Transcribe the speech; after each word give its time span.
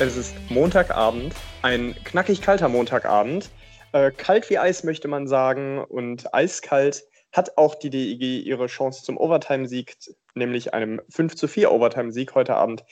Es 0.00 0.16
ist 0.16 0.34
Montagabend, 0.50 1.36
ein 1.62 1.94
knackig 2.02 2.42
kalter 2.42 2.68
Montagabend. 2.68 3.48
Äh, 3.92 4.10
kalt 4.10 4.50
wie 4.50 4.58
Eis 4.58 4.82
möchte 4.82 5.06
man 5.06 5.28
sagen 5.28 5.84
und 5.84 6.34
eiskalt 6.34 7.04
hat 7.30 7.56
auch 7.56 7.76
die 7.76 7.90
DEG 7.90 8.44
ihre 8.44 8.66
Chance 8.66 9.04
zum 9.04 9.16
Overtime-Sieg, 9.16 9.96
nämlich 10.34 10.74
einem 10.74 11.00
5 11.10 11.36
zu 11.36 11.46
4 11.46 11.70
Overtime-Sieg 11.70 12.34
heute 12.34 12.56
Abend 12.56 12.84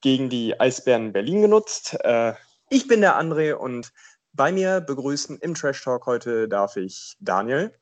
gegen 0.00 0.30
die 0.30 0.58
Eisbären 0.58 1.12
Berlin 1.12 1.42
genutzt. 1.42 1.96
Äh, 2.02 2.34
ich 2.70 2.88
bin 2.88 3.02
der 3.02 3.20
André 3.20 3.52
und 3.52 3.92
bei 4.32 4.50
mir 4.50 4.80
begrüßen 4.80 5.38
im 5.38 5.54
Trash 5.54 5.84
Talk 5.84 6.06
heute 6.06 6.48
darf 6.48 6.76
ich 6.76 7.16
Daniel. 7.20 7.72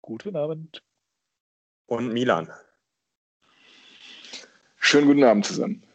Guten 0.00 0.36
Abend. 0.36 0.84
Und 1.86 2.12
Milan. 2.12 2.52
Schönen 4.78 5.08
guten 5.08 5.24
Abend 5.24 5.44
zusammen. 5.44 5.89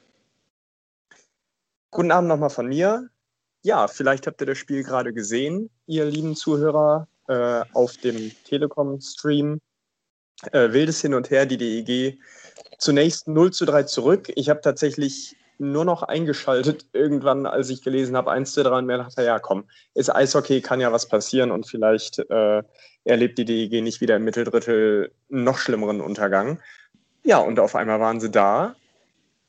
Guten 1.96 2.12
Abend 2.12 2.28
nochmal 2.28 2.50
von 2.50 2.68
mir. 2.68 3.08
Ja, 3.64 3.88
vielleicht 3.88 4.28
habt 4.28 4.42
ihr 4.42 4.48
das 4.48 4.58
Spiel 4.58 4.84
gerade 4.84 5.14
gesehen, 5.14 5.70
ihr 5.88 6.04
lieben 6.04 6.36
Zuhörer, 6.36 7.08
äh, 7.30 7.62
auf 7.72 7.96
dem 7.96 8.34
Telekom-Stream. 8.44 9.62
Äh, 10.52 10.74
wildes 10.74 11.00
Hin 11.00 11.14
und 11.14 11.30
Her, 11.30 11.46
die 11.46 11.56
DEG 11.56 12.20
zunächst 12.80 13.30
0 13.30 13.54
zu 13.54 13.64
3 13.64 13.84
zurück. 13.84 14.30
Ich 14.36 14.50
habe 14.50 14.60
tatsächlich 14.60 15.38
nur 15.58 15.86
noch 15.86 16.04
eingeschaltet 16.04 16.86
irgendwann, 16.92 17.46
als 17.46 17.70
ich 17.70 17.82
gelesen 17.82 18.18
habe, 18.18 18.30
1 18.30 18.52
zu 18.52 18.64
3 18.64 18.80
und 18.80 18.88
mir 18.88 18.98
dachte, 18.98 19.24
ja 19.24 19.40
komm, 19.40 19.64
ist 19.94 20.14
Eishockey, 20.14 20.60
kann 20.60 20.82
ja 20.82 20.92
was 20.92 21.08
passieren 21.08 21.50
und 21.50 21.66
vielleicht 21.66 22.20
äh, 22.30 22.62
erlebt 23.06 23.38
die 23.38 23.46
DEG 23.46 23.82
nicht 23.82 24.02
wieder 24.02 24.18
im 24.18 24.26
Mitteldrittel 24.26 25.14
noch 25.30 25.60
schlimmeren 25.60 26.02
Untergang. 26.02 26.60
Ja, 27.24 27.38
und 27.38 27.58
auf 27.58 27.74
einmal 27.74 28.02
waren 28.02 28.20
sie 28.20 28.32
da 28.32 28.76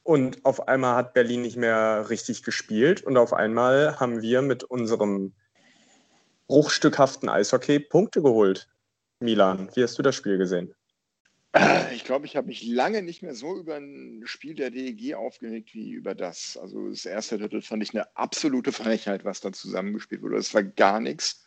und 0.07 0.45
auf 0.45 0.69
einmal 0.69 0.95
hat 0.95 1.15
Berlin 1.15 1.43
nicht 1.43 1.57
mehr 1.57 2.09
richtig 2.09 2.45
gespielt 2.45 3.03
und 3.03 3.17
auf 3.17 3.33
einmal 3.33 3.99
haben 3.99 4.23
wir 4.23 4.41
mit 4.41 4.63
unserem 4.63 5.33
bruchstückhaften 6.47 7.29
Eishockey 7.29 7.81
Punkte 7.81 8.23
geholt. 8.23 8.69
Milan, 9.19 9.69
wie 9.75 9.83
hast 9.83 9.99
du 9.99 10.03
das 10.03 10.15
Spiel 10.15 10.39
gesehen? 10.39 10.73
Ich 11.93 12.05
glaube, 12.05 12.27
ich 12.27 12.37
habe 12.37 12.47
mich 12.47 12.65
lange 12.65 13.03
nicht 13.03 13.23
mehr 13.23 13.35
so 13.35 13.57
über 13.57 13.77
ein 13.77 14.23
Spiel 14.27 14.55
der 14.55 14.71
DEG 14.71 15.15
aufgeregt 15.15 15.75
wie 15.75 15.91
über 15.91 16.15
das. 16.15 16.57
Also 16.57 16.89
das 16.89 17.05
erste 17.07 17.39
Drittel 17.39 17.63
fand 17.63 17.83
ich 17.83 17.95
eine 17.95 18.15
absolute 18.17 18.73
Frechheit, 18.73 19.25
was 19.25 19.41
da 19.41 19.53
zusammengespielt 19.53 20.23
wurde. 20.23 20.37
Es 20.37 20.55
war 20.55 20.63
gar 20.63 21.01
nichts. 21.01 21.45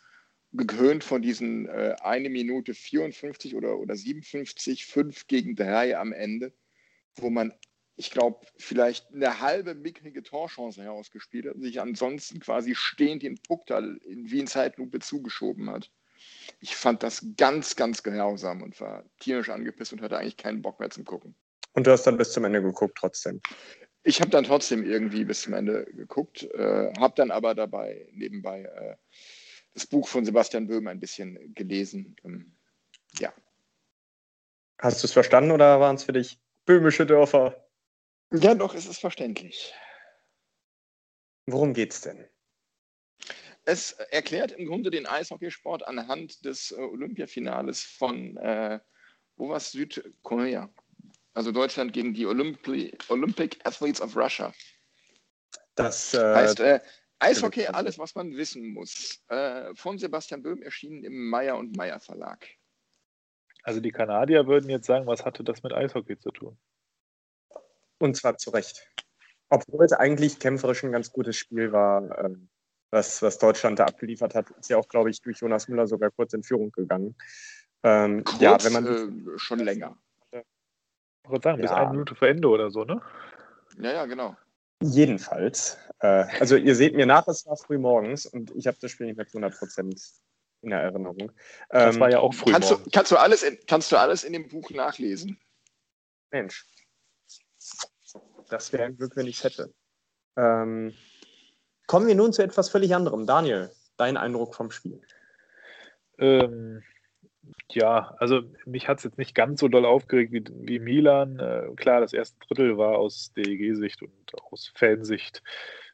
Gekrönt 0.52 1.04
von 1.04 1.22
diesen 1.22 1.66
äh, 1.68 1.94
eine 2.02 2.28
Minute 2.28 2.74
54 2.74 3.54
oder, 3.54 3.78
oder 3.78 3.94
57, 3.94 4.84
5 4.84 5.28
gegen 5.28 5.54
3 5.54 5.96
am 5.96 6.12
Ende, 6.12 6.52
wo 7.14 7.30
man 7.30 7.54
ich 8.00 8.10
glaube, 8.10 8.46
vielleicht 8.56 9.12
eine 9.12 9.40
halbe 9.42 9.74
mickrige 9.74 10.22
Torchance 10.22 10.82
herausgespielt 10.82 11.44
hat 11.44 11.56
und 11.56 11.62
sich 11.62 11.82
ansonsten 11.82 12.40
quasi 12.40 12.74
stehend 12.74 13.22
den 13.22 13.36
Puck 13.36 13.66
da 13.66 13.78
in, 13.78 14.30
wie 14.30 14.40
in 14.40 14.46
Zeitlupe 14.46 15.00
zugeschoben 15.00 15.68
hat. 15.68 15.90
Ich 16.60 16.76
fand 16.76 17.02
das 17.02 17.22
ganz, 17.36 17.76
ganz 17.76 18.02
grausam 18.02 18.62
und 18.62 18.80
war 18.80 19.04
tierisch 19.18 19.50
angepisst 19.50 19.92
und 19.92 20.00
hatte 20.00 20.16
eigentlich 20.16 20.38
keinen 20.38 20.62
Bock 20.62 20.80
mehr 20.80 20.88
zum 20.88 21.04
Gucken. 21.04 21.34
Und 21.74 21.86
du 21.86 21.90
hast 21.90 22.04
dann 22.04 22.16
bis 22.16 22.32
zum 22.32 22.44
Ende 22.44 22.62
geguckt 22.62 22.96
trotzdem? 22.98 23.42
Ich 24.02 24.22
habe 24.22 24.30
dann 24.30 24.44
trotzdem 24.44 24.82
irgendwie 24.82 25.26
bis 25.26 25.42
zum 25.42 25.52
Ende 25.52 25.84
geguckt, 25.92 26.44
äh, 26.54 26.90
habe 26.98 27.12
dann 27.16 27.30
aber 27.30 27.54
dabei 27.54 28.08
nebenbei 28.12 28.62
äh, 28.62 28.96
das 29.74 29.86
Buch 29.86 30.08
von 30.08 30.24
Sebastian 30.24 30.66
Böhm 30.66 30.86
ein 30.86 31.00
bisschen 31.00 31.52
gelesen. 31.54 32.16
Ähm, 32.24 32.56
ja. 33.18 33.30
Hast 34.78 35.02
du 35.02 35.06
es 35.06 35.12
verstanden 35.12 35.50
oder 35.50 35.80
waren 35.80 35.96
es 35.96 36.04
für 36.04 36.14
dich 36.14 36.40
böhmische 36.64 37.04
Dörfer? 37.04 37.69
Ja, 38.32 38.54
doch, 38.54 38.74
es 38.74 38.86
ist 38.86 39.00
verständlich. 39.00 39.74
Worum 41.46 41.74
geht's 41.74 42.00
denn? 42.02 42.28
Es 43.64 43.92
erklärt 43.92 44.52
im 44.52 44.66
Grunde 44.66 44.90
den 44.90 45.06
Eishockeysport 45.06 45.86
anhand 45.86 46.44
des 46.44 46.70
äh, 46.70 46.80
Olympiafinales 46.80 47.82
von, 47.82 48.36
äh, 48.36 48.80
wo 49.36 49.48
war 49.48 49.60
Südkorea. 49.60 50.72
Also 51.34 51.52
Deutschland 51.52 51.92
gegen 51.92 52.14
die 52.14 52.26
Olympi 52.26 52.96
Olympic 53.08 53.58
Athletes 53.64 54.00
of 54.00 54.16
Russia. 54.16 54.52
Das 55.74 56.14
äh, 56.14 56.34
heißt, 56.34 56.60
äh, 56.60 56.80
Eishockey, 57.18 57.66
alles, 57.66 57.98
was 57.98 58.14
man 58.14 58.34
wissen 58.36 58.72
muss. 58.72 59.22
Äh, 59.28 59.74
von 59.74 59.98
Sebastian 59.98 60.42
Böhm 60.42 60.62
erschienen 60.62 61.04
im 61.04 61.28
Meyer 61.28 61.56
und 61.56 61.76
Meyer 61.76 62.00
Verlag. 62.00 62.48
Also 63.62 63.80
die 63.80 63.92
Kanadier 63.92 64.46
würden 64.46 64.70
jetzt 64.70 64.86
sagen, 64.86 65.06
was 65.06 65.24
hatte 65.24 65.44
das 65.44 65.62
mit 65.62 65.72
Eishockey 65.72 66.18
zu 66.18 66.30
tun? 66.30 66.58
Und 68.00 68.16
zwar 68.16 68.38
zu 68.38 68.50
Recht. 68.50 68.88
Obwohl 69.50 69.84
es 69.84 69.92
eigentlich 69.92 70.38
kämpferisch 70.38 70.82
ein 70.84 70.92
ganz 70.92 71.12
gutes 71.12 71.36
Spiel 71.36 71.72
war, 71.72 72.18
äh, 72.18 72.34
was, 72.90 73.22
was 73.22 73.38
Deutschland 73.38 73.78
da 73.78 73.84
abgeliefert 73.84 74.34
hat, 74.34 74.50
ist 74.50 74.70
ja 74.70 74.76
auch, 74.76 74.88
glaube 74.88 75.10
ich, 75.10 75.20
durch 75.20 75.38
Jonas 75.38 75.68
Müller 75.68 75.86
sogar 75.86 76.10
kurz 76.10 76.32
in 76.32 76.42
Führung 76.42 76.72
gegangen. 76.72 77.14
Ähm, 77.82 78.24
kurz, 78.24 78.40
ja, 78.40 78.56
wenn 78.62 78.72
man 78.72 78.86
äh, 78.86 79.38
schon 79.38 79.60
länger. 79.60 79.96
Ich 80.32 81.30
würde 81.30 81.42
sagen, 81.42 81.60
bis 81.60 81.70
eine 81.70 81.90
Minute 81.90 82.14
vor 82.14 82.28
Ende 82.28 82.48
oder 82.48 82.70
so, 82.70 82.84
ne? 82.84 83.00
Ja, 83.78 83.92
ja, 83.92 84.06
genau. 84.06 84.36
Jedenfalls. 84.82 85.78
Äh, 86.00 86.24
also 86.40 86.56
ihr 86.56 86.74
seht 86.74 86.94
mir 86.94 87.06
nach, 87.06 87.28
es 87.28 87.46
war 87.46 87.56
früh 87.56 87.78
morgens 87.78 88.26
und 88.26 88.50
ich 88.56 88.66
habe 88.66 88.78
das 88.80 88.90
Spiel 88.90 89.06
nicht 89.06 89.16
mehr 89.16 89.26
zu 89.26 89.36
100 89.36 89.58
Prozent 89.58 90.00
in 90.62 90.70
der 90.70 90.80
Erinnerung. 90.80 91.32
Das 91.68 91.94
ähm, 91.94 92.00
war 92.00 92.10
ja 92.10 92.20
auch 92.20 92.34
früh 92.34 92.52
kannst 92.52 92.70
morgens. 92.70 92.84
Du, 92.84 92.90
kannst, 92.90 93.12
du 93.12 93.16
alles 93.16 93.42
in, 93.42 93.58
kannst 93.66 93.92
du 93.92 93.96
alles 93.96 94.24
in 94.24 94.32
dem 94.32 94.48
Buch 94.48 94.70
nachlesen? 94.70 95.38
Mensch. 96.30 96.66
Das 98.50 98.72
wäre 98.72 98.84
ein 98.84 98.96
Glück, 98.96 99.16
wenn 99.16 99.26
ich 99.26 99.38
es 99.38 99.44
hätte. 99.44 99.72
Ähm, 100.36 100.94
kommen 101.86 102.06
wir 102.06 102.14
nun 102.14 102.32
zu 102.32 102.42
etwas 102.42 102.68
völlig 102.68 102.94
anderem. 102.94 103.26
Daniel, 103.26 103.70
dein 103.96 104.16
Eindruck 104.16 104.54
vom 104.54 104.70
Spiel? 104.70 105.00
Ähm, 106.18 106.82
ja, 107.70 108.14
also 108.18 108.42
mich 108.66 108.88
hat 108.88 108.98
es 108.98 109.04
jetzt 109.04 109.18
nicht 109.18 109.34
ganz 109.34 109.60
so 109.60 109.68
doll 109.68 109.86
aufgeregt 109.86 110.32
wie, 110.32 110.44
wie 110.50 110.78
Milan. 110.78 111.38
Äh, 111.38 111.74
klar, 111.76 112.00
das 112.00 112.12
erste 112.12 112.38
Drittel 112.46 112.76
war 112.76 112.98
aus 112.98 113.32
DEG-Sicht 113.34 114.02
und 114.02 114.42
aus 114.50 114.72
Fansicht 114.74 115.42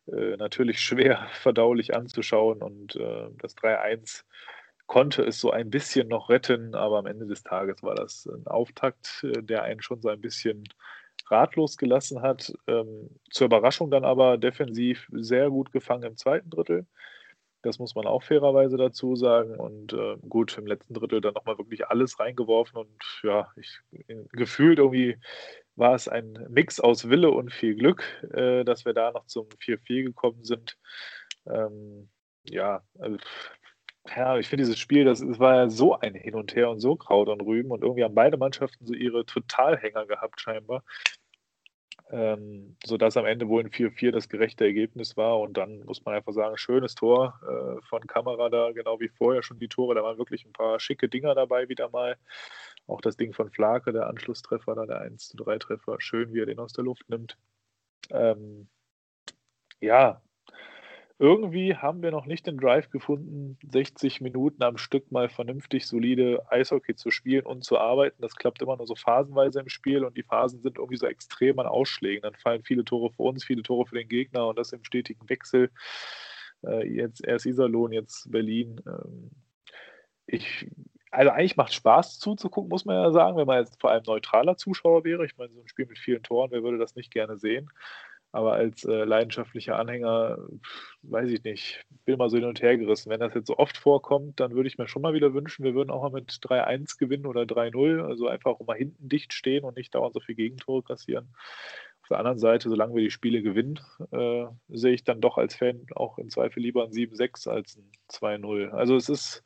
äh, 0.07 0.37
natürlich 0.37 0.81
schwer 0.81 1.29
verdaulich 1.33 1.95
anzuschauen 1.95 2.63
und 2.63 2.97
äh, 2.97 3.29
das 3.39 3.57
3-1 3.57 4.25
konnte 4.87 5.23
es 5.23 5.41
so 5.41 5.51
ein 5.51 5.71
bisschen 5.71 6.09
noch 6.09 6.29
retten, 6.29 6.75
aber 6.75 6.99
am 6.99 7.07
Ende 7.07 7.27
des 7.27 7.43
Tages 7.43 7.83
war 7.83 7.97
das 7.97 8.27
ein 8.27 8.47
Auftakt, 8.47 9.25
äh, 9.25 9.43
der 9.43 9.63
einen 9.65 9.83
schon 9.83 10.01
so 10.01 10.09
ein 10.09 10.21
bisschen 10.21 10.65
ratlos 11.31 11.77
gelassen 11.77 12.23
hat. 12.23 12.53
Ähm, 12.67 13.11
zur 13.31 13.47
Überraschung 13.47 13.91
dann 13.91 14.05
aber 14.05 14.39
defensiv 14.39 15.09
sehr 15.13 15.51
gut 15.51 15.73
gefangen 15.73 16.05
im 16.05 16.17
zweiten 16.17 16.51
Drittel. 16.51 16.87
Das 17.63 17.79
muss 17.79 17.95
man 17.97 18.07
auch 18.07 18.23
fairerweise 18.23 18.77
dazu 18.77 19.17
sagen. 19.17 19.57
Und 19.57 19.93
äh, 19.93 20.17
gut, 20.29 20.57
im 20.57 20.67
letzten 20.67 20.95
Drittel 20.95 21.21
dann 21.21 21.35
nochmal 21.35 21.59
wirklich 21.59 21.89
alles 21.89 22.21
reingeworfen. 22.21 22.79
Und 22.79 23.21
ja, 23.23 23.49
ich, 23.57 23.81
gefühlt 24.33 24.79
irgendwie 24.79 25.19
war 25.75 25.95
es 25.95 26.09
ein 26.09 26.47
Mix 26.49 26.81
aus 26.81 27.09
Wille 27.09 27.31
und 27.31 27.53
viel 27.53 27.75
Glück, 27.75 28.05
äh, 28.33 28.65
dass 28.65 28.85
wir 28.85 28.95
da 28.95 29.11
noch 29.13 29.27
zum 29.27 29.49
4-4 29.49 30.05
gekommen 30.05 30.45
sind. 30.45 30.79
Ähm, 31.47 32.09
ja, 32.45 32.83
also, 32.99 33.19
ja, 34.15 34.39
ich 34.39 34.49
finde 34.49 34.65
dieses 34.65 34.79
Spiel, 34.79 35.05
das, 35.05 35.21
das, 35.21 35.39
war 35.39 35.55
ja 35.57 35.71
so 35.71 35.99
ein 35.99 36.15
Hin 36.15 36.35
und 36.35 36.55
Her 36.55 36.71
und 36.71 36.81
so 36.81 36.97
Kraut 36.97 37.29
und 37.29 37.41
Rüben 37.41 37.71
und 37.71 37.83
irgendwie 37.83 38.05
haben 38.05 38.15
beide 38.15 38.37
Mannschaften 38.37 38.87
so 38.87 38.95
ihre 38.95 39.25
Totalhänger 39.25 40.07
gehabt 40.07 40.41
scheinbar 40.41 40.83
ähm, 42.11 42.77
sodass 42.85 43.17
am 43.17 43.27
Ende 43.27 43.49
wohl 43.49 43.63
ein 43.63 43.71
4-4 43.71 44.13
das 44.13 44.29
gerechte 44.29 44.65
Ergebnis 44.65 45.17
war. 45.17 45.41
Und 45.41 45.57
dann 45.57 45.85
muss 45.85 46.05
man 46.05 46.15
einfach 46.15 46.33
sagen, 46.33 46.57
schönes 46.57 46.95
Tor 46.95 47.41
äh, 47.43 47.83
von 47.87 48.07
Kamera 48.07 48.49
da, 48.49 48.73
genau 48.73 49.01
wie 49.01 49.09
vorher 49.09 49.43
schon 49.43 49.59
die 49.59 49.69
Tore. 49.69 49.95
Da 49.95 50.03
waren 50.03 50.19
wirklich 50.19 50.45
ein 50.45 50.53
paar 50.53 50.79
schicke 50.79 51.09
Dinger 51.09 51.35
dabei 51.35 51.69
wieder 51.69 51.89
mal. 51.91 52.17
Auch 52.87 53.01
das 53.01 53.17
Ding 53.17 53.33
von 53.33 53.51
Flake, 53.51 53.93
der 53.93 54.07
Anschlusstreffer, 54.07 54.75
da 54.77 54.87
der 54.87 55.01
1 55.01 55.35
3 55.37 55.59
Treffer, 55.59 55.97
schön, 56.01 56.33
wie 56.33 56.41
er 56.41 56.47
den 56.47 56.61
aus 56.61 56.73
der 56.73 56.85
Luft 56.85 57.09
nimmt. 57.09 57.37
Ähm, 58.11 58.69
ja, 59.81 60.23
irgendwie 61.19 61.75
haben 61.75 62.03
wir 62.03 62.11
noch 62.11 62.27
nicht 62.27 62.47
den 62.47 62.59
Drive 62.59 62.91
gefunden, 62.91 63.59
60 63.71 64.21
Minuten 64.21 64.63
am 64.63 64.77
Stück 64.77 65.11
mal 65.11 65.31
vernünftig 65.31 65.87
solide 65.87 66.45
Eishockey 66.51 66.95
zu 66.95 67.11
spielen 67.11 67.47
und 67.47 67.65
zu 67.65 67.79
arbeiten. 67.79 68.21
Das 68.21 68.37
klappt 68.37 68.61
immer 68.61 68.77
nur 68.77 68.87
so 68.87 68.95
phasenweise 68.95 69.61
im 69.61 69.69
Spiel 69.71 70.05
und 70.05 70.17
die 70.17 70.23
Phasen 70.23 70.61
sind 70.61 70.77
irgendwie 70.77 70.99
so 70.99 71.07
extrem 71.07 71.59
an 71.59 71.67
Ausschlägen. 71.67 72.23
Dann 72.23 72.35
fallen 72.35 72.65
viele 72.65 72.85
Tore 72.85 73.11
für 73.13 73.23
uns, 73.23 73.45
viele 73.45 73.63
Tore 73.63 73.87
für 73.87 73.97
den 73.97 74.09
Gegner 74.09 74.47
und 74.47 74.59
das 74.59 74.73
im 74.73 74.85
stetigen 74.85 75.27
Wechsel. 75.31 75.71
Äh, 76.67 76.87
jetzt 76.87 77.25
erst 77.27 77.47
Iserlohn, 77.47 77.93
jetzt 77.93 78.31
Berlin. 78.31 78.81
Ähm, 78.87 79.31
ich, 80.27 80.69
also 81.11 81.31
eigentlich 81.31 81.57
macht 81.57 81.73
Spaß 81.73 82.19
zuzugucken, 82.19 82.69
muss 82.69 82.85
man 82.85 82.97
ja 82.97 83.11
sagen, 83.13 83.39
wenn 83.39 83.47
man 83.47 83.61
jetzt 83.61 83.81
vor 83.81 83.91
allem 83.91 84.05
neutraler 84.07 84.59
Zuschauer 84.59 85.05
wäre. 85.05 85.25
Ich 85.25 85.39
meine, 85.39 85.53
so 85.53 85.61
ein 85.61 85.69
Spiel 85.69 85.87
mit 85.87 85.99
vielen 85.99 86.23
Toren, 86.23 86.51
wer 86.51 86.63
würde 86.63 86.79
das 86.79 86.95
nicht 86.95 87.11
gerne 87.11 87.39
sehen? 87.39 87.71
Aber 88.37 88.53
als 88.53 88.85
äh, 88.85 89.05
leidenschaftlicher 89.05 89.79
Anhänger, 89.79 90.37
weiß 91.01 91.31
ich 91.31 91.43
nicht, 91.43 91.87
bin 92.05 92.19
mal 92.19 92.29
so 92.29 92.37
hin 92.37 92.45
und 92.45 92.61
her 92.61 92.77
gerissen. 92.77 93.09
Wenn 93.09 93.21
das 93.21 93.33
jetzt 93.33 93.47
so 93.47 93.57
oft 93.57 93.79
vorkommt, 93.79 94.41
dann 94.41 94.55
würde 94.55 94.69
ich 94.69 94.77
mir 94.77 94.87
schon 94.87 95.01
mal 95.01 95.15
wieder 95.15 95.33
wünschen, 95.33 95.65
wir 95.65 95.75
würden 95.75 95.89
auch 95.89 96.03
mal 96.03 96.11
mit 96.11 96.33
3-1 96.33 96.99
gewinnen 96.99 97.25
oder 97.25 97.45
3-0. 97.45 98.07
Also 98.07 98.29
einfach 98.29 98.51
auch 98.51 98.67
mal 98.67 98.77
hinten 98.77 99.09
dicht 99.09 99.33
stehen 99.33 99.65
und 99.65 99.79
nicht 99.79 99.95
dauernd 99.95 100.13
so 100.13 100.21
viel 100.21 100.35
Gegentore 100.35 100.83
kassieren. 100.83 101.35
Auf 102.03 102.09
der 102.09 102.19
anderen 102.19 102.39
Seite, 102.39 102.69
solange 102.69 102.95
wir 102.95 103.05
die 103.05 103.11
Spiele 103.11 103.41
gewinnen, 103.41 103.81
äh, 104.11 104.45
sehe 104.69 104.93
ich 104.93 105.05
dann 105.05 105.23
doch 105.23 105.39
als 105.39 105.55
Fan 105.57 105.87
auch 105.95 106.19
im 106.19 106.29
Zweifel 106.29 106.61
lieber 106.61 106.85
ein 106.85 106.93
7-6 106.93 107.49
als 107.49 107.79
ein 107.79 107.91
2-0. 108.11 108.69
Also 108.69 108.97
es 108.97 109.09
ist, 109.09 109.45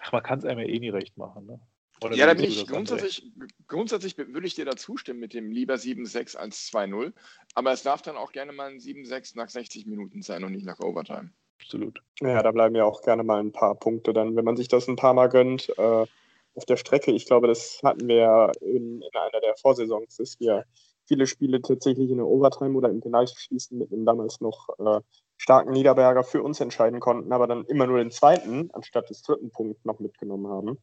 ach, 0.00 0.10
man 0.10 0.24
kann 0.24 0.40
es 0.40 0.44
einem 0.44 0.58
ja 0.58 0.66
eh 0.66 0.80
nie 0.80 0.90
recht 0.90 1.16
machen. 1.16 1.46
Ne? 1.46 1.60
Oder 2.02 2.16
ja, 2.16 2.26
da 2.26 2.34
bin 2.34 2.44
ich 2.44 2.66
grundsätzlich, 2.66 3.30
grundsätzlich 3.66 4.16
würde 4.18 4.46
ich 4.46 4.54
dir 4.54 4.64
da 4.64 4.76
zustimmen 4.76 5.20
mit 5.20 5.34
dem 5.34 5.50
lieber 5.50 5.74
7-6 5.74 6.36
als 6.36 6.70
2-0. 6.72 7.12
Aber 7.54 7.72
es 7.72 7.82
darf 7.82 8.02
dann 8.02 8.16
auch 8.16 8.32
gerne 8.32 8.52
mal 8.52 8.70
ein 8.70 8.78
7-6 8.78 9.36
nach 9.36 9.48
60 9.48 9.86
Minuten 9.86 10.22
sein 10.22 10.44
und 10.44 10.52
nicht 10.52 10.66
nach 10.66 10.80
Overtime. 10.80 11.30
Absolut. 11.60 12.02
Ja, 12.20 12.42
da 12.42 12.50
bleiben 12.50 12.74
ja 12.74 12.84
auch 12.84 13.02
gerne 13.02 13.22
mal 13.22 13.40
ein 13.40 13.52
paar 13.52 13.74
Punkte 13.76 14.12
dann, 14.12 14.34
wenn 14.36 14.44
man 14.44 14.56
sich 14.56 14.68
das 14.68 14.88
ein 14.88 14.96
paar 14.96 15.14
Mal 15.14 15.28
gönnt. 15.28 15.68
Äh, 15.78 16.06
auf 16.54 16.64
der 16.66 16.76
Strecke, 16.76 17.12
ich 17.12 17.26
glaube, 17.26 17.46
das 17.46 17.80
hatten 17.82 18.08
wir 18.08 18.16
ja 18.16 18.52
in, 18.60 19.00
in 19.00 19.10
einer 19.14 19.40
der 19.40 19.54
Vorsaisons, 19.56 20.16
dass 20.16 20.38
wir 20.40 20.64
viele 21.06 21.26
Spiele 21.26 21.62
tatsächlich 21.62 22.10
in 22.10 22.18
der 22.18 22.26
Overtime 22.26 22.76
oder 22.76 22.90
im 22.90 23.00
Penalty-Schießen 23.00 23.78
mit 23.78 23.92
einem 23.92 24.04
damals 24.04 24.40
noch 24.40 24.68
äh, 24.78 25.00
starken 25.36 25.72
Niederberger 25.72 26.24
für 26.24 26.42
uns 26.42 26.60
entscheiden 26.60 27.00
konnten, 27.00 27.32
aber 27.32 27.46
dann 27.46 27.64
immer 27.66 27.86
nur 27.86 27.98
den 27.98 28.10
zweiten 28.10 28.70
anstatt 28.72 29.10
des 29.10 29.22
dritten 29.22 29.50
Punkt 29.50 29.84
noch 29.84 29.98
mitgenommen 29.98 30.48
haben 30.48 30.78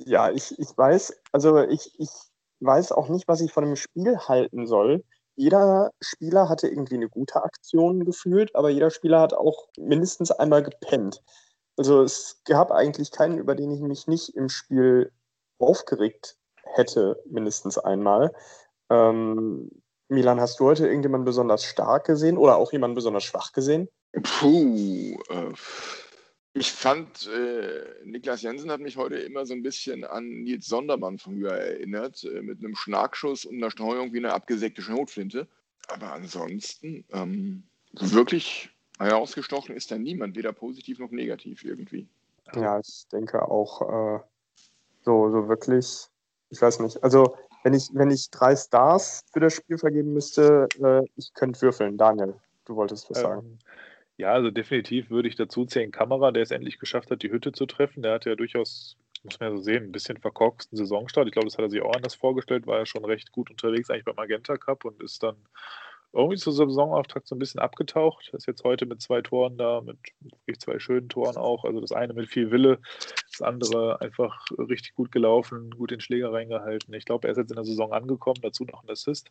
ja, 0.00 0.30
ich, 0.30 0.58
ich 0.58 0.76
weiß, 0.76 1.14
also 1.32 1.58
ich, 1.62 1.98
ich 1.98 2.10
weiß 2.60 2.92
auch 2.92 3.08
nicht, 3.08 3.28
was 3.28 3.40
ich 3.40 3.52
von 3.52 3.64
dem 3.64 3.76
Spiel 3.76 4.18
halten 4.18 4.66
soll. 4.66 5.04
Jeder 5.36 5.90
Spieler 6.00 6.48
hatte 6.48 6.68
irgendwie 6.68 6.94
eine 6.94 7.08
gute 7.08 7.42
Aktion 7.42 8.04
gefühlt, 8.04 8.54
aber 8.54 8.70
jeder 8.70 8.90
Spieler 8.90 9.20
hat 9.20 9.34
auch 9.34 9.68
mindestens 9.76 10.30
einmal 10.30 10.62
gepennt. 10.62 11.22
Also 11.76 12.02
es 12.02 12.40
gab 12.44 12.70
eigentlich 12.70 13.10
keinen, 13.10 13.38
über 13.38 13.54
den 13.54 13.70
ich 13.72 13.80
mich 13.80 14.06
nicht 14.06 14.36
im 14.36 14.48
Spiel 14.48 15.10
aufgeregt 15.58 16.36
hätte, 16.62 17.20
mindestens 17.26 17.78
einmal. 17.78 18.32
Ähm, 18.90 19.70
Milan, 20.08 20.40
hast 20.40 20.60
du 20.60 20.66
heute 20.66 20.86
irgendjemanden 20.86 21.24
besonders 21.24 21.64
stark 21.64 22.06
gesehen 22.06 22.38
oder 22.38 22.56
auch 22.56 22.72
jemanden 22.72 22.94
besonders 22.94 23.24
schwach 23.24 23.52
gesehen? 23.52 23.88
Puh, 24.22 25.16
äh, 25.30 25.52
ich 26.56 26.70
fand, 26.70 27.26
äh, 27.26 27.84
Niklas 28.04 28.42
Jensen 28.42 28.70
hat 28.70 28.80
mich 28.80 28.96
heute 28.96 29.16
immer 29.16 29.44
so 29.44 29.54
ein 29.54 29.62
bisschen 29.62 30.04
an 30.04 30.24
Nils 30.44 30.66
Sondermann 30.66 31.18
früher 31.18 31.50
erinnert, 31.50 32.22
äh, 32.22 32.42
mit 32.42 32.60
einem 32.60 32.76
Schlagschuss 32.76 33.44
und 33.44 33.56
einer 33.56 33.72
Streuung 33.72 34.12
wie 34.12 34.18
eine 34.18 34.32
abgesägte 34.32 34.80
Schnotflinte. 34.80 35.48
Aber 35.88 36.12
ansonsten, 36.12 37.04
ähm, 37.12 37.64
wirklich 37.92 38.70
herausgestochen 39.00 39.74
ist 39.74 39.90
da 39.90 39.98
niemand, 39.98 40.36
weder 40.36 40.52
positiv 40.52 41.00
noch 41.00 41.10
negativ 41.10 41.64
irgendwie. 41.64 42.06
Ja, 42.54 42.78
ich 42.78 43.06
denke 43.10 43.42
auch 43.42 43.82
äh, 43.82 44.20
so, 45.04 45.30
so 45.30 45.48
wirklich, 45.48 46.06
ich 46.50 46.62
weiß 46.62 46.78
nicht. 46.80 47.02
Also, 47.02 47.36
wenn 47.64 47.74
ich, 47.74 47.88
wenn 47.92 48.10
ich 48.10 48.30
drei 48.30 48.54
Stars 48.54 49.24
für 49.32 49.40
das 49.40 49.54
Spiel 49.54 49.78
vergeben 49.78 50.12
müsste, 50.12 50.68
äh, 50.80 51.02
ich 51.16 51.34
könnte 51.34 51.60
würfeln. 51.62 51.96
Daniel, 51.96 52.34
du 52.64 52.76
wolltest 52.76 53.10
was 53.10 53.18
ähm, 53.18 53.22
sagen. 53.24 53.58
Ja, 54.16 54.32
also 54.32 54.50
definitiv 54.50 55.10
würde 55.10 55.28
ich 55.28 55.34
dazu 55.34 55.64
zählen 55.64 55.90
Kamera, 55.90 56.30
der 56.30 56.42
es 56.42 56.52
endlich 56.52 56.78
geschafft 56.78 57.10
hat, 57.10 57.22
die 57.22 57.30
Hütte 57.32 57.52
zu 57.52 57.66
treffen. 57.66 58.02
Der 58.02 58.12
hatte 58.12 58.30
ja 58.30 58.36
durchaus, 58.36 58.96
muss 59.24 59.40
man 59.40 59.50
ja 59.50 59.56
so 59.56 59.62
sehen, 59.62 59.84
ein 59.84 59.92
bisschen 59.92 60.18
verkorksten 60.18 60.76
Saisonstart. 60.76 61.26
Ich 61.26 61.32
glaube, 61.32 61.46
das 61.46 61.58
hat 61.58 61.64
er 61.64 61.70
sich 61.70 61.82
auch 61.82 61.94
anders 61.94 62.14
vorgestellt, 62.14 62.66
war 62.66 62.78
ja 62.78 62.86
schon 62.86 63.04
recht 63.04 63.32
gut 63.32 63.50
unterwegs 63.50 63.90
eigentlich 63.90 64.04
beim 64.04 64.14
Magenta 64.14 64.56
Cup 64.56 64.84
und 64.84 65.02
ist 65.02 65.22
dann 65.22 65.36
irgendwie 66.12 66.36
zu 66.36 66.52
Saisonauftakt 66.52 67.26
so 67.26 67.34
ein 67.34 67.40
bisschen 67.40 67.58
abgetaucht. 67.58 68.30
Ist 68.34 68.46
jetzt 68.46 68.62
heute 68.62 68.86
mit 68.86 69.02
zwei 69.02 69.20
Toren 69.20 69.58
da, 69.58 69.80
mit 69.80 69.98
wirklich 70.20 70.60
zwei 70.60 70.78
schönen 70.78 71.08
Toren 71.08 71.36
auch. 71.36 71.64
Also 71.64 71.80
das 71.80 71.90
eine 71.90 72.14
mit 72.14 72.28
viel 72.28 72.52
Wille, 72.52 72.78
das 73.32 73.42
andere 73.42 74.00
einfach 74.00 74.44
richtig 74.56 74.94
gut 74.94 75.10
gelaufen, 75.10 75.70
gut 75.72 75.90
den 75.90 76.00
Schläger 76.00 76.32
reingehalten. 76.32 76.94
Ich 76.94 77.04
glaube, 77.04 77.26
er 77.26 77.32
ist 77.32 77.38
jetzt 77.38 77.50
in 77.50 77.56
der 77.56 77.64
Saison 77.64 77.92
angekommen, 77.92 78.38
dazu 78.42 78.64
noch 78.64 78.84
ein 78.84 78.90
Assist. 78.90 79.28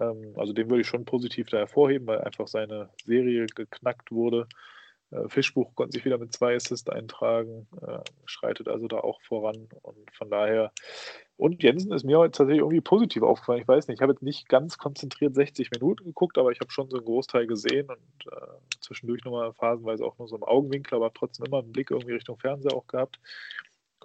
Ähm, 0.00 0.34
also 0.36 0.52
den 0.52 0.68
würde 0.68 0.82
ich 0.82 0.86
schon 0.86 1.04
positiv 1.04 1.48
da 1.48 1.58
hervorheben, 1.58 2.06
weil 2.06 2.20
einfach 2.20 2.48
seine 2.48 2.90
Serie 3.04 3.46
geknackt 3.46 4.12
wurde. 4.12 4.48
Äh, 5.10 5.28
Fischbuch 5.28 5.74
konnte 5.74 5.96
sich 5.96 6.04
wieder 6.04 6.18
mit 6.18 6.32
zwei 6.32 6.54
Assists 6.54 6.88
eintragen, 6.88 7.66
äh, 7.80 8.00
schreitet 8.26 8.68
also 8.68 8.88
da 8.88 8.98
auch 8.98 9.20
voran 9.22 9.68
und 9.82 10.10
von 10.12 10.30
daher. 10.30 10.72
Und 11.36 11.62
Jensen 11.62 11.92
ist 11.92 12.04
mir 12.04 12.18
heute 12.18 12.32
tatsächlich 12.32 12.60
irgendwie 12.60 12.80
positiv 12.80 13.22
aufgefallen. 13.22 13.60
Ich 13.62 13.68
weiß 13.68 13.86
nicht, 13.86 13.98
ich 13.98 14.02
habe 14.02 14.12
jetzt 14.12 14.22
nicht 14.22 14.48
ganz 14.48 14.76
konzentriert 14.76 15.34
60 15.34 15.70
Minuten 15.70 16.04
geguckt, 16.04 16.36
aber 16.36 16.50
ich 16.50 16.60
habe 16.60 16.70
schon 16.70 16.90
so 16.90 16.96
einen 16.96 17.06
Großteil 17.06 17.46
gesehen 17.46 17.88
und 17.88 18.32
äh, 18.32 18.46
zwischendurch 18.80 19.24
nochmal 19.24 19.52
phasenweise 19.54 20.04
auch 20.04 20.18
nur 20.18 20.28
so 20.28 20.36
im 20.36 20.42
Augenwinkel, 20.42 20.96
aber 20.96 21.12
trotzdem 21.12 21.46
immer 21.46 21.60
einen 21.60 21.72
Blick 21.72 21.90
irgendwie 21.90 22.14
Richtung 22.14 22.38
Fernseher 22.38 22.74
auch 22.74 22.86
gehabt. 22.86 23.20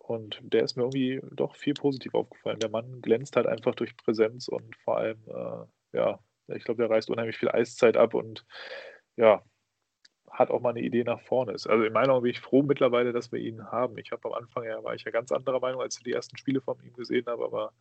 Und 0.04 0.42
der 0.44 0.64
ist 0.64 0.76
mir 0.76 0.84
irgendwie 0.84 1.22
doch 1.32 1.56
viel 1.56 1.74
positiv 1.74 2.14
aufgefallen. 2.14 2.60
Der 2.60 2.70
Mann 2.70 3.02
glänzt 3.02 3.38
halt 3.38 3.48
einfach 3.48 3.74
durch 3.74 3.96
Präsenz 3.96 4.50
und 4.50 4.76
vor 4.76 4.98
allem, 4.98 5.18
äh, 5.28 5.98
ja, 5.98 6.20
ich 6.48 6.66
glaube, 6.66 6.82
der 6.84 6.90
reißt 6.90 7.10
unheimlich 7.10 7.38
viel 7.38 7.50
Eiszeit 7.50 7.96
ab 7.96 8.14
und 8.14 8.46
ja, 9.16 9.42
hat 10.30 10.52
auch 10.52 10.60
mal 10.60 10.72
eine 10.72 10.82
Idee 10.82 11.06
nach 11.06 11.22
vorne. 11.22 11.54
Also 11.54 11.70
in 11.70 11.94
meiner 11.94 12.08
Meinung 12.08 12.24
bin 12.24 12.32
ich 12.32 12.42
froh 12.42 12.64
mittlerweile, 12.64 13.14
dass 13.14 13.32
wir 13.32 13.40
ihn 13.40 13.64
haben. 13.72 13.98
Ich 13.98 14.12
habe 14.12 14.28
am 14.28 14.34
Anfang 14.34 14.66
ja, 14.66 14.84
war 14.84 14.94
ich 14.94 15.04
ja 15.06 15.12
ganz 15.12 15.32
anderer 15.32 15.62
Meinung, 15.62 15.82
als 15.82 15.96
ich 15.98 16.04
die 16.04 16.12
ersten 16.12 16.38
Spiele 16.38 16.60
von 16.60 16.78
ihm 16.84 16.94
gesehen 16.94 17.28
habe, 17.28 17.46
aber 17.46 17.72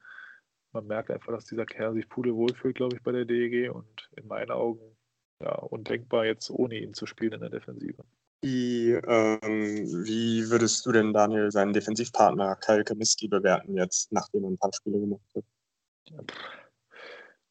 man 0.72 0.86
merkt 0.86 1.10
einfach, 1.10 1.32
dass 1.32 1.46
dieser 1.46 1.66
Kerl 1.66 1.94
sich 1.94 2.08
pudelwohl 2.08 2.54
fühlt, 2.54 2.76
glaube 2.76 2.96
ich, 2.96 3.02
bei 3.02 3.10
der 3.10 3.24
DEG 3.24 3.70
und 3.74 4.10
in 4.16 4.28
meinen 4.28 4.52
Augen 4.52 4.96
ja, 5.40 5.56
undenkbar 5.56 6.24
jetzt 6.24 6.50
ohne 6.50 6.76
ihn 6.76 6.94
zu 6.94 7.06
spielen 7.06 7.32
in 7.32 7.40
der 7.40 7.50
Defensive. 7.50 8.04
Wie, 8.42 8.90
ähm, 8.90 9.86
wie 10.04 10.50
würdest 10.50 10.84
du 10.84 10.90
denn, 10.90 11.12
Daniel, 11.12 11.52
seinen 11.52 11.72
Defensivpartner 11.72 12.56
Kyle 12.56 12.82
Kamiski 12.82 13.28
bewerten 13.28 13.76
jetzt, 13.76 14.12
nachdem 14.12 14.42
er 14.44 14.50
ein 14.50 14.58
paar 14.58 14.72
Spiele 14.72 14.98
gemacht 14.98 15.22
hat? 15.36 15.44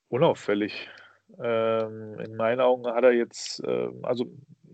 Unauffällig. 0.09 0.89
Ähm, 1.39 2.19
in 2.19 2.35
meinen 2.35 2.59
Augen 2.59 2.85
hat 2.87 3.05
er 3.05 3.13
jetzt, 3.13 3.63
äh, 3.63 3.89
also 4.03 4.25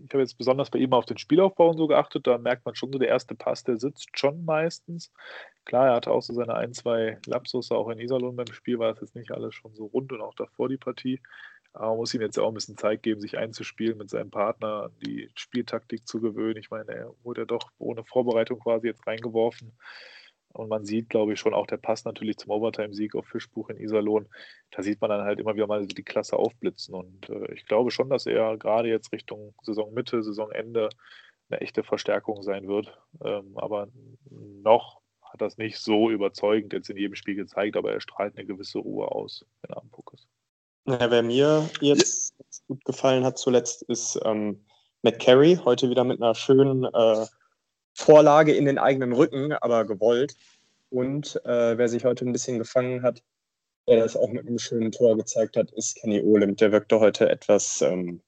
ich 0.04 0.12
habe 0.12 0.22
jetzt 0.22 0.38
besonders 0.38 0.70
bei 0.70 0.80
ihm 0.80 0.92
auf 0.92 1.06
den 1.06 1.18
Spielaufbau 1.18 1.70
und 1.70 1.76
so 1.76 1.86
geachtet, 1.86 2.26
da 2.26 2.36
merkt 2.36 2.64
man 2.64 2.74
schon 2.74 2.92
so, 2.92 2.98
der 2.98 3.08
erste 3.08 3.36
Pass, 3.36 3.62
der 3.62 3.78
sitzt 3.78 4.18
schon 4.18 4.44
meistens. 4.44 5.12
Klar, 5.66 5.86
er 5.88 5.94
hatte 5.94 6.10
auch 6.10 6.22
so 6.22 6.32
seine 6.34 6.54
ein, 6.54 6.72
zwei 6.72 7.18
Lapsus, 7.26 7.70
auch 7.70 7.88
in 7.90 8.00
Iserlohn 8.00 8.34
beim 8.34 8.52
Spiel 8.52 8.80
war 8.80 8.92
das 8.92 9.02
jetzt 9.02 9.14
nicht 9.14 9.30
alles 9.30 9.54
schon 9.54 9.74
so 9.74 9.86
rund 9.86 10.12
und 10.12 10.20
auch 10.20 10.34
davor 10.34 10.68
die 10.68 10.78
Partie. 10.78 11.20
Aber 11.72 11.88
man 11.88 11.98
muss 11.98 12.14
ihm 12.14 12.22
jetzt 12.22 12.38
auch 12.38 12.48
ein 12.48 12.54
bisschen 12.54 12.76
Zeit 12.76 13.02
geben, 13.02 13.20
sich 13.20 13.38
einzuspielen 13.38 13.98
mit 13.98 14.10
seinem 14.10 14.30
Partner, 14.30 14.90
die 15.04 15.30
Spieltaktik 15.34 16.06
zu 16.06 16.20
gewöhnen. 16.20 16.56
Ich 16.56 16.70
meine, 16.70 16.92
er 16.92 17.14
wurde 17.22 17.42
ja 17.42 17.44
doch 17.46 17.70
ohne 17.78 18.04
Vorbereitung 18.04 18.58
quasi 18.58 18.88
jetzt 18.88 19.06
reingeworfen. 19.06 19.72
Und 20.52 20.68
man 20.68 20.84
sieht, 20.84 21.10
glaube 21.10 21.34
ich, 21.34 21.40
schon 21.40 21.54
auch 21.54 21.66
der 21.66 21.76
Pass 21.76 22.04
natürlich 22.04 22.38
zum 22.38 22.50
Overtime-Sieg 22.50 23.14
auf 23.14 23.26
Fischbuch 23.26 23.68
in 23.68 23.76
Iserlohn. 23.76 24.28
Da 24.70 24.82
sieht 24.82 25.00
man 25.00 25.10
dann 25.10 25.22
halt 25.22 25.38
immer 25.38 25.54
wieder 25.54 25.66
mal 25.66 25.86
die 25.86 26.02
Klasse 26.02 26.36
aufblitzen. 26.36 26.94
Und 26.94 27.28
äh, 27.28 27.52
ich 27.52 27.66
glaube 27.66 27.90
schon, 27.90 28.08
dass 28.08 28.26
er 28.26 28.56
gerade 28.56 28.88
jetzt 28.88 29.12
Richtung 29.12 29.54
Saisonmitte, 29.62 30.22
Saisonende 30.22 30.88
eine 31.50 31.60
echte 31.60 31.84
Verstärkung 31.84 32.42
sein 32.42 32.66
wird. 32.66 32.98
Ähm, 33.22 33.56
aber 33.56 33.88
noch 34.30 35.00
hat 35.22 35.42
das 35.42 35.58
nicht 35.58 35.78
so 35.78 36.10
überzeugend 36.10 36.72
jetzt 36.72 36.90
in 36.90 36.96
jedem 36.96 37.14
Spiel 37.14 37.34
gezeigt, 37.34 37.76
aber 37.76 37.92
er 37.92 38.00
strahlt 38.00 38.36
eine 38.36 38.46
gewisse 38.46 38.78
Ruhe 38.78 39.10
aus, 39.10 39.44
wenn 39.62 39.70
er 39.70 39.82
am 39.82 39.90
Puck 39.90 40.12
ist. 40.14 40.26
Ja, 40.88 41.10
wer 41.10 41.22
mir 41.22 41.68
jetzt 41.82 42.34
gut 42.66 42.82
gefallen 42.86 43.22
hat 43.22 43.36
zuletzt, 43.36 43.82
ist 43.82 44.18
ähm, 44.24 44.64
Matt 45.02 45.18
Carey. 45.18 45.60
Heute 45.62 45.90
wieder 45.90 46.02
mit 46.02 46.22
einer 46.22 46.34
schönen 46.34 46.84
äh, 46.84 47.26
Vorlage 47.92 48.54
in 48.54 48.64
den 48.64 48.78
eigenen 48.78 49.12
Rücken, 49.12 49.52
aber 49.52 49.84
gewollt. 49.84 50.34
Und 50.88 51.36
äh, 51.44 51.76
wer 51.76 51.90
sich 51.90 52.06
heute 52.06 52.24
ein 52.24 52.32
bisschen 52.32 52.58
gefangen 52.58 53.02
hat, 53.02 53.22
der 53.86 53.98
das 53.98 54.16
auch 54.16 54.30
mit 54.30 54.46
einem 54.46 54.58
schönen 54.58 54.90
Tor 54.90 55.14
gezeigt 55.18 55.58
hat, 55.58 55.70
ist 55.72 55.96
Kenny 55.96 56.22
Olem. 56.22 56.56
Der 56.56 56.72
wirkte 56.72 57.00
heute 57.00 57.28
etwas 57.28 57.82
ähm, 57.82 58.22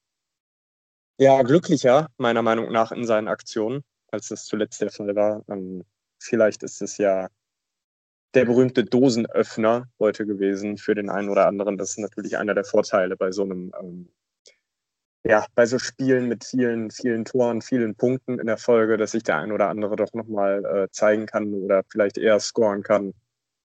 ja, 1.17 1.41
glücklicher, 1.41 2.09
meiner 2.19 2.43
Meinung 2.43 2.71
nach, 2.71 2.93
in 2.93 3.07
seinen 3.07 3.29
Aktionen, 3.29 3.85
als 4.13 4.29
das 4.29 4.45
zuletzt 4.45 4.83
der 4.83 4.91
Fall 4.91 5.17
war. 5.17 5.43
Ähm, 5.49 5.87
vielleicht 6.19 6.63
ist 6.63 6.83
es 6.83 6.99
ja 6.99 7.31
der 8.35 8.45
berühmte 8.45 8.85
Dosenöffner 8.85 9.89
heute 9.99 10.27
gewesen 10.27 10.77
für 10.77 10.95
den 10.95 11.11
einen 11.11 11.29
oder 11.29 11.47
anderen. 11.47 11.79
Das 11.79 11.91
ist 11.91 11.99
natürlich 11.99 12.37
einer 12.37 12.55
der 12.55 12.65
Vorteile 12.65 13.17
bei 13.17 13.33
so 13.33 13.43
einem, 13.43 13.73
ähm, 13.81 14.09
ja, 15.25 15.45
bei 15.55 15.67
so 15.67 15.79
Spielen 15.79 16.29
mit 16.29 16.45
vielen, 16.45 16.91
vielen 16.91 17.25
Toren, 17.25 17.61
vielen 17.61 17.95
Punkten 17.95 18.39
in 18.39 18.47
der 18.47 18.57
Folge, 18.57 18.97
dass 18.97 19.13
sich 19.13 19.23
der 19.23 19.37
ein 19.37 19.53
oder 19.53 19.69
andere 19.69 19.97
doch 19.97 20.13
nochmal 20.15 20.65
äh, 20.65 20.91
zeigen 20.91 21.27
kann 21.27 21.53
oder 21.55 21.83
vielleicht 21.91 22.19
eher 22.19 22.39
scoren 22.41 22.83
kann, 22.83 23.13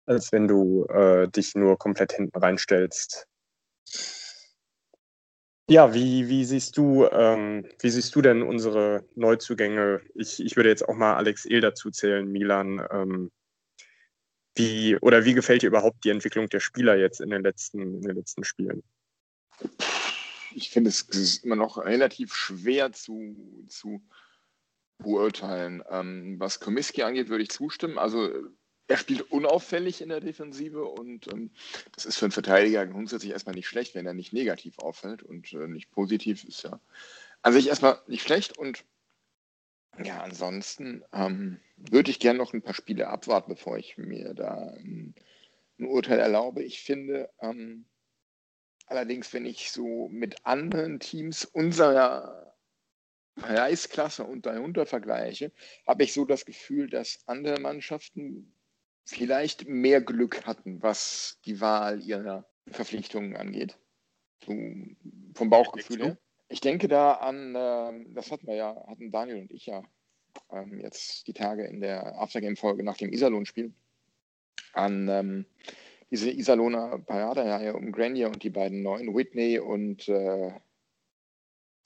als 0.07 0.33
wenn 0.33 0.49
du 0.49 0.87
äh, 0.87 1.29
dich 1.29 1.55
nur 1.55 1.77
komplett 1.77 2.13
hinten 2.13 2.39
reinstellst. 2.39 3.27
Ja, 5.69 5.95
wie, 5.95 6.29
wie 6.29 6.45
siehst 6.45 6.77
du, 6.77 7.07
ähm, 7.07 7.67
wie 7.81 7.91
siehst 7.91 8.15
du 8.15 8.21
denn 8.21 8.43
unsere 8.43 9.05
Neuzugänge? 9.15 10.01
Ich, 10.15 10.45
ich 10.45 10.57
würde 10.57 10.69
jetzt 10.69 10.87
auch 10.89 10.95
mal 10.95 11.15
Alex 11.15 11.47
Ehl 11.47 11.61
dazu 11.61 11.91
zählen, 11.91 12.31
Milan. 12.31 12.85
Ähm, 12.91 13.31
wie, 14.55 14.97
oder 14.99 15.25
wie 15.25 15.35
gefällt 15.35 15.63
dir 15.63 15.69
überhaupt 15.69 16.05
die 16.05 16.11
Entwicklung 16.11 16.49
der 16.49 16.61
Spieler 16.61 16.97
jetzt 16.97 17.21
in 17.21 17.31
den 17.31 17.43
letzten, 17.43 17.81
in 17.81 18.03
den 18.03 18.17
letzten 18.17 18.45
Spielen? 18.45 18.83
Ich 20.55 20.71
finde 20.71 20.91
es 20.91 21.39
immer 21.39 21.57
noch 21.57 21.79
relativ 21.79 22.35
schwer 22.35 22.93
zu, 22.93 23.65
zu 23.69 24.03
beurteilen. 24.99 25.83
Ähm, 25.89 26.39
was 26.39 26.61
Komiski 26.61 27.03
angeht, 27.03 27.29
würde 27.29 27.43
ich 27.43 27.51
zustimmen. 27.51 27.99
Also 27.99 28.31
er 28.89 28.97
spielt 28.97 29.23
unauffällig 29.33 30.03
in 30.03 30.11
der 30.11 30.21
Defensive 30.21 30.85
und 30.85 31.33
ähm, 31.33 31.51
das 31.93 32.05
ist 32.05 32.19
für 32.19 32.27
einen 32.27 32.33
Verteidiger 32.33 32.87
grundsätzlich 32.87 33.33
erstmal 33.33 33.55
nicht 33.55 33.69
schlecht, 33.69 33.95
wenn 33.95 34.07
er 34.07 34.15
nicht 34.15 34.33
negativ 34.33 34.79
auffällt 34.79 35.23
und 35.23 35.53
äh, 35.55 35.69
nicht 35.69 35.91
positiv 35.91 36.45
ist 36.45 36.63
ja 36.63 36.79
an 37.43 37.53
sich 37.53 37.69
erstmal 37.69 38.01
nicht 38.07 38.23
schlecht 38.23 38.57
und 38.57 38.85
ja, 40.03 40.23
ansonsten 40.23 41.05
ähm, 41.13 41.61
würde 41.91 42.11
ich 42.11 42.21
gerne 42.21 42.39
noch 42.39 42.53
ein 42.53 42.63
paar 42.63 42.75
Spiele 42.75 43.09
abwarten, 43.09 43.53
bevor 43.53 43.77
ich 43.77 43.97
mir 43.99 44.35
da 44.35 44.73
ein, 44.77 45.15
ein 45.79 45.87
Urteil 45.87 46.19
erlaube. 46.19 46.63
Ich 46.63 46.83
finde 46.83 47.31
ähm, 47.41 47.87
allerdings, 48.87 49.33
wenn 49.33 49.47
ich 49.47 49.73
so 49.73 50.09
mit 50.09 50.47
anderen 50.47 51.01
Teams 51.01 51.45
unserer 51.45 52.55
Preisklasse 53.37 54.25
und 54.25 54.47
darunter 54.47 54.87
vergleiche, 54.87 55.53
habe 55.87 56.05
ich 56.05 56.13
so 56.13 56.25
das 56.25 56.45
Gefühl, 56.45 56.89
dass 56.91 57.27
andere 57.27 57.61
Mannschaften 57.61 58.55
vielleicht 59.05 59.67
mehr 59.67 60.01
Glück 60.01 60.47
hatten, 60.47 60.83
was 60.83 61.41
die 61.45 61.61
Wahl 61.61 62.03
ihrer 62.03 62.47
Verpflichtungen 62.69 63.37
angeht. 63.37 63.79
So 64.45 64.53
vom 65.35 65.51
Bauchgefühl 65.51 66.05
her. 66.05 66.19
Ich 66.49 66.61
denke 66.61 66.87
da 66.87 67.15
an, 67.15 67.55
äh, 67.55 68.15
das 68.15 68.31
hatten 68.31 68.47
wir 68.47 68.55
ja, 68.55 68.85
hatten 68.87 69.11
Daniel 69.11 69.39
und 69.41 69.51
ich 69.51 69.67
ja 69.67 69.83
ähm, 70.51 70.81
jetzt 70.81 71.27
die 71.27 71.33
Tage 71.33 71.65
in 71.65 71.81
der 71.81 72.19
Aftergame-Folge 72.19 72.83
nach 72.83 72.97
dem 72.97 73.13
Iserlohn-Spiel, 73.13 73.73
an 74.73 75.09
ähm, 75.09 75.47
diese 76.11 76.31
Iserlohner 76.31 76.99
Paradereihe 76.99 77.75
um 77.75 77.91
Grenier 77.93 78.29
und 78.29 78.43
die 78.43 78.51
beiden 78.51 78.83
neuen, 78.83 79.15
Whitney 79.15 79.59
und 79.59 80.09
äh, 80.09 80.53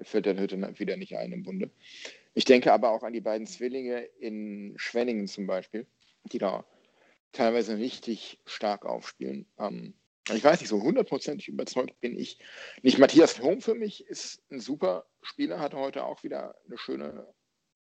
fällt 0.00 0.26
der 0.26 0.38
Hütte 0.38 0.58
wieder 0.78 0.96
nicht 0.96 1.16
ein 1.16 1.32
im 1.32 1.42
Bunde. 1.42 1.70
Ich 2.34 2.44
denke 2.44 2.72
aber 2.72 2.90
auch 2.90 3.02
an 3.02 3.12
die 3.12 3.20
beiden 3.20 3.46
Zwillinge 3.46 4.02
in 4.18 4.74
Schwenningen 4.76 5.26
zum 5.26 5.46
Beispiel, 5.46 5.86
die 6.24 6.38
da 6.38 6.64
teilweise 7.32 7.78
richtig 7.78 8.40
stark 8.44 8.84
aufspielen. 8.84 9.46
Ähm, 9.58 9.94
ich 10.34 10.42
weiß 10.42 10.60
nicht, 10.60 10.68
so 10.68 10.82
hundertprozentig 10.82 11.48
überzeugt 11.48 12.00
bin 12.00 12.18
ich 12.18 12.38
nicht. 12.82 12.98
Matthias 12.98 13.40
Home 13.40 13.60
für 13.60 13.74
mich 13.74 14.06
ist 14.06 14.42
ein 14.50 14.58
super 14.58 15.06
Spieler, 15.22 15.60
hatte 15.60 15.76
heute 15.76 16.04
auch 16.04 16.24
wieder 16.24 16.56
eine 16.66 16.76
schöne 16.78 17.32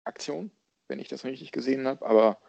Aktion, 0.06 0.52
wenn 0.88 1.00
ich 1.00 1.08
das 1.08 1.26
richtig 1.26 1.52
gesehen 1.52 1.88
habe. 1.88 2.06
Aber 2.06 2.40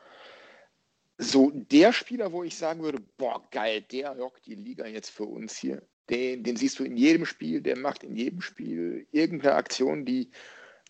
so 1.18 1.50
der 1.50 1.92
Spieler, 1.92 2.32
wo 2.32 2.44
ich 2.44 2.56
sagen 2.56 2.82
würde, 2.82 3.00
boah, 3.16 3.42
geil, 3.50 3.82
der 3.82 4.16
rockt 4.16 4.46
die 4.46 4.54
Liga 4.54 4.86
jetzt 4.86 5.10
für 5.10 5.24
uns 5.24 5.56
hier. 5.56 5.82
Den, 6.10 6.44
den 6.44 6.56
siehst 6.56 6.78
du 6.78 6.84
in 6.84 6.96
jedem 6.96 7.26
Spiel, 7.26 7.60
der 7.60 7.76
macht 7.76 8.04
in 8.04 8.14
jedem 8.14 8.40
Spiel 8.40 9.08
irgendeine 9.10 9.54
Aktion, 9.54 10.04
die 10.04 10.30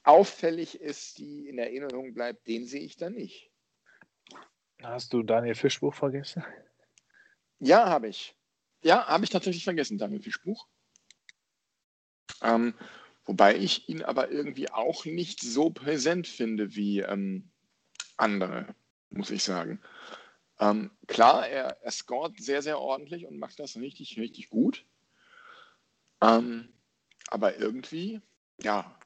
auffällig 0.02 0.80
ist, 0.80 1.18
die 1.18 1.48
in 1.48 1.58
Erinnerung 1.58 2.12
bleibt, 2.14 2.46
den 2.46 2.66
sehe 2.66 2.82
ich 2.82 2.96
da 2.96 3.08
nicht. 3.08 3.50
Hast 4.82 5.12
du 5.12 5.22
Daniel 5.22 5.54
Fischbuch 5.54 5.94
vergessen? 5.94 6.44
Ja, 7.58 7.88
habe 7.88 8.08
ich. 8.08 8.36
Ja, 8.82 9.06
habe 9.06 9.24
ich 9.24 9.30
tatsächlich 9.30 9.64
vergessen, 9.64 9.98
Daniel 9.98 10.22
Fischbuch. 10.22 10.68
Ähm, 12.42 12.74
wobei 13.26 13.56
ich 13.56 13.88
ihn 13.88 14.02
aber 14.02 14.30
irgendwie 14.30 14.70
auch 14.70 15.04
nicht 15.04 15.40
so 15.40 15.70
präsent 15.70 16.26
finde 16.26 16.74
wie 16.74 17.00
ähm, 17.00 17.50
andere, 18.16 18.74
muss 19.10 19.30
ich 19.30 19.42
sagen. 19.42 19.80
Ähm, 20.58 20.90
klar, 21.06 21.46
er, 21.48 21.78
er 21.82 21.90
scoret 21.90 22.40
sehr, 22.40 22.62
sehr 22.62 22.80
ordentlich 22.80 23.26
und 23.26 23.38
macht 23.38 23.58
das 23.58 23.76
richtig, 23.76 24.18
richtig 24.18 24.48
gut. 24.48 24.86
Ähm, 26.22 26.72
aber 27.28 27.58
irgendwie, 27.58 28.22
ja, 28.62 28.98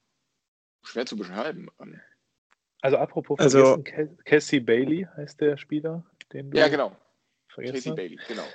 schwer 0.82 1.06
zu 1.06 1.16
beschreiben. 1.16 1.68
Ähm, 1.80 2.00
also 2.82 2.96
apropos 2.96 3.38
also, 3.38 3.82
Cassie 4.24 4.60
Bailey 4.60 5.06
heißt 5.16 5.40
der 5.40 5.56
Spieler, 5.56 6.04
den 6.32 6.50
du 6.50 6.58
Ja, 6.58 6.68
genau. 6.68 6.96
Cassie 7.48 7.92
Bailey, 7.92 8.18
genau. 8.28 8.46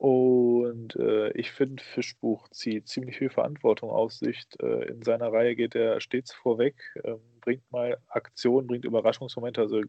Und 0.00 0.96
äh, 0.96 1.30
ich 1.32 1.52
finde, 1.52 1.84
Fischbuch 1.84 2.48
zieht 2.48 2.88
ziemlich 2.88 3.18
viel 3.18 3.28
Verantwortung 3.28 3.90
auf 3.90 4.14
sich. 4.14 4.46
Äh, 4.58 4.86
in 4.88 5.02
seiner 5.02 5.30
Reihe 5.30 5.54
geht 5.54 5.74
er 5.74 6.00
stets 6.00 6.32
vorweg, 6.32 6.74
äh, 7.04 7.16
bringt 7.42 7.70
mal 7.70 7.98
Aktionen, 8.08 8.66
bringt 8.66 8.86
Überraschungsmomente. 8.86 9.60
Also 9.60 9.82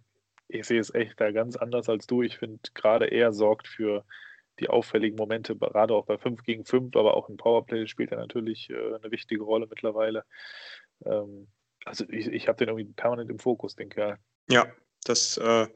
ich 0.49 0.65
sehe 0.65 0.81
es 0.81 0.93
echt 0.93 1.21
da 1.21 1.31
ganz 1.31 1.55
anders 1.55 1.87
als 1.87 2.07
du. 2.07 2.23
Ich 2.23 2.39
finde, 2.39 2.59
gerade 2.73 3.05
er 3.05 3.31
sorgt 3.31 3.69
für 3.69 4.03
die 4.59 4.67
auffälligen 4.67 5.15
Momente, 5.15 5.55
gerade 5.55 5.93
auch 5.93 6.07
bei 6.07 6.17
5 6.17 6.43
gegen 6.43 6.65
5, 6.65 6.93
aber 6.97 7.15
auch 7.15 7.29
im 7.29 7.37
Powerplay 7.37 7.87
spielt 7.87 8.11
er 8.11 8.17
natürlich 8.17 8.69
äh, 8.69 8.93
eine 8.93 9.11
wichtige 9.11 9.43
Rolle 9.43 9.65
mittlerweile. 9.69 10.25
Ähm, 11.05 11.47
also 11.85 12.03
ich, 12.09 12.27
ich 12.27 12.49
habe 12.49 12.57
den 12.57 12.67
irgendwie 12.67 12.91
permanent 12.91 13.29
im 13.29 13.39
Fokus, 13.39 13.77
den 13.77 13.87
Kerl. 13.87 14.17
Ja, 14.49 14.65
das 15.03 15.37
äh, 15.37 15.67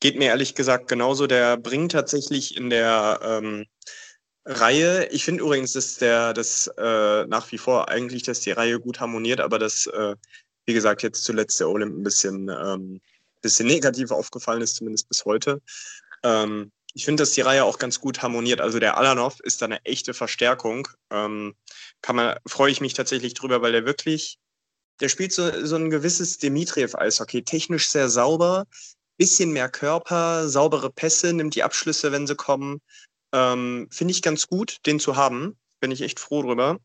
geht 0.00 0.18
mir 0.18 0.26
ehrlich 0.26 0.54
gesagt 0.54 0.88
genauso. 0.88 1.26
Der 1.26 1.56
bringt 1.56 1.92
tatsächlich 1.92 2.56
in 2.56 2.70
der 2.70 3.20
ähm, 3.22 3.66
Reihe, 4.44 5.06
ich 5.10 5.24
finde 5.24 5.42
übrigens, 5.42 5.72
dass 5.74 5.96
der 5.96 6.32
das 6.32 6.66
äh, 6.78 7.26
nach 7.26 7.52
wie 7.52 7.58
vor 7.58 7.88
eigentlich, 7.88 8.22
dass 8.22 8.40
die 8.40 8.52
Reihe 8.52 8.80
gut 8.80 9.00
harmoniert, 9.00 9.40
aber 9.40 9.58
dass, 9.58 9.86
äh, 9.86 10.16
wie 10.64 10.74
gesagt, 10.74 11.02
jetzt 11.02 11.24
zuletzt 11.24 11.60
der 11.60 11.68
Olymp 11.68 11.98
ein 11.98 12.02
bisschen, 12.02 12.48
ähm, 12.48 13.00
bisschen 13.42 13.66
negativ 13.66 14.10
aufgefallen 14.10 14.62
ist, 14.62 14.76
zumindest 14.76 15.08
bis 15.08 15.24
heute. 15.24 15.60
Ähm, 16.22 16.72
ich 16.94 17.04
finde, 17.04 17.22
dass 17.22 17.32
die 17.32 17.42
Reihe 17.42 17.64
auch 17.64 17.78
ganz 17.78 18.00
gut 18.00 18.22
harmoniert. 18.22 18.60
Also 18.60 18.78
der 18.78 18.96
Alanov 18.96 19.40
ist 19.40 19.62
da 19.62 19.66
eine 19.66 19.84
echte 19.84 20.14
Verstärkung. 20.14 20.88
Ähm, 21.10 21.54
kann 22.02 22.16
man, 22.16 22.36
freue 22.46 22.72
ich 22.72 22.80
mich 22.80 22.94
tatsächlich 22.94 23.34
drüber, 23.34 23.62
weil 23.62 23.72
der 23.72 23.86
wirklich 23.86 24.38
der 25.00 25.08
spielt 25.08 25.32
so, 25.32 25.66
so 25.66 25.76
ein 25.76 25.90
gewisses 25.90 26.38
Dimitriev-Eishockey. 26.38 27.42
Technisch 27.42 27.88
sehr 27.88 28.08
sauber, 28.08 28.66
bisschen 29.16 29.52
mehr 29.52 29.68
Körper, 29.68 30.48
saubere 30.48 30.90
Pässe, 30.90 31.32
nimmt 31.32 31.54
die 31.54 31.62
Abschlüsse, 31.62 32.12
wenn 32.12 32.26
sie 32.26 32.36
kommen. 32.36 32.80
Ähm, 33.32 33.88
Finde 33.90 34.12
ich 34.12 34.22
ganz 34.22 34.46
gut, 34.46 34.78
den 34.86 35.00
zu 35.00 35.16
haben. 35.16 35.58
Bin 35.80 35.90
ich 35.90 36.02
echt 36.02 36.20
froh 36.20 36.42
drüber. 36.42 36.78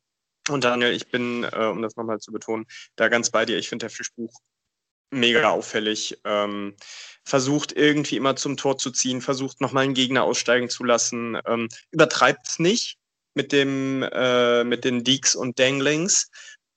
Und 0.50 0.64
Daniel, 0.64 0.92
ich 0.92 1.08
bin, 1.08 1.44
äh, 1.44 1.66
um 1.66 1.82
das 1.82 1.96
nochmal 1.96 2.20
zu 2.20 2.32
betonen, 2.32 2.66
da 2.96 3.08
ganz 3.08 3.32
bei 3.32 3.46
dir. 3.46 3.58
Ich 3.58 3.70
finde 3.70 3.86
der 3.86 3.90
Fischbuch 3.90 4.34
mega 5.12 5.50
auffällig. 5.50 6.20
Ähm, 6.24 6.76
versucht 7.24 7.72
irgendwie 7.72 8.18
immer 8.18 8.36
zum 8.36 8.58
Tor 8.58 8.78
zu 8.78 8.92
ziehen, 8.92 9.22
versucht 9.22 9.60
nochmal 9.62 9.86
einen 9.86 9.94
Gegner 9.94 10.24
aussteigen 10.24 10.70
zu 10.70 10.84
lassen. 10.84 11.38
Ähm, 11.46 11.68
Übertreibt 11.92 12.48
es 12.48 12.60
nicht 12.60 12.98
mit, 13.34 13.52
dem, 13.52 14.04
äh, 14.04 14.64
mit 14.64 14.86
den 14.86 15.04
Deeks 15.04 15.36
und 15.36 15.58
Danglings. 15.58 16.30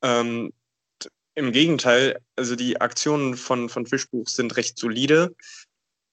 Ähm, 0.03 0.53
im 1.39 1.53
Gegenteil, 1.53 2.21
also 2.35 2.57
die 2.57 2.81
Aktionen 2.81 3.37
von, 3.37 3.69
von 3.69 3.87
Fischbuch 3.87 4.29
sind 4.29 4.57
recht 4.57 4.77
solide. 4.77 5.37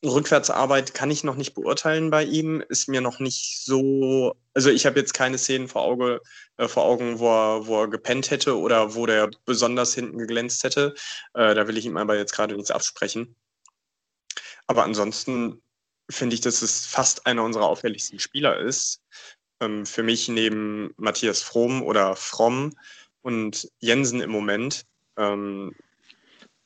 Rückwärtsarbeit 0.06 0.94
kann 0.94 1.10
ich 1.10 1.24
noch 1.24 1.36
nicht 1.36 1.56
beurteilen 1.56 2.12
bei 2.12 2.24
ihm, 2.24 2.64
ist 2.70 2.88
mir 2.88 3.02
noch 3.02 3.20
nicht 3.20 3.64
so. 3.66 4.36
Also 4.54 4.70
ich 4.70 4.86
habe 4.86 5.00
jetzt 5.00 5.16
keine 5.16 5.40
Szenen 5.40 5.68
vor, 5.68 5.82
Auge, 5.82 6.22
äh, 6.58 6.68
vor 6.68 6.84
Augen, 6.84 7.18
wo 7.18 7.28
er, 7.28 7.66
wo 7.66 7.82
er 7.82 7.88
gepennt 7.88 8.30
hätte 8.30 8.56
oder 8.56 8.94
wo 8.94 9.08
der 9.08 9.32
besonders 9.46 9.96
hinten 9.96 10.20
geglänzt 10.20 10.64
hätte. 10.64 10.94
Äh, 11.34 11.56
da 11.56 11.68
will 11.68 11.78
ich 11.78 11.88
ihm 11.88 11.98
aber 11.98 12.16
jetzt 12.16 12.34
gerade 12.34 12.54
nichts 12.54 12.70
absprechen. 12.70 13.36
Aber 14.68 14.84
ansonsten 14.84 15.60
finde 16.08 16.36
ich, 16.36 16.42
dass 16.42 16.62
es 16.62 16.86
fast 16.86 17.26
einer 17.26 17.44
unserer 17.44 17.66
auffälligsten 17.66 18.20
Spieler 18.20 18.60
ist. 18.60 19.02
Ähm, 19.60 19.88
für 19.88 20.04
mich 20.04 20.28
neben 20.28 20.94
Matthias 20.98 21.42
Fromm 21.42 21.82
oder 21.82 22.16
Fromm 22.16 22.76
und 23.24 23.72
Jensen 23.80 24.22
im 24.22 24.30
Moment 24.30 24.86
ähm, 25.18 25.76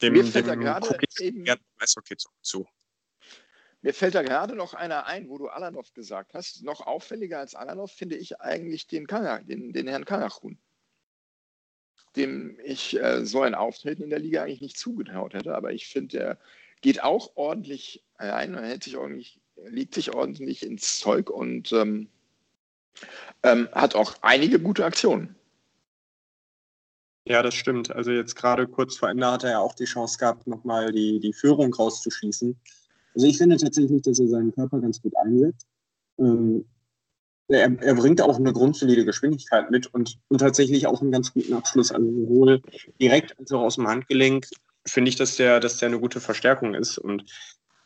dem, 0.01 0.13
Mir 0.13 0.25
fällt 0.25 0.48
dem 0.48 0.62
da 0.63 0.79
gerade 0.79 0.98
eben, 1.20 1.46
Eishockey 1.77 2.15
zu. 2.41 2.68
Mir 3.82 3.94
fällt 3.94 4.15
da 4.15 4.22
gerade 4.22 4.56
noch 4.56 4.74
einer 4.74 5.06
ein, 5.06 5.29
wo 5.29 5.38
du 5.38 5.48
Alanov 5.48 5.94
gesagt 5.94 6.34
hast. 6.34 6.63
Noch 6.63 6.86
auffälliger 6.86 7.39
als 7.39 7.56
Alanov 7.56 7.91
finde 7.91 8.18
ich 8.18 8.39
eigentlich 8.41 8.88
den, 8.88 9.08
Kanach, 9.08 9.41
den, 9.44 9.72
den 9.72 9.88
Herrn 9.88 10.06
Kanachun, 10.06 10.58
dem 12.15 12.60
ich 12.63 13.00
äh, 13.00 13.25
so 13.25 13.41
ein 13.41 13.56
Auftreten 13.56 14.03
in 14.03 14.10
der 14.10 14.20
Liga 14.20 14.44
eigentlich 14.44 14.62
nicht 14.62 14.77
zugetraut 14.77 15.34
hätte. 15.34 15.56
Aber 15.56 15.72
ich 15.72 15.88
finde, 15.88 16.18
der 16.18 16.39
geht 16.82 17.03
auch 17.03 17.36
ordentlich 17.36 18.03
ein, 18.15 18.53
er 18.53 18.65
hält 18.65 18.84
sich 18.84 18.98
ordentlich, 18.98 19.39
liegt 19.56 19.94
sich 19.94 20.13
ordentlich 20.13 20.65
ins 20.65 21.00
Zeug 21.00 21.29
und 21.29 21.72
ähm, 21.72 22.10
ähm, 23.44 23.70
hat 23.72 23.96
auch 23.96 24.15
einige 24.22 24.60
gute 24.60 24.84
Aktionen. 24.84 25.38
Ja, 27.29 27.43
das 27.43 27.53
stimmt. 27.53 27.95
Also 27.95 28.09
jetzt 28.09 28.36
gerade 28.36 28.67
kurz 28.67 28.98
vor 28.98 29.09
Ende 29.09 29.31
hat 29.31 29.43
er 29.43 29.51
ja 29.51 29.59
auch 29.59 29.75
die 29.75 29.86
Chance 29.86 30.17
gehabt, 30.17 30.48
nochmal 30.48 30.91
die, 30.91 31.19
die 31.19 31.31
Führung 31.31 31.71
rauszuschießen. 31.71 32.59
Also 33.13 33.27
ich 33.27 33.38
finde 33.38 33.57
tatsächlich, 33.57 34.01
dass 34.01 34.19
er 34.19 34.27
seinen 34.27 34.51
Körper 34.51 34.79
ganz 34.79 35.00
gut 35.00 35.15
einsetzt. 35.15 35.67
Ähm, 36.17 36.65
er, 37.48 37.71
er, 37.81 37.93
bringt 37.93 38.19
auch 38.21 38.38
eine 38.38 38.51
grundsolide 38.51 39.05
Geschwindigkeit 39.05 39.69
mit 39.69 39.93
und, 39.93 40.17
und 40.29 40.39
tatsächlich 40.39 40.88
auch 40.88 41.01
einen 41.01 41.12
ganz 41.12 41.31
guten 41.31 41.53
Abschluss. 41.53 41.91
Also 41.91 42.07
sowohl 42.07 42.63
direkt 43.00 43.38
als 43.38 43.51
auch 43.51 43.62
aus 43.62 43.75
dem 43.75 43.88
Handgelenk 43.88 44.48
finde 44.88 45.09
ich, 45.09 45.15
dass 45.15 45.36
der, 45.36 45.59
dass 45.59 45.77
der 45.77 45.89
eine 45.89 46.00
gute 46.00 46.21
Verstärkung 46.21 46.74
ist. 46.74 46.98
Und 46.98 47.25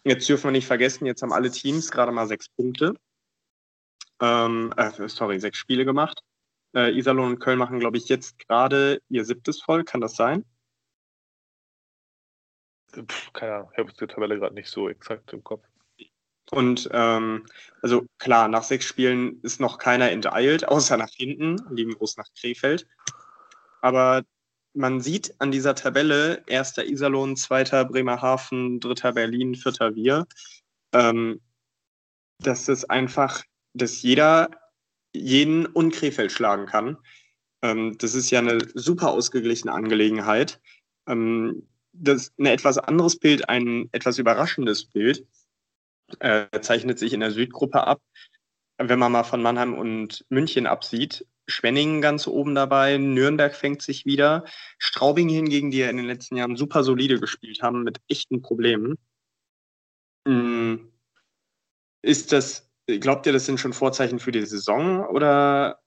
jetzt 0.05 0.27
dürfen 0.29 0.45
wir 0.45 0.51
nicht 0.51 0.67
vergessen, 0.67 1.05
jetzt 1.05 1.21
haben 1.21 1.33
alle 1.33 1.51
Teams 1.51 1.91
gerade 1.91 2.13
mal 2.13 2.27
sechs 2.27 2.47
Punkte. 2.47 2.93
Ähm, 4.21 4.73
äh, 4.77 4.91
sorry, 5.09 5.37
sechs 5.41 5.57
Spiele 5.57 5.83
gemacht. 5.83 6.23
Äh, 6.73 6.97
Iserlohn 6.97 7.33
und 7.33 7.39
Köln 7.39 7.59
machen, 7.59 7.79
glaube 7.79 7.97
ich, 7.97 8.09
jetzt 8.09 8.39
gerade 8.39 9.01
ihr 9.09 9.25
siebtes 9.25 9.61
voll. 9.61 9.83
Kann 9.83 10.01
das 10.01 10.15
sein? 10.15 10.45
Puh, 12.91 13.05
keine 13.33 13.55
Ahnung, 13.55 13.69
ich 13.71 13.77
habe 13.79 13.93
die 13.93 14.07
Tabelle 14.07 14.39
gerade 14.39 14.55
nicht 14.55 14.69
so 14.69 14.89
exakt 14.89 15.33
im 15.33 15.43
Kopf. 15.43 15.65
Und 16.51 16.89
ähm, 16.91 17.45
also 17.81 18.05
klar, 18.19 18.47
nach 18.47 18.63
sechs 18.63 18.85
Spielen 18.85 19.39
ist 19.41 19.59
noch 19.59 19.77
keiner 19.77 20.11
enteilt, 20.11 20.67
außer 20.67 20.97
nach 20.97 21.09
hinten, 21.09 21.57
lieben 21.69 21.93
Gruß 21.93 22.17
nach 22.17 22.27
Krefeld. 22.39 22.87
Aber 23.81 24.23
man 24.73 25.01
sieht 25.01 25.35
an 25.39 25.51
dieser 25.51 25.75
Tabelle, 25.75 26.43
erster 26.47 26.85
Iserlohn, 26.85 27.35
zweiter 27.35 27.85
Bremerhaven, 27.85 28.79
dritter 28.79 29.13
Berlin, 29.13 29.55
vierter 29.55 29.95
Wir, 29.95 30.25
ähm, 30.93 31.41
dass 32.39 32.67
es 32.67 32.85
einfach, 32.85 33.43
dass 33.73 34.01
jeder 34.01 34.49
jeden 35.13 35.65
und 35.65 35.93
Krefeld 35.93 36.31
schlagen 36.31 36.65
kann. 36.65 36.97
Ähm, 37.61 37.97
das 37.97 38.15
ist 38.15 38.29
ja 38.29 38.39
eine 38.39 38.59
super 38.73 39.11
ausgeglichene 39.11 39.71
Angelegenheit. 39.71 40.59
Ähm, 41.07 41.67
das 41.93 42.33
ein 42.39 42.47
etwas 42.47 42.77
anderes 42.77 43.17
Bild, 43.17 43.49
ein 43.49 43.89
etwas 43.91 44.17
überraschendes 44.17 44.85
Bild, 44.85 45.25
äh, 46.19 46.47
zeichnet 46.61 46.99
sich 46.99 47.13
in 47.13 47.19
der 47.19 47.31
Südgruppe 47.31 47.85
ab. 47.85 48.01
Wenn 48.77 48.99
man 48.99 49.11
mal 49.11 49.23
von 49.23 49.41
Mannheim 49.41 49.75
und 49.75 50.25
München 50.29 50.65
absieht, 50.65 51.25
Schwenningen 51.47 52.01
ganz 52.01 52.27
oben 52.27 52.55
dabei, 52.55 52.97
Nürnberg 52.97 53.55
fängt 53.55 53.81
sich 53.81 54.05
wieder, 54.05 54.45
Straubing 54.77 55.29
hingegen, 55.29 55.71
die 55.71 55.79
ja 55.79 55.89
in 55.89 55.97
den 55.97 56.05
letzten 56.05 56.37
Jahren 56.37 56.55
super 56.55 56.83
solide 56.83 57.19
gespielt 57.19 57.61
haben, 57.61 57.83
mit 57.83 57.99
echten 58.07 58.41
Problemen. 58.41 58.97
Hm, 60.27 60.91
ist 62.01 62.31
das 62.31 62.69
Glaubt 62.87 63.25
ihr, 63.25 63.33
das 63.33 63.45
sind 63.45 63.59
schon 63.59 63.73
Vorzeichen 63.73 64.19
für 64.19 64.31
die 64.31 64.45
Saison 64.45 65.05
oder 65.07 65.79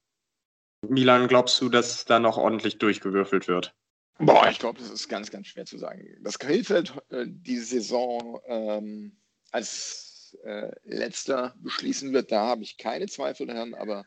Milan, 0.82 1.28
glaubst 1.28 1.60
du, 1.60 1.68
dass 1.68 2.04
da 2.04 2.18
noch 2.18 2.38
ordentlich 2.38 2.78
durchgewürfelt 2.78 3.48
wird? 3.48 3.74
Boah, 4.18 4.48
ich 4.48 4.58
glaube, 4.58 4.78
das 4.78 4.90
ist 4.90 5.08
ganz, 5.08 5.30
ganz 5.30 5.48
schwer 5.48 5.66
zu 5.66 5.76
sagen. 5.76 6.16
Dass 6.22 6.38
Krefeld 6.38 6.94
äh, 7.10 7.26
die 7.26 7.58
Saison 7.58 8.40
ähm, 8.46 9.18
als 9.50 10.36
äh, 10.44 10.70
letzter 10.84 11.54
beschließen 11.58 12.12
wird, 12.12 12.32
da 12.32 12.46
habe 12.46 12.62
ich 12.62 12.78
keine 12.78 13.06
Zweifel 13.06 13.46
daran, 13.46 13.74
aber 13.74 14.06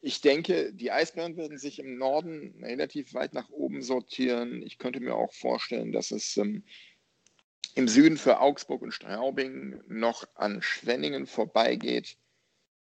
ich 0.00 0.20
denke, 0.20 0.72
die 0.72 0.90
Eisbären 0.90 1.36
werden 1.36 1.58
sich 1.58 1.78
im 1.78 1.96
Norden 1.96 2.64
relativ 2.64 3.14
weit 3.14 3.34
nach 3.34 3.50
oben 3.50 3.82
sortieren. 3.82 4.62
Ich 4.62 4.78
könnte 4.78 5.00
mir 5.00 5.14
auch 5.14 5.32
vorstellen, 5.32 5.92
dass 5.92 6.10
es 6.10 6.36
ähm, 6.38 6.64
im 7.74 7.88
Süden 7.88 8.16
für 8.16 8.40
Augsburg 8.40 8.82
und 8.82 8.92
Straubing 8.92 9.82
noch 9.88 10.24
an 10.34 10.62
Schwenningen 10.62 11.26
vorbeigeht. 11.26 12.18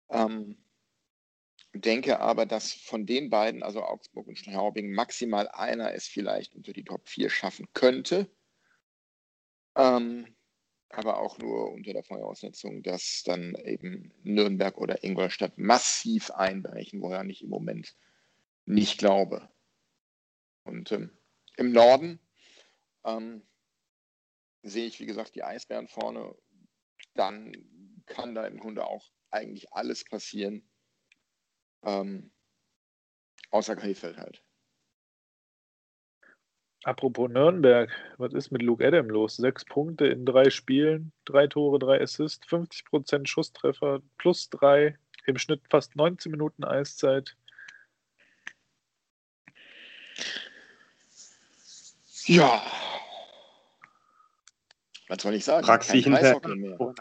Ähm, 0.09 0.57
denke 1.74 2.19
aber, 2.19 2.45
dass 2.45 2.74
von 2.74 3.05
den 3.05 3.29
beiden, 3.29 3.63
also 3.63 3.83
Augsburg 3.83 4.27
und 4.27 4.38
Straubing, 4.38 4.91
maximal 4.91 5.48
einer 5.50 5.93
es 5.93 6.07
vielleicht 6.07 6.55
unter 6.55 6.74
die 6.74 6.83
Top 6.83 7.07
4 7.07 7.29
schaffen 7.29 7.67
könnte. 7.74 8.29
Ähm, 9.75 10.36
aber 10.89 11.19
auch 11.19 11.38
nur 11.38 11.71
unter 11.71 11.93
der 11.93 12.03
Voraussetzung, 12.03 12.81
dass 12.81 13.21
dann 13.24 13.55
eben 13.63 14.12
Nürnberg 14.24 14.77
oder 14.77 15.03
Ingolstadt 15.03 15.57
massiv 15.57 16.31
einbrechen, 16.31 17.01
woran 17.01 17.29
ich 17.29 17.43
im 17.43 17.50
Moment 17.50 17.95
nicht 18.65 18.98
glaube. 18.98 19.48
Und 20.63 20.91
ähm, 20.91 21.12
im 21.57 21.71
Norden 21.71 22.19
ähm, 23.05 23.43
sehe 24.63 24.86
ich, 24.86 25.00
wie 25.00 25.06
gesagt, 25.06 25.36
die 25.36 25.44
Eisbären 25.44 25.88
vorne. 25.88 26.36
Dann 27.16 27.53
kann 28.05 28.36
da 28.36 28.46
im 28.46 28.60
Grunde 28.60 28.86
auch 28.86 29.10
eigentlich 29.31 29.72
alles 29.74 30.03
passieren. 30.03 30.70
Ähm, 31.83 32.31
außer 33.51 33.75
Krefeld 33.75 34.18
halt. 34.18 34.44
Apropos 36.83 37.29
Nürnberg, 37.29 37.92
was 38.18 38.33
ist 38.33 38.51
mit 38.51 38.62
Luke 38.62 38.86
Adam 38.86 39.10
los? 39.10 39.36
Sechs 39.36 39.66
Punkte 39.66 40.07
in 40.07 40.25
drei 40.25 40.50
Spielen, 40.50 41.12
drei 41.25 41.48
Tore, 41.48 41.77
drei 41.77 42.01
Assists, 42.01 42.48
50% 42.48 43.27
Schusstreffer, 43.27 44.01
plus 44.18 44.50
drei, 44.50 44.98
im 45.25 45.38
Schnitt 45.38 45.62
fast 45.70 45.98
19 45.98 46.31
Minuten 46.31 46.64
Eiszeit. 46.64 47.36
Ja. 52.25 52.62
Was 55.09 55.24
soll 55.24 55.33
ich 55.33 55.43
sagen? 55.43 55.65
Frag 55.65 55.81
Kein 55.85 56.13
Eishockey 56.13 56.55
mehr. 56.55 56.95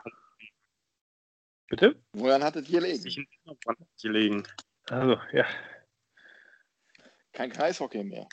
Bitte? 1.69 2.03
Woran 2.15 2.43
hattet 2.43 2.69
ihr 2.71 2.81
gelegen? 4.03 4.43
Also, 4.89 5.21
ja. 5.33 5.47
Kein 7.33 7.51
Kreishockey 7.51 8.03
mehr. 8.03 8.27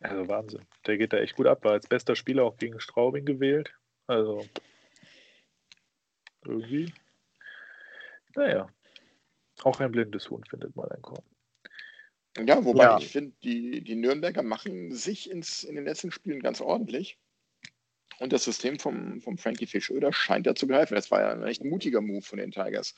Also 0.00 0.28
Wahnsinn. 0.28 0.66
Der 0.84 0.98
geht 0.98 1.12
da 1.12 1.18
echt 1.18 1.36
gut 1.36 1.46
ab. 1.46 1.64
War 1.64 1.72
als 1.72 1.86
bester 1.86 2.16
Spieler 2.16 2.42
auch 2.42 2.56
gegen 2.56 2.80
Straubing 2.80 3.24
gewählt. 3.24 3.72
Also 4.08 4.44
irgendwie. 6.44 6.92
Naja. 8.34 8.68
Auch 9.62 9.78
ein 9.78 9.92
blindes 9.92 10.28
Huhn 10.28 10.44
findet 10.44 10.74
mal 10.74 10.90
ein 10.90 11.02
Korn. 11.02 11.24
Ja, 12.38 12.64
wobei 12.64 12.84
ja. 12.84 12.98
ich 12.98 13.08
finde, 13.08 13.34
die, 13.42 13.82
die 13.82 13.94
Nürnberger 13.94 14.42
machen 14.42 14.92
sich 14.92 15.30
ins, 15.30 15.64
in 15.64 15.74
den 15.74 15.84
letzten 15.84 16.10
Spielen 16.10 16.40
ganz 16.40 16.60
ordentlich. 16.60 17.18
Und 18.20 18.32
das 18.32 18.44
System 18.44 18.78
vom, 18.78 19.20
vom 19.20 19.36
Frankie 19.36 19.66
Fischöder 19.66 20.12
scheint 20.12 20.46
ja 20.46 20.54
zu 20.54 20.66
greifen. 20.66 20.94
Das 20.94 21.10
war 21.10 21.20
ja 21.20 21.32
ein 21.32 21.42
echt 21.44 21.64
mutiger 21.64 22.00
Move 22.00 22.22
von 22.22 22.38
den 22.38 22.50
Tigers, 22.50 22.94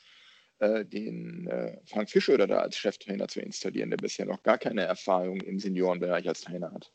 äh, 0.58 0.84
den 0.84 1.46
äh, 1.46 1.78
Frank 1.86 2.10
Fischöder 2.10 2.46
da 2.46 2.58
als 2.58 2.76
Cheftrainer 2.76 3.26
zu 3.26 3.40
installieren, 3.40 3.90
der 3.90 3.96
bisher 3.96 4.26
noch 4.26 4.42
gar 4.42 4.58
keine 4.58 4.82
Erfahrung 4.82 5.40
im 5.40 5.58
Seniorenbereich 5.58 6.28
als 6.28 6.42
Trainer 6.42 6.72
hat. 6.72 6.92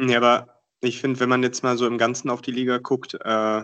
Ja, 0.00 0.16
aber 0.16 0.62
ich 0.80 1.00
finde, 1.00 1.20
wenn 1.20 1.28
man 1.28 1.42
jetzt 1.42 1.62
mal 1.62 1.76
so 1.76 1.86
im 1.86 1.98
Ganzen 1.98 2.30
auf 2.30 2.42
die 2.42 2.52
Liga 2.52 2.78
guckt, 2.78 3.14
äh, 3.14 3.62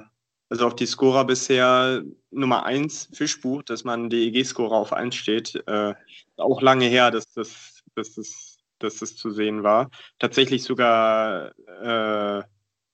also 0.50 0.66
auf 0.66 0.74
die 0.74 0.86
Scorer 0.86 1.24
bisher 1.24 2.02
Nummer 2.30 2.64
1 2.64 3.10
Fischbuch, 3.12 3.62
dass 3.62 3.84
man 3.84 4.10
DEG-Scorer 4.10 4.76
auf 4.76 4.92
1 4.92 5.14
steht, 5.14 5.62
äh, 5.66 5.94
auch 6.36 6.60
lange 6.60 6.86
her, 6.86 7.10
dass 7.10 7.32
das, 7.32 7.79
dass 7.94 8.14
das, 8.14 8.58
dass 8.78 8.98
das 8.98 9.16
zu 9.16 9.30
sehen 9.30 9.62
war. 9.62 9.90
Tatsächlich 10.18 10.62
sogar 10.62 11.52
äh, 11.82 12.42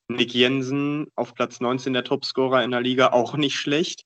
Nick 0.09 0.35
Jensen 0.35 1.09
auf 1.15 1.35
Platz 1.35 1.61
19 1.61 1.93
der 1.93 2.05
Topscorer 2.05 2.63
in 2.63 2.71
der 2.71 2.81
Liga, 2.81 3.09
auch 3.13 3.37
nicht 3.37 3.57
schlecht. 3.57 4.05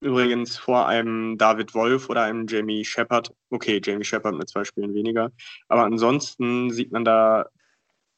Übrigens 0.00 0.56
vor 0.56 0.86
einem 0.86 1.38
David 1.38 1.74
Wolf 1.74 2.08
oder 2.08 2.22
einem 2.22 2.46
Jamie 2.46 2.84
Shepard. 2.84 3.32
Okay, 3.50 3.80
Jamie 3.82 4.04
Shepard 4.04 4.36
mit 4.36 4.48
zwei 4.48 4.64
Spielen 4.64 4.94
weniger. 4.94 5.32
Aber 5.66 5.84
ansonsten 5.84 6.70
sieht 6.70 6.92
man 6.92 7.04
da, 7.04 7.46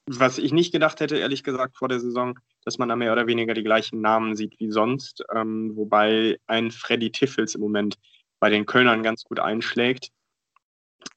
was 0.07 0.37
ich 0.39 0.53
nicht 0.53 0.73
gedacht 0.73 1.01
hätte, 1.01 1.17
ehrlich 1.17 1.43
gesagt, 1.43 1.79
vor 1.79 1.89
der 1.89 2.01
Saison, 2.01 2.39
dass 2.65 2.77
man 2.77 2.91
da 2.91 2.97
mehr 2.97 3.13
oder 3.13 3.27
weniger 3.27 3.55
die 3.55 3.63
gleichen 3.63 4.03
Namen 4.03 4.37
sieht 4.37 4.59
wie 4.61 4.71
sonst. 4.71 5.25
Ähm, 5.35 5.75
wobei 5.75 6.39
ein 6.47 6.71
Freddy 6.71 7.13
Tiffels 7.13 7.55
im 7.55 7.63
Moment 7.63 7.97
bei 8.41 8.51
den 8.51 8.67
Kölnern 8.67 9.03
ganz 9.03 9.25
gut 9.25 9.41
einschlägt. 9.41 10.11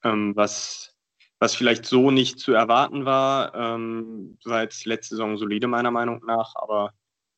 Ähm, 0.02 0.34
was 0.34 0.93
was 1.38 1.54
vielleicht 1.54 1.86
so 1.86 2.10
nicht 2.10 2.38
zu 2.38 2.52
erwarten 2.52 3.04
war. 3.04 3.54
Ähm, 3.54 4.38
war 4.44 4.62
jetzt 4.62 4.86
letzte 4.86 5.16
Saison 5.16 5.36
solide 5.36 5.66
meiner 5.66 5.90
Meinung 5.90 6.24
nach, 6.24 6.54
aber 6.56 6.92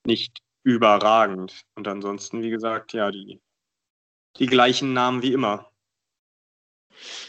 nicht 0.04 0.42
überragend. 0.62 1.62
Und 1.74 1.88
ansonsten, 1.88 2.42
wie 2.42 2.50
gesagt, 2.50 2.92
ja, 2.92 3.10
die, 3.10 3.40
die 4.38 4.46
gleichen 4.46 4.92
Namen 4.92 5.22
wie 5.22 5.32
immer. 5.32 5.70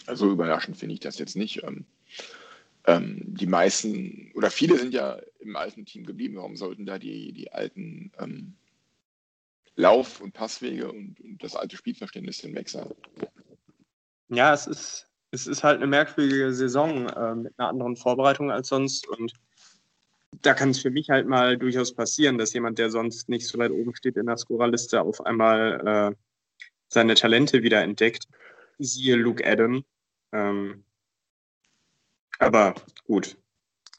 Also 0.06 0.32
überraschend 0.32 0.78
finde 0.78 0.94
ich 0.94 1.00
das 1.00 1.20
jetzt 1.20 1.36
nicht. 1.36 1.64
Ähm, 1.64 1.86
ähm, 2.86 3.22
die 3.26 3.48
meisten 3.48 4.32
oder 4.34 4.50
viele 4.50 4.78
sind 4.78 4.94
ja 4.94 5.20
im 5.40 5.56
alten 5.56 5.86
Team 5.86 6.06
geblieben. 6.06 6.38
Warum 6.38 6.56
sollten 6.56 6.86
da 6.86 6.98
die, 6.98 7.34
die 7.34 7.52
alten 7.52 8.12
ähm, 8.18 8.56
Lauf- 9.76 10.22
und 10.22 10.34
Passwege 10.34 10.92
und, 10.92 11.20
und 11.20 11.44
das 11.44 11.56
alte 11.56 11.78
Spielverständnis 11.78 12.40
hinweg 12.40 12.70
sein? 12.70 12.90
Ja, 14.30 14.54
es 14.54 14.68
ist, 14.68 15.10
es 15.38 15.46
ist 15.46 15.64
halt 15.64 15.78
eine 15.78 15.88
merkwürdige 15.88 16.52
Saison 16.52 17.08
äh, 17.10 17.36
mit 17.36 17.54
einer 17.58 17.70
anderen 17.70 17.96
Vorbereitung 17.96 18.52
als 18.52 18.70
sonst. 18.70 19.08
Und 19.08 19.34
da 20.42 20.56
kann 20.56 20.72
es 20.72 20.80
für 20.80 20.90
mich 20.90 21.12
halt 21.12 21.28
mal 21.28 21.58
durchaus 21.58 21.94
passieren, 21.94 22.40
dass 22.40 22.54
jemand, 22.54 22.80
der 22.80 22.90
sonst 22.90 23.30
nicht 23.30 23.48
so 23.48 23.60
weit 23.60 23.72
oben 23.72 23.96
steht 23.96 24.18
in 24.18 24.26
der 24.26 24.38
Scorerliste, 24.38 25.00
auf 25.00 25.24
einmal 25.26 26.14
äh, 26.14 26.16
seine 26.90 27.14
Talente 27.14 27.62
wieder 27.62 27.84
entdeckt. 27.84 28.28
Siehe 28.80 29.16
Luke 29.16 29.46
Adam. 29.46 29.86
Ähm, 30.32 30.84
Aber 32.40 32.74
gut, 33.06 33.38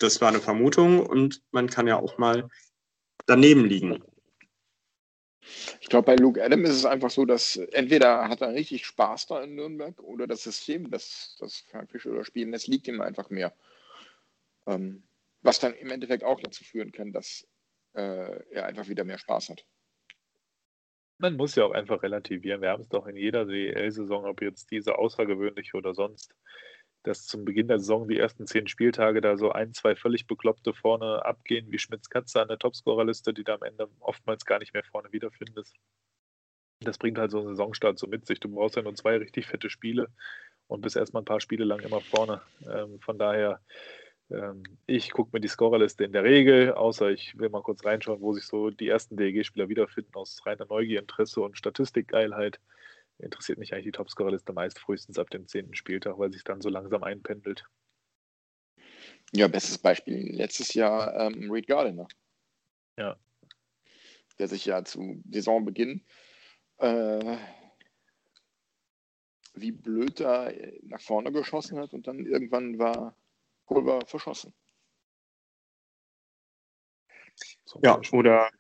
das 0.00 0.20
war 0.20 0.28
eine 0.28 0.40
Vermutung 0.40 1.06
und 1.06 1.40
man 1.52 1.68
kann 1.68 1.86
ja 1.86 2.00
auch 2.00 2.18
mal 2.18 2.48
daneben 3.26 3.64
liegen. 3.64 4.02
Ich 5.80 5.88
glaube, 5.88 6.06
bei 6.06 6.16
Luke 6.16 6.42
Adam 6.42 6.64
ist 6.64 6.76
es 6.76 6.84
einfach 6.84 7.10
so, 7.10 7.24
dass 7.24 7.56
entweder 7.56 8.28
hat 8.28 8.40
er 8.40 8.52
richtig 8.52 8.86
Spaß 8.86 9.26
da 9.26 9.42
in 9.42 9.54
Nürnberg 9.54 10.00
oder 10.00 10.26
das 10.26 10.42
System, 10.42 10.90
das, 10.90 11.36
das 11.40 11.58
Frank 11.70 11.90
Fischer 11.90 12.10
oder 12.10 12.24
spielen 12.24 12.52
das 12.52 12.66
liegt 12.66 12.88
ihm 12.88 13.00
einfach 13.00 13.30
mehr. 13.30 13.54
Ähm, 14.66 15.02
was 15.42 15.60
dann 15.60 15.74
im 15.74 15.90
Endeffekt 15.90 16.24
auch 16.24 16.40
dazu 16.40 16.64
führen 16.64 16.92
kann, 16.92 17.12
dass 17.12 17.46
äh, 17.94 18.42
er 18.50 18.66
einfach 18.66 18.88
wieder 18.88 19.04
mehr 19.04 19.18
Spaß 19.18 19.50
hat. 19.50 19.64
Man 21.18 21.36
muss 21.36 21.56
ja 21.56 21.64
auch 21.64 21.72
einfach 21.72 22.02
relativieren. 22.02 22.60
Wir 22.60 22.70
haben 22.70 22.82
es 22.82 22.88
doch 22.88 23.06
in 23.06 23.16
jeder 23.16 23.44
DL-Saison, 23.44 24.24
ob 24.24 24.40
jetzt 24.40 24.70
diese 24.70 24.98
außergewöhnliche 24.98 25.76
oder 25.76 25.94
sonst, 25.94 26.34
dass 27.02 27.26
zum 27.26 27.44
Beginn 27.44 27.68
der 27.68 27.78
Saison 27.78 28.08
die 28.08 28.18
ersten 28.18 28.46
zehn 28.46 28.66
Spieltage 28.66 29.20
da 29.20 29.36
so 29.36 29.52
ein, 29.52 29.72
zwei 29.72 29.94
völlig 29.96 30.26
Bekloppte 30.26 30.74
vorne 30.74 31.24
abgehen, 31.24 31.70
wie 31.70 31.78
Schmitz 31.78 32.08
Katze 32.10 32.40
an 32.42 32.48
der 32.48 32.58
Topscorerliste, 32.58 33.32
die 33.32 33.44
da 33.44 33.54
am 33.54 33.62
Ende 33.62 33.88
oftmals 34.00 34.44
gar 34.44 34.58
nicht 34.58 34.74
mehr 34.74 34.84
vorne 34.84 35.12
wiederfindest. 35.12 35.74
Das 36.80 36.98
bringt 36.98 37.18
halt 37.18 37.30
so 37.30 37.38
einen 37.38 37.48
Saisonstart 37.48 37.98
so 37.98 38.06
mit 38.06 38.26
sich. 38.26 38.40
Du 38.40 38.48
brauchst 38.48 38.76
ja 38.76 38.82
nur 38.82 38.94
zwei 38.94 39.16
richtig 39.16 39.46
fette 39.46 39.70
Spiele 39.70 40.08
und 40.68 40.80
bist 40.80 40.96
erstmal 40.96 41.22
ein 41.22 41.26
paar 41.26 41.40
Spiele 41.40 41.64
lang 41.64 41.80
immer 41.80 42.00
vorne. 42.00 42.40
Ähm, 42.70 43.00
von 43.00 43.18
daher, 43.18 43.60
ähm, 44.30 44.62
ich 44.86 45.10
gucke 45.10 45.30
mir 45.32 45.40
die 45.40 45.48
Scorerliste 45.48 46.04
in 46.04 46.12
der 46.12 46.24
Regel, 46.24 46.72
außer 46.72 47.10
ich 47.10 47.36
will 47.38 47.48
mal 47.48 47.62
kurz 47.62 47.84
reinschauen, 47.84 48.20
wo 48.20 48.32
sich 48.32 48.44
so 48.44 48.70
die 48.70 48.88
ersten 48.88 49.16
DEG-Spieler 49.16 49.68
wiederfinden, 49.68 50.14
aus 50.14 50.44
reiner 50.46 50.66
Neugierinteresse 50.66 51.40
und 51.40 51.58
Statistikgeilheit 51.58 52.60
interessiert 53.18 53.58
mich 53.58 53.72
eigentlich 53.72 53.86
die 53.86 53.92
Topscorerliste 53.92 54.52
meist 54.52 54.78
frühestens 54.78 55.18
ab 55.18 55.30
dem 55.30 55.46
zehnten 55.46 55.74
Spieltag, 55.74 56.18
weil 56.18 56.32
sich 56.32 56.44
dann 56.44 56.60
so 56.60 56.68
langsam 56.68 57.02
einpendelt. 57.02 57.64
Ja, 59.32 59.48
bestes 59.48 59.78
Beispiel 59.78 60.34
letztes 60.34 60.74
Jahr 60.74 61.14
ähm, 61.14 61.50
Reed 61.50 61.66
Gardiner. 61.66 62.08
Ja. 62.96 63.16
Der 64.38 64.48
sich 64.48 64.64
ja 64.64 64.84
zu 64.84 65.22
Saisonbeginn 65.30 66.04
äh, 66.78 67.36
wie 69.54 69.72
blöd 69.72 70.20
da 70.20 70.50
nach 70.82 71.00
vorne 71.00 71.32
geschossen 71.32 71.78
hat 71.78 71.92
und 71.92 72.06
dann 72.06 72.24
irgendwann 72.26 72.78
war 72.78 73.16
Pulver 73.66 74.00
verschossen. 74.06 74.54
Ja, 77.82 78.00
oder 78.12 78.50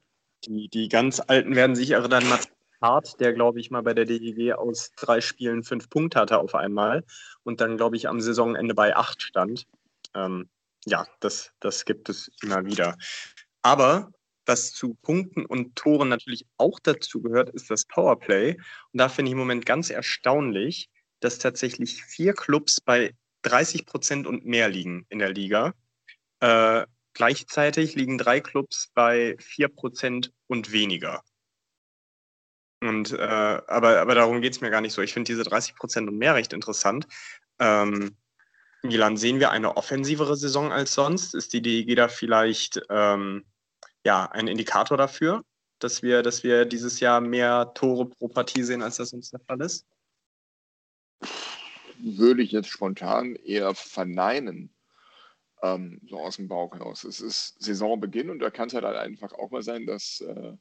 die, 0.44 0.68
die 0.68 0.88
ganz 0.88 1.20
Alten 1.20 1.56
werden 1.56 1.76
sich 1.76 1.90
erinnern, 1.92 2.28
Mats 2.28 2.48
Hart, 2.80 3.20
der, 3.20 3.32
glaube 3.32 3.60
ich, 3.60 3.70
mal 3.70 3.82
bei 3.82 3.94
der 3.94 4.04
DEG 4.04 4.52
aus 4.54 4.92
drei 4.96 5.20
Spielen 5.20 5.64
fünf 5.64 5.88
Punkte 5.90 6.20
hatte 6.20 6.38
auf 6.38 6.54
einmal 6.54 7.04
und 7.42 7.60
dann, 7.60 7.76
glaube 7.76 7.96
ich, 7.96 8.08
am 8.08 8.20
Saisonende 8.20 8.74
bei 8.74 8.96
acht 8.96 9.22
stand. 9.22 9.66
Ähm, 10.14 10.48
ja, 10.84 11.06
das, 11.20 11.52
das 11.60 11.84
gibt 11.84 12.08
es 12.08 12.30
immer 12.42 12.64
wieder. 12.64 12.96
Aber 13.62 14.10
was 14.46 14.72
zu 14.72 14.94
Punkten 15.02 15.44
und 15.44 15.76
Toren 15.76 16.08
natürlich 16.08 16.46
auch 16.56 16.80
dazu 16.80 17.20
gehört, 17.20 17.50
ist 17.50 17.70
das 17.70 17.84
Powerplay. 17.84 18.54
Und 18.54 18.98
da 18.98 19.08
finde 19.08 19.28
ich 19.28 19.32
im 19.32 19.38
Moment 19.38 19.66
ganz 19.66 19.90
erstaunlich, 19.90 20.88
dass 21.20 21.38
tatsächlich 21.38 22.02
vier 22.04 22.32
Clubs 22.32 22.80
bei 22.80 23.14
30 23.42 23.84
Prozent 23.84 24.26
und 24.26 24.46
mehr 24.46 24.68
liegen 24.68 25.04
in 25.10 25.18
der 25.18 25.32
Liga. 25.32 25.74
Äh, 26.40 26.86
gleichzeitig 27.12 27.94
liegen 27.94 28.16
drei 28.16 28.40
Clubs 28.40 28.90
bei 28.94 29.36
4 29.38 29.68
Prozent 29.68 30.32
und 30.46 30.72
weniger. 30.72 31.22
Und, 32.80 33.12
äh, 33.12 33.16
aber, 33.16 34.00
aber 34.00 34.14
darum 34.14 34.40
geht 34.40 34.52
es 34.52 34.60
mir 34.60 34.70
gar 34.70 34.80
nicht 34.80 34.92
so. 34.92 35.02
Ich 35.02 35.12
finde 35.12 35.26
diese 35.32 35.42
30 35.42 35.74
Prozent 35.74 36.08
und 36.08 36.18
mehr 36.18 36.34
recht 36.34 36.52
interessant. 36.52 37.06
Ähm, 37.58 38.16
Milan, 38.82 39.16
sehen 39.16 39.40
wir 39.40 39.50
eine 39.50 39.76
offensivere 39.76 40.36
Saison 40.36 40.72
als 40.72 40.94
sonst? 40.94 41.34
Ist 41.34 41.52
die 41.52 41.62
DEG 41.62 41.96
da 41.96 42.08
vielleicht 42.08 42.80
ähm, 42.88 43.44
ja, 44.04 44.26
ein 44.26 44.46
Indikator 44.46 44.96
dafür, 44.96 45.44
dass 45.80 46.02
wir, 46.02 46.22
dass 46.22 46.44
wir 46.44 46.64
dieses 46.64 47.00
Jahr 47.00 47.20
mehr 47.20 47.72
Tore 47.74 48.06
pro 48.06 48.28
Partie 48.28 48.62
sehen, 48.62 48.82
als 48.82 48.96
das 48.96 49.10
sonst 49.10 49.32
der 49.32 49.40
Fall 49.40 49.60
ist? 49.60 49.86
Würde 51.98 52.42
ich 52.42 52.52
jetzt 52.52 52.68
spontan 52.68 53.34
eher 53.34 53.74
verneinen, 53.74 54.72
ähm, 55.62 56.00
so 56.08 56.20
aus 56.20 56.36
dem 56.36 56.46
Bauch 56.46 56.72
heraus. 56.72 57.02
Es 57.02 57.20
ist 57.20 57.60
Saisonbeginn 57.60 58.30
und 58.30 58.38
da 58.38 58.50
kann 58.50 58.68
es 58.68 58.74
halt 58.74 58.84
einfach 58.84 59.32
auch 59.32 59.50
mal 59.50 59.62
sein, 59.62 59.84
dass 59.84 60.20
äh, 60.20 60.52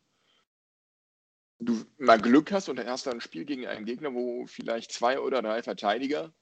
du 1.59 1.83
mal 1.97 2.19
Glück 2.19 2.51
hast 2.51 2.69
und 2.69 2.77
dann 2.77 2.87
hast 2.87 3.05
du 3.05 3.09
ein 3.09 3.21
Spiel 3.21 3.45
gegen 3.45 3.67
einen 3.67 3.85
Gegner, 3.85 4.13
wo 4.13 4.45
vielleicht 4.45 4.91
zwei 4.91 5.19
oder 5.19 5.41
drei 5.41 5.63
Verteidiger 5.63 6.33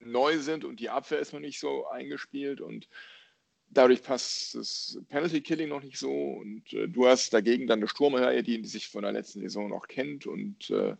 neu 0.00 0.38
sind 0.38 0.64
und 0.64 0.80
die 0.80 0.90
Abwehr 0.90 1.18
ist 1.18 1.32
noch 1.32 1.40
nicht 1.40 1.58
so 1.58 1.86
eingespielt 1.86 2.60
und 2.60 2.88
dadurch 3.70 4.02
passt 4.02 4.54
das 4.54 4.98
Penalty 5.08 5.40
Killing 5.40 5.68
noch 5.68 5.82
nicht 5.82 5.98
so 5.98 6.10
und 6.10 6.72
äh, 6.72 6.88
du 6.88 7.06
hast 7.06 7.32
dagegen 7.34 7.66
dann 7.66 7.80
eine 7.80 7.88
Sturmreihe, 7.88 8.42
die, 8.42 8.64
sich 8.64 8.88
von 8.88 9.02
der 9.02 9.12
letzten 9.12 9.40
Saison 9.40 9.68
noch 9.68 9.88
kennt 9.88 10.26
und 10.26 10.70
äh, 10.70 10.96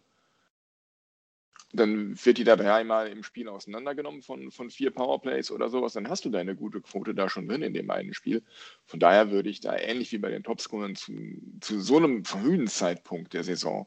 dann 1.72 2.16
wird 2.24 2.38
die 2.38 2.44
da 2.44 2.56
dreimal 2.56 3.08
im 3.08 3.22
Spiel 3.22 3.48
auseinandergenommen 3.48 4.22
von, 4.22 4.50
von 4.50 4.70
vier 4.70 4.90
Powerplays 4.90 5.50
oder 5.50 5.68
sowas, 5.68 5.92
dann 5.92 6.08
hast 6.08 6.24
du 6.24 6.30
deine 6.30 6.56
gute 6.56 6.80
Quote 6.80 7.14
da 7.14 7.28
schon 7.28 7.46
drin 7.46 7.62
in 7.62 7.74
dem 7.74 7.90
einen 7.90 8.14
Spiel. 8.14 8.42
Von 8.86 9.00
daher 9.00 9.30
würde 9.30 9.50
ich 9.50 9.60
da 9.60 9.76
ähnlich 9.76 10.10
wie 10.12 10.18
bei 10.18 10.30
den 10.30 10.42
Topscorern 10.42 10.94
zu, 10.94 11.12
zu 11.60 11.80
so 11.80 11.98
einem 11.98 12.24
frühen 12.24 12.68
Zeitpunkt 12.68 13.34
der 13.34 13.44
Saison 13.44 13.86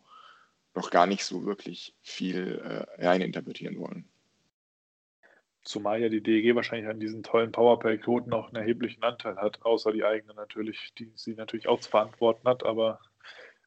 noch 0.75 0.91
gar 0.91 1.07
nicht 1.07 1.25
so 1.25 1.45
wirklich 1.45 1.95
viel 2.01 2.61
äh, 2.63 3.03
reininterpretieren 3.05 3.79
wollen. 3.79 4.05
Zumal 5.63 6.01
ja 6.01 6.09
die 6.09 6.21
DEG 6.21 6.55
wahrscheinlich 6.55 6.89
an 6.89 6.99
diesen 6.99 7.23
tollen 7.23 7.51
Powerplay-Quoten 7.51 8.33
auch 8.33 8.47
einen 8.47 8.55
erheblichen 8.55 9.03
Anteil 9.03 9.37
hat, 9.37 9.63
außer 9.63 9.91
die 9.91 10.03
eigene 10.03 10.33
natürlich, 10.33 10.93
die 10.97 11.11
sie 11.15 11.33
natürlich 11.33 11.67
auch 11.67 11.79
zu 11.79 11.89
verantworten 11.89 12.47
hat, 12.47 12.63
aber 12.65 12.99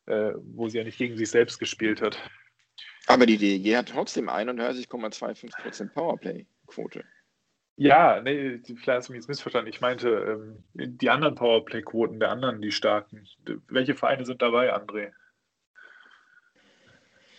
äh, 0.07 0.33
wo 0.37 0.68
sie 0.68 0.79
ja 0.79 0.85
nicht 0.85 0.98
gegen 0.98 1.16
sich 1.16 1.31
selbst 1.31 1.59
gespielt 1.59 2.03
hat. 2.03 2.18
Aber 3.07 3.27
die 3.27 3.38
DEG 3.38 3.77
hat 3.77 3.88
trotzdem 3.90 4.29
31,25% 4.29 5.93
Powerplay-Quote. 5.93 7.05
Ja, 7.77 8.21
nee, 8.23 8.61
vielleicht 8.64 8.88
hast 8.88 9.09
du 9.09 9.12
mich 9.12 9.21
jetzt 9.21 9.29
missverstanden. 9.29 9.69
Ich 9.69 9.81
meinte 9.81 10.09
ähm, 10.09 10.64
die 10.75 11.11
anderen 11.11 11.35
Powerplay-Quoten 11.35 12.21
der 12.21 12.31
anderen, 12.31 12.62
die 12.62 12.71
starken. 12.71 13.27
Welche 13.69 13.95
Vereine 13.95 14.25
sind 14.25 14.40
dabei, 14.43 14.75
André? 14.75 15.12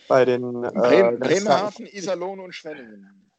Bei 0.08 0.24
den 0.24 0.62
äh, 0.62 0.70
Bremen, 0.70 1.18
Bremerhaven, 1.18 1.86
Iserlohn 1.86 2.38
und 2.40 2.54
Schwenningen. 2.54 3.30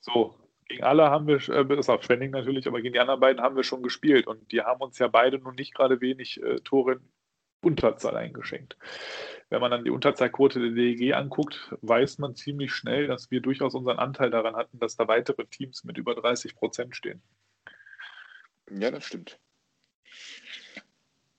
So, 0.00 0.38
gegen 0.68 0.84
alle 0.84 1.10
haben 1.10 1.26
wir, 1.26 1.48
äh, 1.48 1.64
bis 1.64 1.88
auf 1.88 2.04
Schwenning 2.04 2.30
natürlich, 2.30 2.66
aber 2.66 2.80
gegen 2.80 2.94
die 2.94 3.00
anderen 3.00 3.20
beiden 3.20 3.42
haben 3.42 3.56
wir 3.56 3.64
schon 3.64 3.82
gespielt 3.82 4.26
und 4.26 4.50
die 4.52 4.62
haben 4.62 4.80
uns 4.80 4.98
ja 4.98 5.08
beide 5.08 5.38
nun 5.38 5.56
nicht 5.56 5.74
gerade 5.74 6.00
wenig 6.00 6.42
äh, 6.42 6.60
Tore 6.60 6.92
in 6.92 7.00
Unterzahl 7.62 8.16
eingeschenkt. 8.16 8.76
Wenn 9.48 9.60
man 9.60 9.70
dann 9.70 9.84
die 9.84 9.90
Unterzahlquote 9.90 10.58
der 10.58 10.70
DEG 10.70 11.14
anguckt, 11.14 11.72
weiß 11.80 12.18
man 12.18 12.34
ziemlich 12.34 12.72
schnell, 12.72 13.06
dass 13.06 13.30
wir 13.30 13.40
durchaus 13.40 13.74
unseren 13.74 13.98
Anteil 13.98 14.30
daran 14.30 14.56
hatten, 14.56 14.78
dass 14.80 14.96
da 14.96 15.06
weitere 15.06 15.46
Teams 15.46 15.84
mit 15.84 15.98
über 15.98 16.16
30 16.16 16.56
Prozent 16.56 16.96
stehen. 16.96 17.22
Ja, 18.70 18.90
das 18.90 19.04
stimmt. 19.04 19.38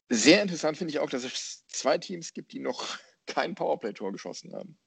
Sehr 0.10 0.42
interessant 0.42 0.78
finde 0.78 0.92
ich 0.92 1.00
auch, 1.00 1.10
dass 1.10 1.26
es 1.26 1.68
zwei 1.68 1.98
Teams 1.98 2.34
gibt, 2.34 2.54
die 2.54 2.60
noch 2.60 2.98
kein 3.26 3.56
Powerplay-Tor 3.56 4.14
geschossen 4.14 4.54
haben. 4.54 4.78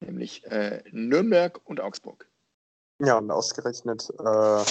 Nämlich 0.00 0.44
äh, 0.46 0.82
Nürnberg 0.90 1.60
und 1.64 1.80
Augsburg. 1.80 2.28
Ja, 2.98 3.18
und 3.18 3.30
ausgerechnet, 3.30 4.10
äh, 4.18 4.22
also 4.22 4.66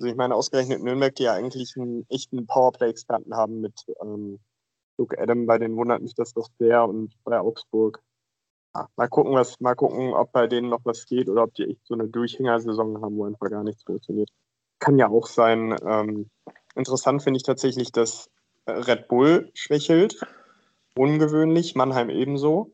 ich 0.00 0.14
meine, 0.14 0.34
ausgerechnet 0.34 0.82
Nürnberg, 0.82 1.14
die 1.14 1.24
ja 1.24 1.34
eigentlich 1.34 1.76
einen 1.76 2.06
echten 2.08 2.46
Powerplay-Experten 2.46 3.34
haben 3.34 3.60
mit 3.60 3.74
ähm, 4.00 4.40
Luke 4.98 5.18
Adam, 5.18 5.46
bei 5.46 5.58
denen 5.58 5.76
wundert 5.76 6.02
mich 6.02 6.14
das 6.14 6.32
doch 6.32 6.48
sehr 6.58 6.84
und 6.84 7.12
bei 7.24 7.38
Augsburg. 7.38 8.02
Ja, 8.74 8.88
mal 8.96 9.08
gucken, 9.08 9.34
was, 9.34 9.60
mal 9.60 9.74
gucken, 9.74 10.12
ob 10.12 10.32
bei 10.32 10.46
denen 10.46 10.68
noch 10.68 10.84
was 10.84 11.06
geht 11.06 11.28
oder 11.28 11.44
ob 11.44 11.54
die 11.54 11.64
echt 11.64 11.86
so 11.86 11.94
eine 11.94 12.08
Durchhängersaison 12.08 13.00
haben, 13.00 13.16
wo 13.16 13.24
einfach 13.24 13.50
gar 13.50 13.64
nichts 13.64 13.84
funktioniert. 13.84 14.30
Kann 14.78 14.98
ja 14.98 15.08
auch 15.08 15.26
sein. 15.26 15.76
Ähm, 15.84 16.30
interessant 16.74 17.22
finde 17.22 17.38
ich 17.38 17.42
tatsächlich, 17.42 17.92
dass 17.92 18.30
Red 18.66 19.08
Bull 19.08 19.50
schwächelt. 19.54 20.20
Ungewöhnlich, 20.96 21.74
Mannheim 21.74 22.10
ebenso. 22.10 22.72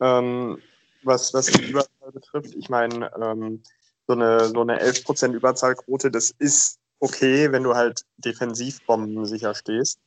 Ähm, 0.00 0.58
was, 1.02 1.32
was 1.34 1.46
die 1.46 1.70
Überzahl 1.70 2.12
betrifft, 2.12 2.54
ich 2.54 2.68
meine, 2.68 3.10
ähm, 3.20 3.62
so 4.06 4.14
eine, 4.14 4.46
so 4.46 4.60
eine 4.60 4.80
11% 4.82 5.32
Überzahlquote, 5.32 6.10
das 6.10 6.30
ist 6.30 6.78
okay, 6.98 7.52
wenn 7.52 7.62
du 7.62 7.74
halt 7.74 8.02
Defensivbomben 8.16 9.24
sicher 9.26 9.54
stehst. 9.54 10.00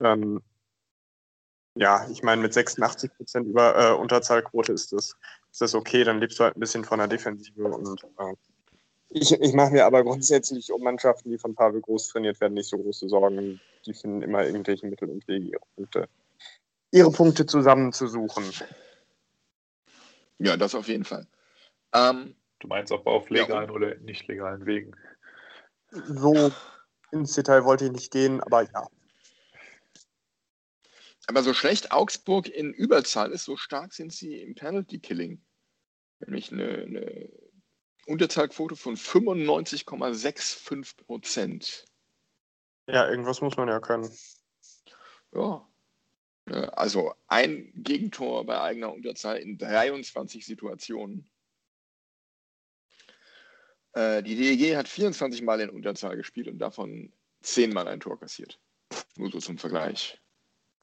Ähm, 0.00 0.42
ja, 1.76 2.06
ich 2.10 2.22
meine, 2.22 2.42
mit 2.42 2.52
86 2.52 3.14
Prozent 3.16 3.46
über 3.46 3.76
äh, 3.76 3.94
Unterzahlquote 3.94 4.72
ist 4.72 4.92
das, 4.92 5.16
ist 5.50 5.60
das 5.60 5.74
okay, 5.74 6.04
dann 6.04 6.20
lebst 6.20 6.38
du 6.38 6.44
halt 6.44 6.56
ein 6.56 6.60
bisschen 6.60 6.84
von 6.84 6.98
der 6.98 7.08
Defensive. 7.08 7.62
Und 7.62 8.02
äh, 8.18 8.34
ich, 9.10 9.32
ich 9.32 9.52
mache 9.52 9.72
mir 9.72 9.86
aber 9.86 10.02
grundsätzlich 10.02 10.72
um 10.72 10.82
Mannschaften, 10.82 11.30
die 11.30 11.38
von 11.38 11.54
Pavel 11.54 11.80
Groß 11.80 12.08
trainiert 12.08 12.40
werden, 12.40 12.54
nicht 12.54 12.68
so 12.68 12.78
große 12.78 13.08
Sorgen. 13.08 13.60
Die 13.84 13.94
finden 13.94 14.22
immer 14.22 14.44
irgendwelche 14.44 14.86
Mittel 14.86 15.10
und 15.10 15.26
Wege, 15.28 15.46
ihre 15.46 15.66
Punkte, 15.76 16.08
ihre 16.90 17.10
Punkte 17.10 17.46
zusammenzusuchen. 17.46 18.44
Ja, 20.38 20.56
das 20.56 20.74
auf 20.74 20.88
jeden 20.88 21.04
Fall. 21.04 21.26
Ähm, 21.94 22.34
du 22.58 22.68
meinst 22.68 22.92
auch 22.92 23.04
auf 23.06 23.30
legalen 23.30 23.68
ja, 23.68 23.74
oder 23.74 23.94
nicht 23.96 24.26
legalen 24.28 24.66
Wegen? 24.66 24.92
so 25.90 26.52
ins 27.12 27.34
Detail 27.34 27.64
wollte 27.64 27.86
ich 27.86 27.92
nicht 27.92 28.12
gehen, 28.12 28.42
aber 28.42 28.62
ja. 28.62 28.86
Aber 31.26 31.42
so 31.42 31.54
schlecht 31.54 31.92
Augsburg 31.92 32.48
in 32.48 32.72
Überzahl 32.72 33.32
ist, 33.32 33.44
so 33.44 33.56
stark 33.56 33.92
sind 33.92 34.12
sie 34.12 34.40
im 34.40 34.54
Penalty 34.54 35.00
Killing. 35.00 35.44
Nämlich 36.20 36.52
eine, 36.52 36.68
eine 36.68 37.28
Unterzahlquote 38.06 38.76
von 38.76 38.96
95,65 38.96 41.04
Prozent. 41.04 41.84
Ja, 42.86 43.10
irgendwas 43.10 43.40
muss 43.40 43.56
man 43.56 43.68
ja 43.68 43.80
können. 43.80 44.08
Ja. 45.34 45.68
Also 46.46 47.12
ein 47.26 47.72
Gegentor 47.74 48.46
bei 48.46 48.60
eigener 48.60 48.92
Unterzahl 48.92 49.38
in 49.38 49.58
23 49.58 50.46
Situationen. 50.46 51.28
Äh, 53.94 54.22
die 54.22 54.36
DEG 54.36 54.76
hat 54.76 54.86
24 54.86 55.42
Mal 55.42 55.60
in 55.60 55.70
Unterzahl 55.70 56.16
gespielt 56.16 56.46
und 56.46 56.58
davon 56.58 57.12
10 57.42 57.72
Mal 57.72 57.88
ein 57.88 57.98
Tor 57.98 58.20
kassiert. 58.20 58.60
Nur 59.16 59.32
so 59.32 59.40
zum 59.40 59.58
Vergleich. 59.58 60.20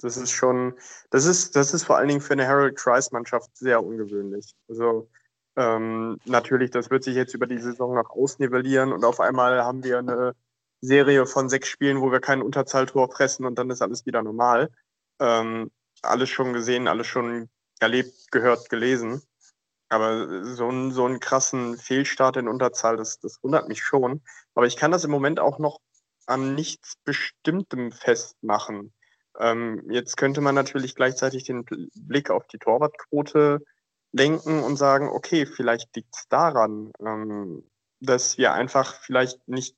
Das 0.03 0.17
ist 0.17 0.31
schon, 0.31 0.73
das 1.09 1.25
ist, 1.25 1.55
das 1.55 1.73
ist 1.73 1.83
vor 1.85 1.97
allen 1.97 2.09
Dingen 2.09 2.21
für 2.21 2.33
eine 2.33 2.47
Harold 2.47 2.75
Kreis-Mannschaft 2.77 3.55
sehr 3.57 3.83
ungewöhnlich. 3.83 4.53
Also 4.67 5.09
ähm, 5.55 6.19
natürlich, 6.25 6.71
das 6.71 6.89
wird 6.89 7.03
sich 7.03 7.15
jetzt 7.15 7.33
über 7.33 7.47
die 7.47 7.59
Saison 7.59 7.95
noch 7.95 8.09
ausnivellieren 8.09 8.91
und 8.91 9.05
auf 9.05 9.19
einmal 9.19 9.63
haben 9.63 9.83
wir 9.83 9.99
eine 9.99 10.35
Serie 10.81 11.25
von 11.25 11.47
sechs 11.49 11.69
Spielen, 11.69 12.01
wo 12.01 12.11
wir 12.11 12.19
kein 12.19 12.41
Unterzahltor 12.41 13.09
fressen 13.09 13.45
und 13.45 13.57
dann 13.57 13.69
ist 13.69 13.81
alles 13.81 14.05
wieder 14.05 14.21
normal. 14.23 14.69
Ähm, 15.19 15.71
alles 16.01 16.29
schon 16.29 16.53
gesehen, 16.53 16.87
alles 16.87 17.07
schon 17.07 17.49
erlebt, 17.79 18.31
gehört, 18.31 18.69
gelesen. 18.69 19.21
Aber 19.89 20.43
so, 20.43 20.69
ein, 20.69 20.91
so 20.91 21.05
einen 21.05 21.19
krassen 21.19 21.77
Fehlstart 21.77 22.37
in 22.37 22.47
Unterzahl, 22.47 22.97
das, 22.97 23.19
das 23.19 23.41
wundert 23.43 23.67
mich 23.67 23.83
schon. 23.83 24.21
Aber 24.55 24.65
ich 24.65 24.75
kann 24.75 24.91
das 24.91 25.03
im 25.03 25.11
Moment 25.11 25.39
auch 25.39 25.59
noch 25.59 25.79
an 26.25 26.55
nichts 26.55 26.95
Bestimmtem 27.03 27.91
festmachen. 27.91 28.93
Ähm, 29.39 29.83
jetzt 29.89 30.17
könnte 30.17 30.41
man 30.41 30.55
natürlich 30.55 30.95
gleichzeitig 30.95 31.43
den 31.43 31.65
Blick 31.95 32.29
auf 32.29 32.47
die 32.47 32.59
Torwartquote 32.59 33.63
lenken 34.11 34.63
und 34.63 34.77
sagen, 34.77 35.09
okay, 35.09 35.45
vielleicht 35.45 35.95
liegt 35.95 36.15
es 36.15 36.27
daran, 36.29 36.91
ähm, 36.99 37.63
dass 37.99 38.37
wir 38.37 38.53
einfach 38.53 39.01
vielleicht 39.01 39.47
nicht 39.47 39.75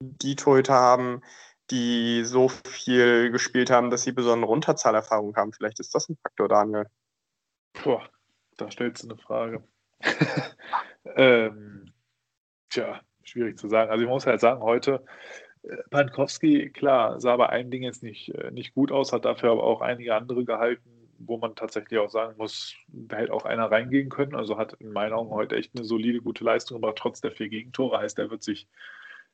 die 0.00 0.36
Torhüter 0.36 0.74
haben, 0.74 1.22
die 1.70 2.24
so 2.24 2.48
viel 2.48 3.30
gespielt 3.30 3.70
haben, 3.70 3.90
dass 3.90 4.02
sie 4.02 4.12
besondere 4.12 4.50
Unterzahlerfahrung 4.50 5.36
haben. 5.36 5.52
Vielleicht 5.52 5.80
ist 5.80 5.94
das 5.94 6.08
ein 6.08 6.16
Faktor, 6.22 6.48
Daniel. 6.48 6.86
Boah, 7.82 8.08
da 8.56 8.70
stellst 8.70 9.02
du 9.02 9.08
eine 9.08 9.18
Frage. 9.18 9.64
ähm, 11.16 11.92
tja, 12.70 13.00
schwierig 13.22 13.58
zu 13.58 13.68
sagen. 13.68 13.90
Also 13.90 14.02
ich 14.02 14.08
muss 14.08 14.26
halt 14.26 14.40
sagen, 14.40 14.62
heute 14.62 15.04
Pankowski, 15.90 16.70
klar, 16.70 17.20
sah 17.20 17.36
bei 17.36 17.48
einigen 17.48 17.70
Dingen 17.70 17.84
jetzt 17.84 18.02
nicht, 18.02 18.34
äh, 18.34 18.50
nicht 18.50 18.74
gut 18.74 18.92
aus, 18.92 19.12
hat 19.12 19.24
dafür 19.24 19.52
aber 19.52 19.64
auch 19.64 19.80
einige 19.80 20.14
andere 20.14 20.44
gehalten, 20.44 20.90
wo 21.18 21.36
man 21.36 21.54
tatsächlich 21.54 21.98
auch 21.98 22.10
sagen 22.10 22.36
muss, 22.38 22.74
da 22.88 23.16
hätte 23.16 23.32
auch 23.32 23.44
einer 23.44 23.70
reingehen 23.70 24.08
können. 24.08 24.34
Also 24.34 24.56
hat 24.56 24.74
in 24.74 24.92
meinen 24.92 25.12
Augen 25.12 25.30
heute 25.30 25.56
echt 25.56 25.72
eine 25.74 25.84
solide, 25.84 26.20
gute 26.20 26.44
Leistung 26.44 26.80
gemacht, 26.80 26.96
trotz 26.96 27.20
der 27.20 27.32
vier 27.32 27.48
Gegentore. 27.48 27.98
Heißt, 27.98 28.18
er 28.18 28.30
wird 28.30 28.42
sich 28.42 28.68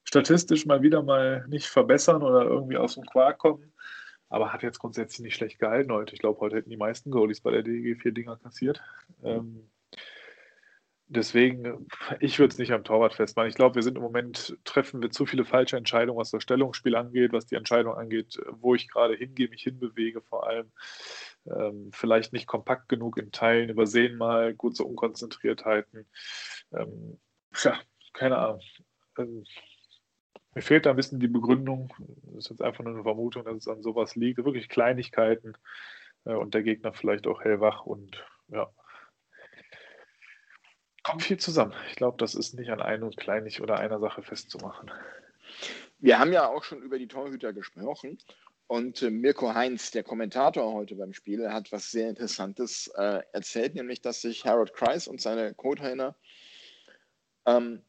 statistisch 0.04 0.66
mal 0.66 0.82
wieder 0.82 1.02
mal 1.02 1.46
nicht 1.48 1.66
verbessern 1.66 2.22
oder 2.22 2.44
irgendwie 2.44 2.76
aus 2.76 2.94
dem 2.94 3.04
Quark 3.04 3.38
kommen. 3.38 3.72
Aber 4.28 4.52
hat 4.52 4.62
jetzt 4.62 4.78
grundsätzlich 4.78 5.20
nicht 5.20 5.36
schlecht 5.36 5.58
gehalten 5.58 5.92
heute. 5.92 6.14
Ich 6.14 6.20
glaube, 6.20 6.40
heute 6.40 6.56
hätten 6.56 6.70
die 6.70 6.76
meisten 6.76 7.10
Goalies 7.10 7.40
bei 7.40 7.50
der 7.50 7.62
DG 7.62 7.94
vier 7.94 8.12
Dinger 8.12 8.36
kassiert. 8.36 8.82
Ähm, 9.22 9.68
deswegen, 11.14 11.87
ich 12.20 12.38
würde 12.38 12.53
es 12.53 12.59
nicht 12.59 12.72
am 12.72 12.85
Torwart 12.85 13.14
festmachen. 13.14 13.48
Ich 13.48 13.55
glaube, 13.55 13.77
wir 13.77 13.83
sind 13.83 13.96
im 13.96 14.03
Moment, 14.03 14.57
treffen 14.64 15.00
wir 15.00 15.11
zu 15.11 15.27
viele 15.27 15.44
falsche 15.44 15.77
Entscheidungen, 15.77 16.18
was 16.18 16.31
das 16.31 16.42
Stellungsspiel 16.42 16.94
angeht, 16.96 17.33
was 17.33 17.46
die 17.46 17.55
Entscheidung 17.55 17.94
angeht, 17.94 18.40
wo 18.50 18.74
ich 18.74 18.88
gerade 18.88 19.14
hingehe, 19.14 19.48
mich 19.48 19.62
hinbewege 19.62 20.20
vor 20.20 20.46
allem. 20.46 20.70
Ähm, 21.46 21.90
vielleicht 21.92 22.33
nicht 22.33 22.46
kompakt 22.46 22.88
genug 22.88 23.18
in 23.18 23.33
Teilen, 23.33 23.68
übersehen 23.70 24.16
mal, 24.16 24.55
gut 24.55 24.77
so 24.77 24.87
Unkonzentriertheiten. 24.87 26.07
Ähm, 26.72 27.18
ja, 27.62 27.79
keine 28.12 28.38
Ahnung. 28.38 28.61
Ähm, 29.18 29.44
mir 30.55 30.62
fehlt 30.62 30.87
da 30.87 30.90
ein 30.90 30.96
bisschen 30.96 31.20
die 31.20 31.29
Begründung. 31.29 31.92
Das 32.24 32.44
ist 32.44 32.50
jetzt 32.50 32.62
einfach 32.62 32.85
nur 32.85 32.94
eine 32.94 33.03
Vermutung, 33.03 33.44
dass 33.44 33.57
es 33.57 33.68
an 33.68 33.83
sowas 33.83 34.14
liegt. 34.16 34.44
Wirklich 34.44 34.68
Kleinigkeiten 34.68 35.55
äh, 36.24 36.35
und 36.35 36.55
der 36.55 36.62
Gegner 36.62 36.92
vielleicht 36.92 37.27
auch 37.27 37.42
hellwach 37.42 37.85
und 37.87 38.24
ja. 38.48 38.70
Kommt 41.04 41.22
viel 41.22 41.36
zusammen. 41.36 41.74
Ich 41.90 41.96
glaube, 41.96 42.16
das 42.18 42.34
ist 42.34 42.54
nicht 42.54 42.70
an 42.70 42.80
einer 42.80 43.10
Kleinig 43.10 43.60
oder 43.60 43.78
einer 43.78 44.00
Sache 44.00 44.22
festzumachen. 44.22 44.90
Wir 45.98 46.18
haben 46.18 46.32
ja 46.32 46.48
auch 46.48 46.64
schon 46.64 46.82
über 46.82 46.98
die 46.98 47.08
Torhüter 47.08 47.52
gesprochen. 47.52 48.18
Und 48.66 49.02
äh, 49.02 49.10
Mirko 49.10 49.54
Heinz, 49.54 49.90
der 49.90 50.02
Kommentator 50.02 50.72
heute 50.72 50.96
beim 50.96 51.12
Spiel, 51.12 51.52
hat 51.52 51.70
was 51.70 51.90
sehr 51.90 52.08
Interessantes 52.08 52.88
äh, 52.96 53.20
erzählt, 53.32 53.74
nämlich 53.74 54.00
dass 54.00 54.22
sich 54.22 54.46
Harold 54.46 54.72
Kreis 54.72 55.06
und 55.06 55.20
seine 55.20 55.52
Co-Trainer 55.52 56.16
ähm, 57.44 57.82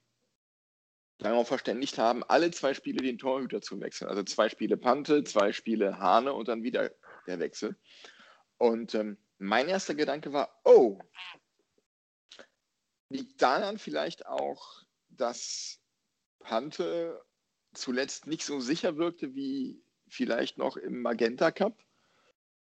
darauf 1.20 1.48
verständigt 1.48 1.98
haben, 1.98 2.24
alle 2.26 2.52
zwei 2.52 2.74
Spiele 2.74 3.02
den 3.02 3.18
Torhüter 3.18 3.62
zu 3.62 3.80
wechseln. 3.80 4.10
Also 4.10 4.24
zwei 4.24 4.50
Spiele 4.50 4.76
Pante, 4.76 5.24
zwei 5.24 5.54
Spiele 5.54 6.00
Hane 6.00 6.34
und 6.34 6.50
dann 6.50 6.64
wieder 6.64 6.92
der 7.28 7.40
Wechsel. 7.40 7.78
Und 8.58 8.94
ähm, 8.94 9.18
mein 9.38 9.70
erster 9.70 9.96
Gedanke 9.96 10.34
war, 10.34 10.60
oh, 10.66 11.00
liegt 13.16 13.42
daran 13.42 13.78
vielleicht 13.78 14.26
auch, 14.28 14.84
dass 15.10 15.80
Pante 16.40 17.22
zuletzt 17.74 18.28
nicht 18.28 18.46
so 18.46 18.60
sicher 18.60 18.98
wirkte 18.98 19.34
wie 19.36 19.84
vielleicht 20.08 20.58
noch 20.58 20.78
im 20.78 21.02
Magenta 21.02 21.52
Cup? 21.52 21.78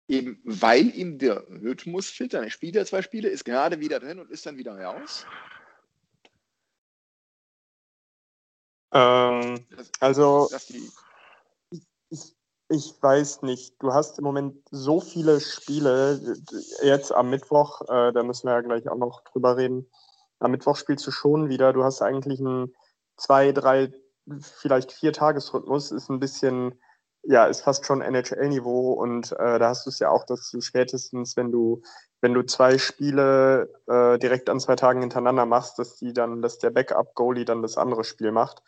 Eben 0.08 0.40
weil 0.46 0.96
ihm 0.96 1.20
der 1.20 1.48
Rhythmus 1.50 2.10
fehlt. 2.10 2.34
Dann 2.34 2.50
spielt 2.50 2.76
er 2.76 2.86
zwei 2.86 3.02
Spiele, 3.02 3.30
ist 3.30 3.44
gerade 3.44 3.80
wieder 3.80 4.00
drin 4.00 4.20
und 4.20 4.32
ist 4.32 4.46
dann 4.46 4.58
wieder 4.58 4.80
raus. 4.80 5.26
Ähm, 8.94 9.66
also, 10.00 10.50
ich, 12.10 12.36
ich, 12.70 12.94
weiß 13.02 13.42
nicht. 13.42 13.76
Du 13.80 13.94
hast 13.94 14.18
im 14.18 14.24
Moment 14.24 14.56
so 14.72 15.02
viele 15.02 15.42
Spiele. 15.42 16.38
Jetzt 16.82 17.12
am 17.12 17.30
Mittwoch, 17.30 17.82
äh, 17.82 18.14
da 18.14 18.24
müssen 18.24 18.48
wir 18.48 18.54
ja 18.54 18.62
gleich 18.62 18.88
auch 18.88 18.98
noch 18.98 19.24
drüber 19.26 19.58
reden. 19.58 19.90
Am 20.40 20.52
Mittwoch 20.52 20.78
spielst 20.78 21.06
du 21.08 21.12
schon 21.12 21.50
wieder. 21.50 21.74
Du 21.74 21.84
hast 21.84 22.02
eigentlich 22.02 22.40
einen 22.40 22.74
zwei, 23.18 23.52
drei, 23.52 23.92
vielleicht 24.40 24.92
vier 24.92 25.14
Tagesrhythmus. 25.14 25.92
Ist 25.92 26.10
ein 26.10 26.20
bisschen, 26.20 26.80
ja, 27.24 27.46
ist 27.46 27.62
fast 27.62 27.86
schon 27.86 28.02
NHL-Niveau. 28.02 28.94
Und 28.94 29.32
äh, 29.34 29.60
da 29.60 29.70
hast 29.70 29.86
du 29.86 29.90
es 29.90 30.00
ja 30.00 30.10
auch, 30.10 30.26
dass 30.26 30.50
du 30.52 30.62
spätestens, 30.62 31.36
wenn 31.38 31.52
du 31.52 31.82
wenn 32.22 32.34
du 32.34 32.44
zwei 32.44 32.78
Spiele 32.78 33.70
äh, 33.88 34.18
direkt 34.18 34.50
an 34.50 34.60
zwei 34.60 34.76
Tagen 34.76 35.02
hintereinander 35.02 35.46
machst, 35.46 35.78
dass 35.78 35.98
die 35.98 36.14
dann, 36.14 36.42
dass 36.42 36.58
der 36.58 36.72
Backup-Goalie 36.72 37.46
dann 37.46 37.62
das 37.62 37.78
andere 37.78 38.04
Spiel 38.04 38.32
macht. 38.32 38.64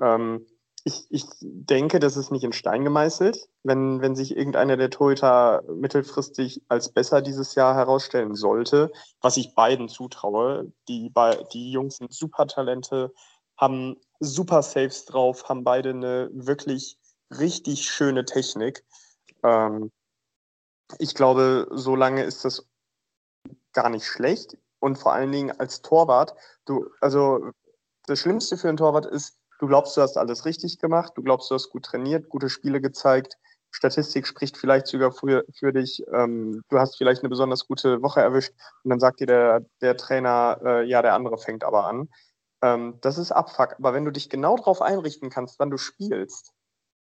Ähm, 0.00 0.46
ich, 0.84 1.06
ich 1.10 1.26
denke, 1.40 2.00
das 2.00 2.16
ist 2.16 2.32
nicht 2.32 2.44
in 2.44 2.52
Stein 2.52 2.84
gemeißelt. 2.84 3.48
Wenn, 3.62 4.00
wenn 4.00 4.16
sich 4.16 4.36
irgendeiner 4.36 4.76
der 4.76 4.90
Torhüter 4.90 5.62
mittelfristig 5.68 6.62
als 6.68 6.92
besser 6.92 7.22
dieses 7.22 7.54
Jahr 7.54 7.74
herausstellen 7.74 8.34
sollte, 8.34 8.92
was 9.20 9.36
ich 9.36 9.54
beiden 9.54 9.88
zutraue, 9.88 10.72
die, 10.88 11.12
die 11.52 11.70
Jungs 11.70 11.98
sind 11.98 12.12
super 12.12 12.46
Talente, 12.46 13.12
haben 13.56 13.96
super 14.18 14.62
Saves 14.62 15.04
drauf, 15.04 15.48
haben 15.48 15.62
beide 15.62 15.90
eine 15.90 16.30
wirklich 16.32 16.98
richtig 17.30 17.88
schöne 17.88 18.24
Technik. 18.24 18.84
Ähm, 19.44 19.92
ich 20.98 21.14
glaube, 21.14 21.68
so 21.70 21.94
lange 21.94 22.24
ist 22.24 22.44
das 22.44 22.66
gar 23.72 23.88
nicht 23.88 24.06
schlecht. 24.06 24.56
Und 24.80 24.98
vor 24.98 25.12
allen 25.12 25.30
Dingen 25.30 25.52
als 25.60 25.80
Torwart, 25.82 26.34
du, 26.64 26.90
also 27.00 27.52
das 28.06 28.18
Schlimmste 28.18 28.56
für 28.56 28.68
einen 28.68 28.76
Torwart 28.76 29.06
ist, 29.06 29.38
Du 29.62 29.68
glaubst, 29.68 29.96
du 29.96 30.00
hast 30.02 30.16
alles 30.16 30.44
richtig 30.44 30.80
gemacht, 30.80 31.12
du 31.14 31.22
glaubst, 31.22 31.48
du 31.48 31.54
hast 31.54 31.70
gut 31.70 31.84
trainiert, 31.84 32.28
gute 32.28 32.48
Spiele 32.48 32.80
gezeigt, 32.80 33.38
Statistik 33.70 34.26
spricht 34.26 34.56
vielleicht 34.56 34.88
sogar 34.88 35.12
für, 35.12 35.44
für 35.56 35.72
dich, 35.72 36.02
ähm, 36.12 36.64
du 36.68 36.80
hast 36.80 36.96
vielleicht 36.96 37.22
eine 37.22 37.28
besonders 37.28 37.68
gute 37.68 38.02
Woche 38.02 38.20
erwischt 38.20 38.52
und 38.82 38.90
dann 38.90 38.98
sagt 38.98 39.20
dir 39.20 39.26
der, 39.28 39.64
der 39.80 39.96
Trainer, 39.96 40.58
äh, 40.64 40.84
ja, 40.88 41.00
der 41.00 41.14
andere 41.14 41.38
fängt 41.38 41.62
aber 41.62 41.86
an. 41.86 42.08
Ähm, 42.60 42.98
das 43.02 43.18
ist 43.18 43.30
Abfuck. 43.30 43.76
Aber 43.78 43.94
wenn 43.94 44.04
du 44.04 44.10
dich 44.10 44.28
genau 44.28 44.56
darauf 44.56 44.82
einrichten 44.82 45.30
kannst, 45.30 45.60
wann 45.60 45.70
du 45.70 45.78
spielst 45.78 46.50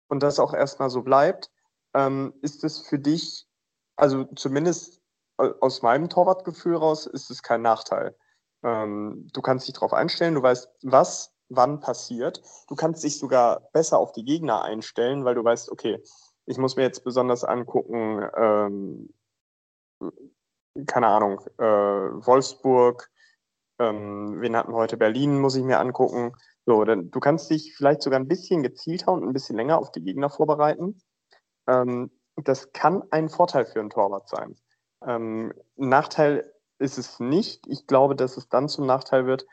und 0.08 0.24
das 0.24 0.40
auch 0.40 0.54
erstmal 0.54 0.90
so 0.90 1.02
bleibt, 1.02 1.52
ähm, 1.96 2.34
ist 2.42 2.64
es 2.64 2.80
für 2.80 2.98
dich, 2.98 3.46
also 3.98 4.24
zumindest 4.38 5.02
aus 5.36 5.82
meinem 5.82 6.08
Torwartgefühl 6.08 6.78
raus, 6.78 7.08
ist 7.08 7.30
es 7.30 7.44
kein 7.44 7.62
Nachteil. 7.62 8.16
Ähm, 8.64 9.28
du 9.34 9.42
kannst 9.42 9.68
dich 9.68 9.74
darauf 9.74 9.92
einstellen, 9.92 10.36
du 10.36 10.42
weißt, 10.42 10.70
was 10.84 11.34
wann 11.50 11.80
passiert. 11.80 12.42
Du 12.68 12.76
kannst 12.76 13.04
dich 13.04 13.20
sogar 13.20 13.62
besser 13.72 13.98
auf 14.00 14.12
die 14.12 14.26
Gegner 14.26 14.64
einstellen, 14.64 15.26
weil 15.26 15.36
du 15.36 15.44
weißt, 15.44 15.72
okay, 15.72 16.02
ich 16.46 16.58
muss 16.58 16.76
mir 16.76 16.84
jetzt 16.84 17.04
besonders 17.04 17.44
angucken, 17.44 18.28
ähm, 18.36 19.14
keine 20.86 21.08
Ahnung, 21.08 21.42
äh, 21.58 21.64
Wolfsburg, 21.64 23.10
ähm, 23.80 24.42
wen 24.42 24.56
hatten 24.56 24.72
wir 24.72 24.78
heute? 24.78 24.98
Berlin 24.98 25.40
muss 25.40 25.56
ich 25.56 25.64
mir 25.64 25.80
angucken. 25.80 26.34
So, 26.66 26.84
dann, 26.84 27.12
du 27.12 27.20
kannst 27.20 27.50
dich 27.50 27.76
vielleicht 27.76 28.02
sogar 28.02 28.20
ein 28.20 28.28
bisschen 28.28 28.64
gezielter 28.64 29.12
und 29.12 29.24
ein 29.24 29.34
bisschen 29.34 29.56
länger 29.56 29.78
auf 29.78 29.92
die 29.92 30.04
Gegner 30.04 30.30
vorbereiten. 30.30 31.02
Ähm, 31.68 32.12
das 32.36 32.72
kann 32.74 33.04
ein 33.12 33.30
Vorteil 33.30 33.66
für 33.66 33.80
einen 33.80 33.90
Torwart 33.90 34.30
sein. 34.30 34.56
Ähm, 35.06 35.54
Nachteil 35.76 36.52
ist 36.80 36.98
es 36.98 37.20
nicht. 37.20 37.66
Ich 37.68 37.88
glaube, 37.88 38.16
dass 38.16 38.38
es 38.38 38.50
dann 38.50 38.70
zum 38.70 38.86
Nachteil 38.86 39.26
wird, 39.26 39.46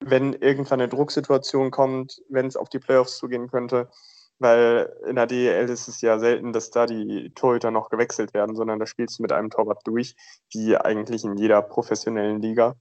wenn 0.00 0.32
irgendwann 0.32 0.80
eine 0.80 0.88
Drucksituation 0.88 1.70
kommt, 1.70 2.22
wenn 2.28 2.46
es 2.46 2.56
auf 2.56 2.68
die 2.68 2.78
Playoffs 2.78 3.18
zugehen 3.18 3.48
könnte. 3.48 3.90
Weil 4.38 4.96
in 5.06 5.16
der 5.16 5.26
DEL 5.26 5.68
ist 5.68 5.86
es 5.86 6.00
ja 6.00 6.18
selten, 6.18 6.54
dass 6.54 6.70
da 6.70 6.86
die 6.86 7.30
Torhüter 7.34 7.70
noch 7.70 7.90
gewechselt 7.90 8.32
werden, 8.32 8.56
sondern 8.56 8.78
da 8.78 8.86
spielst 8.86 9.18
du 9.18 9.22
mit 9.22 9.32
einem 9.32 9.50
Torwart 9.50 9.82
durch, 9.84 10.16
wie 10.50 10.76
eigentlich 10.76 11.24
in 11.24 11.36
jeder 11.36 11.60
professionellen 11.60 12.40
Liga. 12.40 12.74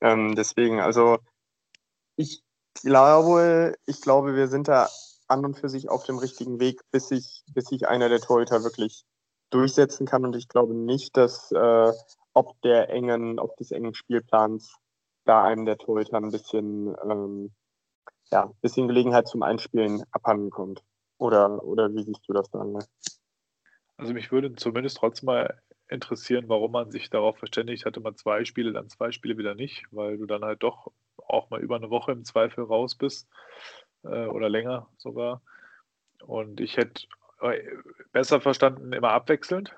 Ähm, 0.00 0.36
deswegen, 0.36 0.80
also 0.80 1.18
ich 2.14 2.42
glaube, 2.74 3.74
ich 3.86 4.00
glaube, 4.00 4.36
wir 4.36 4.46
sind 4.46 4.68
da 4.68 4.88
an 5.26 5.44
und 5.44 5.58
für 5.58 5.68
sich 5.68 5.88
auf 5.88 6.04
dem 6.04 6.18
richtigen 6.18 6.60
Weg, 6.60 6.82
bis 6.92 7.08
sich, 7.08 7.44
bis 7.52 7.66
sich 7.66 7.88
einer 7.88 8.08
der 8.08 8.20
Torhüter 8.20 8.62
wirklich 8.62 9.04
durchsetzen 9.50 10.06
kann. 10.06 10.24
Und 10.24 10.36
ich 10.36 10.48
glaube 10.48 10.74
nicht, 10.74 11.16
dass 11.16 11.50
äh, 11.50 11.92
ob 12.32 12.60
der 12.62 12.90
engen, 12.90 13.40
ob 13.40 13.56
des 13.56 13.72
engen 13.72 13.94
Spielplans 13.94 14.76
da 15.28 15.44
einem 15.44 15.66
der 15.66 15.78
Torhüter 15.78 16.16
ein 16.16 16.30
bisschen, 16.30 16.96
ähm, 17.04 17.52
ja, 18.30 18.44
ein 18.44 18.60
bisschen 18.62 18.88
Gelegenheit 18.88 19.28
zum 19.28 19.42
Einspielen 19.42 20.02
abhanden 20.10 20.50
kommt. 20.50 20.82
Oder, 21.18 21.62
oder 21.64 21.92
wie 21.94 22.02
siehst 22.02 22.22
du 22.26 22.32
das 22.32 22.50
dann? 22.50 22.78
Also 23.96 24.14
mich 24.14 24.32
würde 24.32 24.54
zumindest 24.54 24.98
trotzdem 24.98 25.26
mal 25.26 25.60
interessieren, 25.88 26.48
warum 26.48 26.72
man 26.72 26.90
sich 26.90 27.10
darauf 27.10 27.38
verständigt 27.38 27.84
hatte, 27.84 28.00
mal 28.00 28.14
zwei 28.14 28.44
Spiele, 28.44 28.72
dann 28.72 28.88
zwei 28.88 29.10
Spiele 29.10 29.36
wieder 29.36 29.54
nicht, 29.54 29.86
weil 29.90 30.18
du 30.18 30.26
dann 30.26 30.44
halt 30.44 30.62
doch 30.62 30.92
auch 31.26 31.50
mal 31.50 31.60
über 31.60 31.76
eine 31.76 31.90
Woche 31.90 32.12
im 32.12 32.24
Zweifel 32.24 32.64
raus 32.64 32.94
bist 32.94 33.28
äh, 34.04 34.26
oder 34.26 34.48
länger 34.48 34.88
sogar. 34.96 35.42
Und 36.24 36.60
ich 36.60 36.76
hätte 36.76 37.06
äh, 37.40 37.60
besser 38.12 38.40
verstanden, 38.40 38.92
immer 38.92 39.10
abwechselnd, 39.10 39.74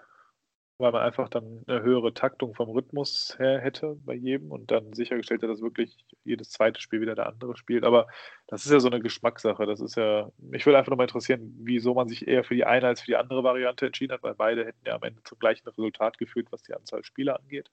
weil 0.80 0.92
man 0.92 1.02
einfach 1.02 1.28
dann 1.28 1.62
eine 1.66 1.82
höhere 1.82 2.14
Taktung 2.14 2.54
vom 2.54 2.70
Rhythmus 2.70 3.36
her 3.38 3.60
hätte 3.60 3.96
bei 4.04 4.14
jedem 4.14 4.50
und 4.50 4.70
dann 4.70 4.92
sichergestellt 4.92 5.42
hat, 5.42 5.50
dass 5.50 5.60
wirklich 5.60 5.96
jedes 6.24 6.50
zweite 6.50 6.80
Spiel 6.80 7.00
wieder 7.00 7.14
der 7.14 7.26
andere 7.26 7.56
spielt. 7.56 7.84
Aber 7.84 8.06
das 8.46 8.64
ist 8.64 8.72
ja 8.72 8.80
so 8.80 8.88
eine 8.88 9.00
Geschmackssache. 9.00 9.66
Das 9.66 9.80
ist 9.80 9.96
ja, 9.96 10.30
mich 10.38 10.66
würde 10.66 10.78
einfach 10.78 10.90
nochmal 10.90 11.06
interessieren, 11.06 11.54
wieso 11.60 11.94
man 11.94 12.08
sich 12.08 12.26
eher 12.26 12.44
für 12.44 12.54
die 12.54 12.64
eine 12.64 12.86
als 12.88 13.00
für 13.00 13.06
die 13.06 13.16
andere 13.16 13.44
Variante 13.44 13.86
entschieden 13.86 14.12
hat, 14.14 14.22
weil 14.22 14.34
beide 14.34 14.66
hätten 14.66 14.86
ja 14.86 14.94
am 14.94 15.02
Ende 15.02 15.22
zum 15.24 15.38
gleichen 15.38 15.68
Resultat 15.68 16.18
geführt, 16.18 16.48
was 16.50 16.62
die 16.62 16.74
Anzahl 16.74 17.04
Spieler 17.04 17.38
angeht. 17.38 17.70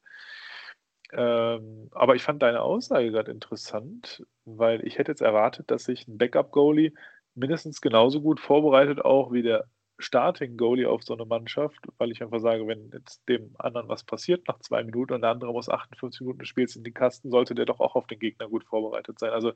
Ähm, 1.13 1.89
aber 1.93 2.15
ich 2.15 2.24
fand 2.24 2.41
deine 2.43 2.62
Aussage 2.62 3.12
gerade 3.12 3.32
interessant, 3.32 4.26
weil 4.46 4.86
ich 4.86 4.98
hätte 4.98 5.12
jetzt 5.12 5.22
erwartet, 5.22 5.72
dass 5.72 5.86
sich 5.86 6.08
ein 6.08 6.17
Backup-Goalie 6.17 6.93
mindestens 7.36 7.82
genauso 7.82 8.22
gut 8.22 8.39
vorbereitet 8.39 9.04
auch 9.06 9.32
wie 9.32 9.43
der 9.43 9.67
Starting-Goalie 9.99 10.88
auf 10.88 11.03
so 11.03 11.13
eine 11.13 11.25
Mannschaft, 11.25 11.79
weil 11.97 12.12
ich 12.12 12.21
einfach 12.21 12.39
sage, 12.39 12.67
wenn 12.67 12.91
jetzt 12.91 13.27
dem 13.27 13.55
anderen 13.57 13.89
was 13.89 14.03
passiert 14.03 14.47
nach 14.47 14.60
zwei 14.60 14.83
Minuten 14.83 15.13
und 15.13 15.21
der 15.21 15.31
andere 15.31 15.51
muss 15.51 15.69
58 15.69 16.21
Minuten 16.21 16.39
des 16.39 16.75
in 16.75 16.83
die 16.83 16.91
Kasten, 16.91 17.31
sollte 17.31 17.55
der 17.55 17.65
doch 17.65 17.79
auch 17.79 17.95
auf 17.95 18.05
den 18.05 18.19
Gegner 18.19 18.47
gut 18.47 18.63
vorbereitet 18.63 19.17
sein. 19.17 19.31
Also 19.31 19.53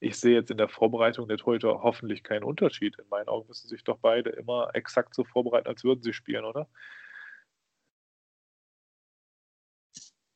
ich 0.00 0.18
sehe 0.18 0.34
jetzt 0.34 0.50
in 0.50 0.58
der 0.58 0.68
Vorbereitung 0.68 1.28
der 1.28 1.36
Torhüter 1.36 1.82
hoffentlich 1.82 2.24
keinen 2.24 2.42
Unterschied. 2.42 2.98
In 2.98 3.08
meinen 3.08 3.28
Augen 3.28 3.46
müssen 3.46 3.68
sich 3.68 3.84
doch 3.84 3.98
beide 3.98 4.30
immer 4.30 4.70
exakt 4.74 5.14
so 5.14 5.22
vorbereiten, 5.24 5.68
als 5.68 5.84
würden 5.84 6.02
sie 6.02 6.12
spielen, 6.12 6.44
oder? 6.44 6.68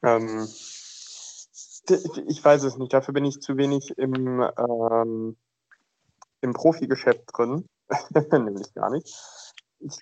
Ähm, 0.03 0.47
ich 2.29 2.44
weiß 2.44 2.62
es 2.62 2.77
nicht, 2.77 2.92
dafür 2.92 3.14
bin 3.14 3.25
ich 3.25 3.40
zu 3.40 3.57
wenig 3.57 3.90
im, 3.99 4.40
ähm, 4.57 5.37
im 6.42 6.53
Profigeschäft 6.53 7.25
drin, 7.33 7.66
nämlich 8.31 8.73
gar 8.75 8.90
nicht. 8.90 9.09
Ich, 9.81 9.99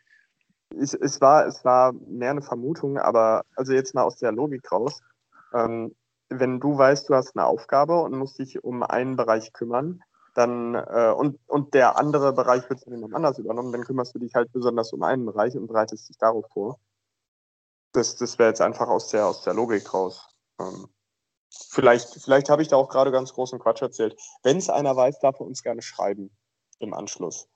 ich, 0.74 0.94
es, 0.94 1.20
war, 1.20 1.46
es 1.46 1.64
war 1.64 1.92
mehr 1.92 2.30
eine 2.30 2.42
Vermutung, 2.42 2.98
aber 2.98 3.44
also 3.54 3.72
jetzt 3.72 3.94
mal 3.94 4.02
aus 4.02 4.16
der 4.16 4.32
Logik 4.32 4.70
raus. 4.70 5.00
Ähm, 5.52 5.94
wenn 6.28 6.60
du 6.60 6.76
weißt, 6.76 7.08
du 7.08 7.14
hast 7.14 7.36
eine 7.36 7.46
Aufgabe 7.46 8.00
und 8.00 8.16
musst 8.16 8.38
dich 8.38 8.64
um 8.64 8.82
einen 8.82 9.16
Bereich 9.16 9.52
kümmern, 9.52 10.02
dann 10.34 10.74
äh, 10.74 11.14
und, 11.16 11.38
und 11.46 11.72
der 11.72 11.98
andere 11.98 12.32
Bereich 12.32 12.68
wird 12.68 12.80
von 12.82 12.92
jemand 12.92 13.14
anders 13.14 13.38
übernommen, 13.38 13.72
dann 13.72 13.84
kümmerst 13.84 14.14
du 14.14 14.18
dich 14.18 14.34
halt 14.34 14.52
besonders 14.52 14.92
um 14.92 15.02
einen 15.02 15.24
Bereich 15.24 15.56
und 15.56 15.66
bereitest 15.66 16.08
dich 16.08 16.18
darauf 16.18 16.46
vor 16.52 16.78
das, 17.96 18.16
das 18.16 18.38
wäre 18.38 18.50
jetzt 18.50 18.60
einfach 18.60 18.88
aus 18.88 19.08
der, 19.08 19.26
aus 19.26 19.42
der 19.42 19.54
Logik 19.54 19.92
raus. 19.92 20.28
Ähm, 20.60 20.88
vielleicht 21.50 22.08
vielleicht 22.22 22.50
habe 22.50 22.62
ich 22.62 22.68
da 22.68 22.76
auch 22.76 22.88
gerade 22.88 23.10
ganz 23.10 23.32
großen 23.32 23.58
Quatsch 23.58 23.82
erzählt. 23.82 24.16
Wenn 24.42 24.58
es 24.58 24.68
einer 24.68 24.94
weiß, 24.94 25.18
darf 25.20 25.40
er 25.40 25.46
uns 25.46 25.62
gerne 25.62 25.82
schreiben 25.82 26.30
im 26.78 26.92
Anschluss. 26.92 27.48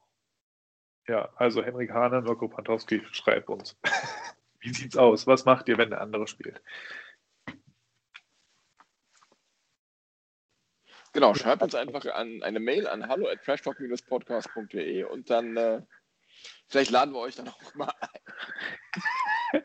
Ja, 1.11 1.29
also 1.35 1.61
Henrik 1.65 1.91
Hahn, 1.91 2.23
Mirko 2.23 2.47
Pantowski, 2.47 3.03
schreibt 3.11 3.49
uns. 3.49 3.77
Wie 4.61 4.73
sieht's 4.73 4.97
aus? 4.97 5.27
Was 5.27 5.45
macht 5.45 5.69
ihr, 5.69 5.77
wenn 5.77 5.91
der 5.91 6.01
andere 6.01 6.29
spielt? 6.29 6.63
Genau, 11.13 11.35
schreibt 11.35 11.65
uns 11.65 11.75
einfach 11.75 12.07
an 12.15 12.45
eine 12.45 12.61
Mail 12.61 12.87
an 12.87 13.09
hallo 13.09 13.27
at 13.27 13.43
trashtalk-podcast.de 13.43 15.03
und 15.03 15.31
dann 15.31 15.57
äh, 15.57 15.83
vielleicht 16.69 16.93
laden 16.93 17.13
wir 17.13 17.19
euch 17.19 17.35
dann 17.35 17.49
auch 17.49 17.75
mal 17.75 17.93
ein. 19.53 19.63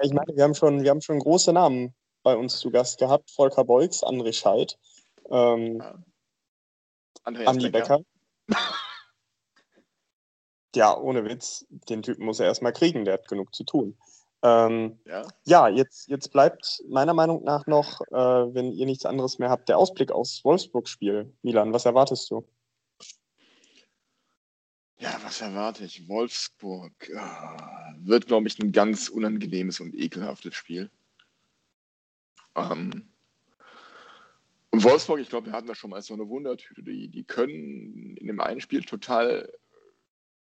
Ich 0.00 0.14
meine, 0.14 0.34
wir 0.34 0.44
haben 0.44 0.54
schon, 0.54 0.82
wir 0.82 0.88
haben 0.88 1.02
schon 1.02 1.18
große 1.18 1.52
Namen 1.52 1.94
bei 2.22 2.34
uns 2.34 2.58
zu 2.58 2.70
Gast 2.70 2.98
gehabt. 2.98 3.30
Volker 3.30 3.64
Beugs, 3.64 4.02
André 4.02 4.32
Scheidt, 4.32 4.78
ähm, 5.28 5.76
ja. 5.76 5.98
Andi 7.24 7.68
Becker. 7.68 7.98
Becker. 7.98 8.15
Ja, 10.76 10.96
ohne 10.96 11.24
Witz, 11.24 11.66
den 11.70 12.02
Typen 12.02 12.24
muss 12.24 12.40
er 12.40 12.46
erstmal 12.46 12.72
kriegen, 12.72 13.04
der 13.04 13.14
hat 13.14 13.28
genug 13.28 13.54
zu 13.54 13.64
tun. 13.64 13.96
Ähm, 14.42 15.00
ja, 15.06 15.26
ja 15.44 15.68
jetzt, 15.68 16.08
jetzt 16.08 16.30
bleibt 16.30 16.82
meiner 16.88 17.14
Meinung 17.14 17.42
nach 17.42 17.66
noch, 17.66 18.00
äh, 18.12 18.14
wenn 18.54 18.72
ihr 18.72 18.86
nichts 18.86 19.06
anderes 19.06 19.38
mehr 19.38 19.50
habt, 19.50 19.68
der 19.68 19.78
Ausblick 19.78 20.12
aufs 20.12 20.44
Wolfsburg-Spiel. 20.44 21.34
Milan, 21.42 21.72
was 21.72 21.84
erwartest 21.84 22.30
du? 22.30 22.46
Ja, 24.98 25.18
was 25.22 25.40
erwarte 25.40 25.84
ich? 25.84 26.08
Wolfsburg 26.08 27.08
äh, 27.08 27.16
wird, 27.98 28.26
glaube 28.26 28.48
ich, 28.48 28.58
ein 28.58 28.72
ganz 28.72 29.08
unangenehmes 29.08 29.80
und 29.80 29.94
ekelhaftes 29.94 30.54
Spiel. 30.54 30.90
Ähm, 32.54 33.08
und 34.70 34.84
Wolfsburg, 34.84 35.20
ich 35.20 35.28
glaube, 35.28 35.46
wir 35.46 35.52
hatten 35.52 35.66
das 35.66 35.78
schon 35.78 35.90
mal 35.90 36.02
so 36.02 36.14
eine 36.14 36.28
Wundertüte. 36.28 36.82
Die, 36.82 37.08
die 37.08 37.24
können 37.24 38.16
in 38.16 38.26
dem 38.26 38.40
einen 38.40 38.60
Spiel 38.60 38.82
total 38.82 39.50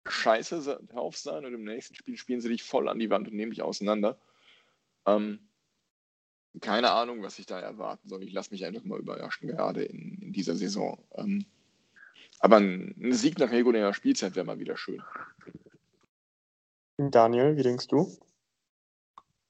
scheiße 0.06 0.80
drauf 0.88 1.16
sein 1.16 1.44
und 1.44 1.54
im 1.54 1.64
nächsten 1.64 1.94
Spiel 1.94 2.16
spielen 2.16 2.40
sie 2.40 2.48
dich 2.48 2.62
voll 2.62 2.88
an 2.88 2.98
die 2.98 3.10
Wand 3.10 3.28
und 3.28 3.34
nehmen 3.34 3.50
dich 3.50 3.62
auseinander. 3.62 4.18
Ähm, 5.06 5.48
keine 6.60 6.90
Ahnung, 6.90 7.22
was 7.22 7.38
ich 7.38 7.46
da 7.46 7.60
erwarten 7.60 8.08
soll. 8.08 8.22
Ich 8.22 8.32
lasse 8.32 8.50
mich 8.50 8.64
einfach 8.64 8.84
mal 8.84 8.98
überraschen, 8.98 9.48
gerade 9.48 9.84
in, 9.84 10.18
in 10.20 10.32
dieser 10.32 10.56
Saison. 10.56 11.02
Ähm, 11.14 11.46
aber 12.40 12.56
ein, 12.56 12.94
ein 13.00 13.12
Sieg 13.12 13.38
nach 13.38 13.50
regulärer 13.50 13.94
Spielzeit 13.94 14.36
wäre 14.36 14.46
mal 14.46 14.58
wieder 14.58 14.76
schön. 14.76 15.02
Daniel, 16.96 17.56
wie 17.56 17.62
denkst 17.62 17.88
du? 17.88 18.10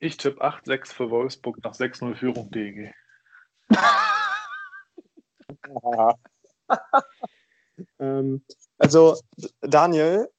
Ich 0.01 0.17
tippe 0.17 0.45
8-6 0.45 0.93
für 0.93 1.11
Wolfsburg 1.11 1.63
nach 1.65 1.75
6-0 1.75 2.15
Führung 2.15 2.51
DG. 2.51 2.93
ähm, 7.99 8.45
also, 8.79 9.19
Daniel, 9.61 10.31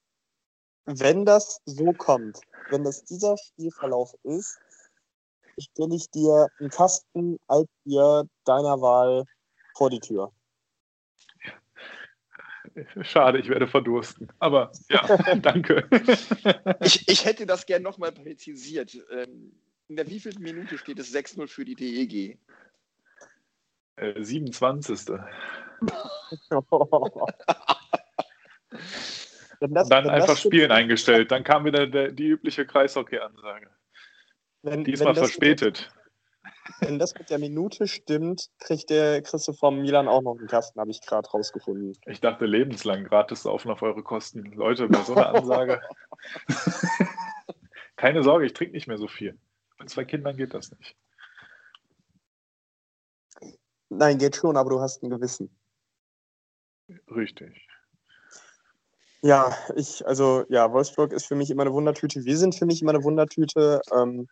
wenn 0.86 1.24
das 1.24 1.60
so 1.64 1.92
kommt, 1.92 2.40
wenn 2.70 2.84
das 2.84 3.04
dieser 3.04 3.36
Spielverlauf 3.36 4.14
ist, 4.22 4.58
stelle 5.58 5.94
ich 5.94 6.10
dir 6.10 6.48
einen 6.58 6.70
Kasten 6.70 7.38
Altbier 7.46 8.24
deiner 8.44 8.80
Wahl 8.80 9.24
vor 9.74 9.90
die 9.90 10.00
Tür. 10.00 10.32
Schade, 13.02 13.38
ich 13.38 13.48
werde 13.48 13.66
verdursten. 13.66 14.30
Aber 14.38 14.70
ja, 14.88 15.02
danke. 15.36 15.88
ich, 16.80 17.08
ich 17.08 17.24
hätte 17.24 17.46
das 17.46 17.66
gerne 17.66 17.82
nochmal 17.82 18.12
präzisiert. 18.12 18.96
Ähm, 19.10 19.52
in 19.88 19.96
der 19.96 20.08
wievielten 20.08 20.42
Minute 20.42 20.78
steht 20.78 20.98
es 20.98 21.12
6-0 21.12 21.48
für 21.48 21.64
die 21.64 21.74
DEG? 21.74 22.38
Äh, 23.96 24.22
27. 24.22 25.08
das, 29.60 29.88
dann 29.88 30.08
einfach 30.08 30.36
Spielen 30.36 30.70
eingestellt. 30.70 31.30
Dann 31.30 31.44
kam 31.44 31.64
wieder 31.64 31.86
der, 31.86 32.12
die 32.12 32.28
übliche 32.28 32.66
Kreishockey-Ansage. 32.66 33.70
Diesmal 34.62 35.14
verspätet. 35.14 35.90
Wenn 36.80 36.98
das 36.98 37.14
mit 37.14 37.30
der 37.30 37.38
Minute 37.38 37.86
stimmt, 37.86 38.48
kriegt 38.58 38.90
der 38.90 39.22
Christoph 39.22 39.58
vom 39.58 39.80
Milan 39.80 40.08
auch 40.08 40.22
noch 40.22 40.38
einen 40.38 40.46
Kasten, 40.46 40.80
habe 40.80 40.90
ich 40.90 41.00
gerade 41.02 41.28
rausgefunden. 41.28 41.96
Ich 42.06 42.20
dachte 42.20 42.46
lebenslang 42.46 43.04
gratis 43.04 43.42
saufen 43.42 43.70
auf 43.70 43.82
eure 43.82 44.02
Kosten. 44.02 44.52
Leute, 44.52 44.88
bei 44.88 45.02
so 45.02 45.14
einer 45.14 45.34
Ansage. 45.34 45.80
Keine 47.96 48.22
Sorge, 48.22 48.46
ich 48.46 48.52
trinke 48.52 48.72
nicht 48.72 48.86
mehr 48.86 48.98
so 48.98 49.08
viel. 49.08 49.38
Mit 49.78 49.90
zwei 49.90 50.04
Kindern 50.04 50.36
geht 50.36 50.54
das 50.54 50.70
nicht. 50.72 50.96
Nein, 53.90 54.18
geht 54.18 54.36
schon, 54.36 54.56
aber 54.56 54.70
du 54.70 54.80
hast 54.80 55.02
ein 55.02 55.10
Gewissen. 55.10 55.54
Richtig. 57.08 57.69
Ja, 59.22 59.54
ich, 59.76 60.06
also 60.06 60.44
ja, 60.48 60.72
Wolfsburg 60.72 61.12
ist 61.12 61.26
für 61.26 61.34
mich 61.34 61.50
immer 61.50 61.62
eine 61.62 61.72
Wundertüte. 61.72 62.24
Wir 62.24 62.38
sind 62.38 62.54
für 62.54 62.64
mich 62.64 62.80
immer 62.80 62.92
eine 62.94 63.04
Wundertüte. 63.04 63.80
Ähm, 63.92 64.28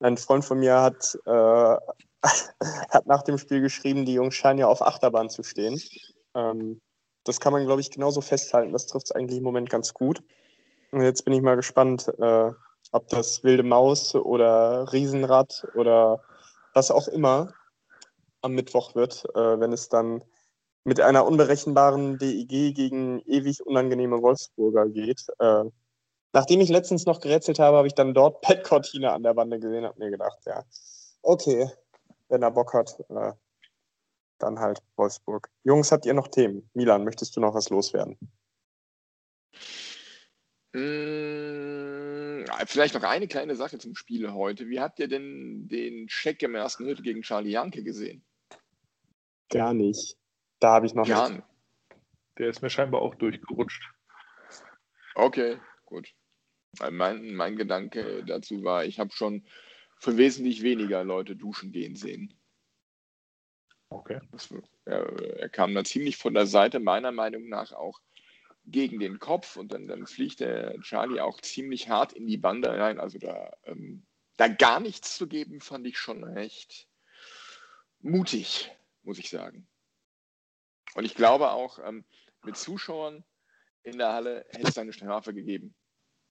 ein 0.00 0.16
Freund 0.16 0.44
von 0.44 0.58
mir 0.58 0.80
hat, 0.80 1.16
äh, 1.26 1.76
hat 2.90 3.06
nach 3.06 3.22
dem 3.22 3.38
Spiel 3.38 3.60
geschrieben, 3.60 4.04
die 4.04 4.14
Jungs 4.14 4.34
scheinen 4.34 4.58
ja 4.58 4.66
auf 4.66 4.82
Achterbahn 4.82 5.30
zu 5.30 5.44
stehen. 5.44 5.80
Ähm, 6.34 6.80
das 7.24 7.38
kann 7.38 7.52
man, 7.52 7.64
glaube 7.66 7.80
ich, 7.80 7.92
genauso 7.92 8.20
festhalten. 8.20 8.72
Das 8.72 8.86
trifft 8.86 9.06
es 9.06 9.12
eigentlich 9.12 9.38
im 9.38 9.44
Moment 9.44 9.70
ganz 9.70 9.94
gut. 9.94 10.24
Und 10.90 11.02
jetzt 11.02 11.24
bin 11.24 11.34
ich 11.34 11.42
mal 11.42 11.54
gespannt, 11.56 12.08
äh, 12.18 12.50
ob 12.90 13.08
das 13.08 13.44
wilde 13.44 13.62
Maus 13.62 14.14
oder 14.16 14.92
Riesenrad 14.92 15.68
oder 15.74 16.20
was 16.74 16.90
auch 16.90 17.06
immer 17.06 17.54
am 18.42 18.52
Mittwoch 18.52 18.96
wird, 18.96 19.24
äh, 19.36 19.60
wenn 19.60 19.72
es 19.72 19.88
dann 19.88 20.24
mit 20.84 21.00
einer 21.00 21.26
unberechenbaren 21.26 22.18
DEG 22.18 22.74
gegen 22.74 23.20
ewig 23.20 23.64
unangenehme 23.64 24.20
Wolfsburger 24.22 24.88
geht. 24.88 25.26
Äh, 25.38 25.64
nachdem 26.32 26.60
ich 26.60 26.68
letztens 26.68 27.06
noch 27.06 27.20
gerätselt 27.20 27.58
habe, 27.58 27.76
habe 27.76 27.86
ich 27.86 27.94
dann 27.94 28.14
dort 28.14 28.40
Pat 28.42 28.64
Cortina 28.64 29.14
an 29.14 29.22
der 29.22 29.34
Bande 29.34 29.60
gesehen, 29.60 29.84
habe 29.84 29.98
mir 29.98 30.10
gedacht, 30.10 30.38
ja, 30.46 30.64
okay, 31.22 31.70
wenn 32.28 32.42
er 32.42 32.50
Bock 32.50 32.74
hat, 32.74 32.98
äh, 33.10 33.32
dann 34.38 34.58
halt 34.58 34.82
Wolfsburg. 34.96 35.48
Jungs, 35.62 35.92
habt 35.92 36.04
ihr 36.04 36.14
noch 36.14 36.28
Themen? 36.28 36.68
Milan, 36.74 37.04
möchtest 37.04 37.36
du 37.36 37.40
noch 37.40 37.54
was 37.54 37.70
loswerden? 37.70 38.18
Mm, 40.72 42.44
vielleicht 42.66 42.94
noch 42.94 43.02
eine 43.02 43.28
kleine 43.28 43.54
Sache 43.54 43.78
zum 43.78 43.94
Spiel 43.94 44.32
heute. 44.32 44.68
Wie 44.68 44.80
habt 44.80 44.98
ihr 44.98 45.08
denn 45.08 45.68
den 45.68 46.08
Check 46.08 46.42
im 46.42 46.54
ersten 46.54 46.86
Hütte 46.86 47.02
gegen 47.02 47.22
Charlie 47.22 47.50
Janke 47.50 47.82
gesehen? 47.82 48.24
Gar 49.50 49.74
nicht. 49.74 50.16
Da 50.62 50.70
habe 50.70 50.86
ich 50.86 50.94
noch 50.94 51.08
Gar 51.08 51.30
nicht. 51.30 51.42
Der 52.38 52.48
ist 52.48 52.62
mir 52.62 52.70
scheinbar 52.70 53.02
auch 53.02 53.16
durchgerutscht. 53.16 53.82
Okay, 55.16 55.58
gut. 55.86 56.14
Weil 56.78 56.92
Mein, 56.92 57.34
mein 57.34 57.56
Gedanke 57.56 58.22
dazu 58.24 58.62
war, 58.62 58.84
ich 58.84 59.00
habe 59.00 59.10
schon 59.10 59.44
von 59.98 60.16
wesentlich 60.16 60.62
weniger 60.62 61.02
Leute 61.02 61.34
duschen 61.34 61.72
gehen 61.72 61.96
sehen. 61.96 62.32
Okay. 63.88 64.20
Das, 64.30 64.54
er, 64.84 65.40
er 65.40 65.48
kam 65.48 65.74
da 65.74 65.82
ziemlich 65.82 66.16
von 66.16 66.32
der 66.32 66.46
Seite, 66.46 66.78
meiner 66.78 67.10
Meinung 67.10 67.48
nach 67.48 67.72
auch 67.72 68.00
gegen 68.64 69.00
den 69.00 69.18
Kopf 69.18 69.56
und 69.56 69.72
dann, 69.72 69.88
dann 69.88 70.06
fliegt 70.06 70.38
der 70.38 70.80
Charlie 70.80 71.20
auch 71.20 71.40
ziemlich 71.40 71.88
hart 71.88 72.12
in 72.12 72.28
die 72.28 72.38
Bande 72.38 72.70
rein. 72.70 73.00
Also 73.00 73.18
da, 73.18 73.52
ähm, 73.64 74.06
da 74.36 74.46
gar 74.46 74.78
nichts 74.78 75.16
zu 75.16 75.26
geben, 75.26 75.60
fand 75.60 75.88
ich 75.88 75.98
schon 75.98 76.22
recht 76.22 76.86
mutig, 78.00 78.70
muss 79.02 79.18
ich 79.18 79.28
sagen. 79.28 79.66
Und 80.94 81.04
ich 81.04 81.14
glaube 81.14 81.50
auch, 81.50 81.78
ähm, 81.84 82.04
mit 82.44 82.56
Zuschauern 82.56 83.24
in 83.82 83.98
der 83.98 84.12
Halle 84.12 84.44
hätte 84.50 84.68
es 84.68 84.78
eine 84.78 84.92
Strafe 84.92 85.32
gegeben. 85.34 85.74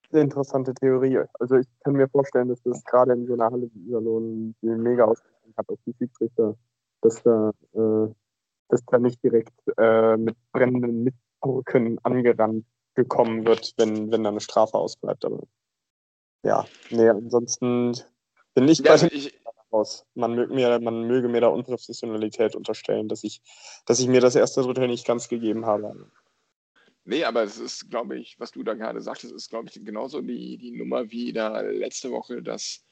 Sehr 0.10 0.22
interessante 0.22 0.74
Theorie. 0.74 1.22
Also 1.40 1.56
ich 1.56 1.68
kann 1.84 1.94
mir 1.94 2.10
vorstellen, 2.10 2.50
dass 2.50 2.62
das 2.64 2.84
gerade 2.84 3.14
in 3.14 3.26
so 3.26 3.34
einer 3.34 3.50
Halle 3.50 3.70
wie 3.74 3.88
Iserlohn 3.88 4.56
mega 4.62 5.06
Auswirkungen 5.06 5.54
hat 5.58 5.70
auf 5.70 5.80
die 5.86 5.94
Schiedsrichter, 5.98 6.58
dass 7.02 7.24
da, 7.24 7.52
äh, 7.74 8.14
dass 8.70 8.86
da 8.86 9.00
nicht 9.00 9.24
direkt 9.24 9.54
äh, 9.78 10.18
mit 10.18 10.36
brennenden 10.52 11.04
Mitbrücken 11.04 11.98
angerannt 12.04 12.66
gekommen 12.96 13.46
wird, 13.46 13.74
wenn, 13.78 14.12
wenn 14.12 14.24
da 14.24 14.30
eine 14.30 14.42
Strafe 14.42 14.78
ausbleibt. 14.78 15.24
Aber 15.24 15.44
ja, 16.44 16.66
nee, 16.90 17.08
ansonsten 17.08 17.94
bin 18.54 18.68
ich 18.68 18.80
Ja, 18.80 18.96
bei 18.96 19.08
den 19.08 19.18
ich, 19.18 19.41
raus. 19.72 20.06
Man 20.14 20.36
möge 20.36 20.54
mir, 20.54 20.80
man 20.80 21.08
möge 21.08 21.28
mir 21.28 21.42
da 21.42 21.48
Unprofessionalität 21.48 22.56
unterstellen, 22.56 23.08
dass 23.08 23.24
ich, 23.24 23.42
dass 23.86 24.00
ich 24.00 24.08
mir 24.08 24.22
das 24.22 24.36
erste 24.36 24.62
Drittel 24.62 24.88
nicht 24.88 25.06
ganz 25.06 25.28
gegeben 25.28 25.66
habe. 25.66 26.12
Nee, 27.04 27.24
aber 27.24 27.44
es 27.44 27.58
ist, 27.58 27.90
glaube 27.90 28.18
ich, 28.20 28.40
was 28.40 28.52
du 28.52 28.64
da 28.64 28.74
gerade 28.74 29.02
sagtest, 29.02 29.34
ist, 29.34 29.50
glaube 29.50 29.70
ich, 29.70 29.84
genauso 29.84 30.22
die, 30.22 30.58
die 30.58 30.72
Nummer 30.72 31.10
wie 31.10 31.34
da 31.34 31.62
letzte 31.62 32.12
Woche 32.12 32.44
das 32.44 32.86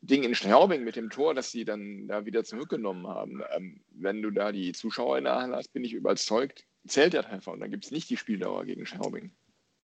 Ding 0.00 0.24
in 0.24 0.34
Straubing 0.34 0.84
mit 0.84 0.96
dem 0.96 1.10
Tor, 1.10 1.34
das 1.34 1.50
sie 1.50 1.64
dann 1.64 2.06
da 2.08 2.26
wieder 2.26 2.44
zurückgenommen 2.44 3.06
haben. 3.06 3.42
Ähm, 3.54 3.84
wenn 3.90 4.22
du 4.22 4.30
da 4.30 4.52
die 4.52 4.72
Zuschauer 4.72 5.18
in 5.18 5.24
der 5.24 5.36
Halle 5.36 5.56
hast, 5.56 5.72
bin 5.72 5.84
ich 5.84 5.92
überzeugt, 5.92 6.64
zählt 6.86 7.12
der 7.12 7.22
Treffer 7.22 7.52
und 7.52 7.60
dann 7.60 7.70
gibt 7.70 7.84
es 7.84 7.90
nicht 7.90 8.10
die 8.10 8.16
Spieldauer 8.16 8.64
gegen 8.64 8.86
Straubing. 8.86 9.32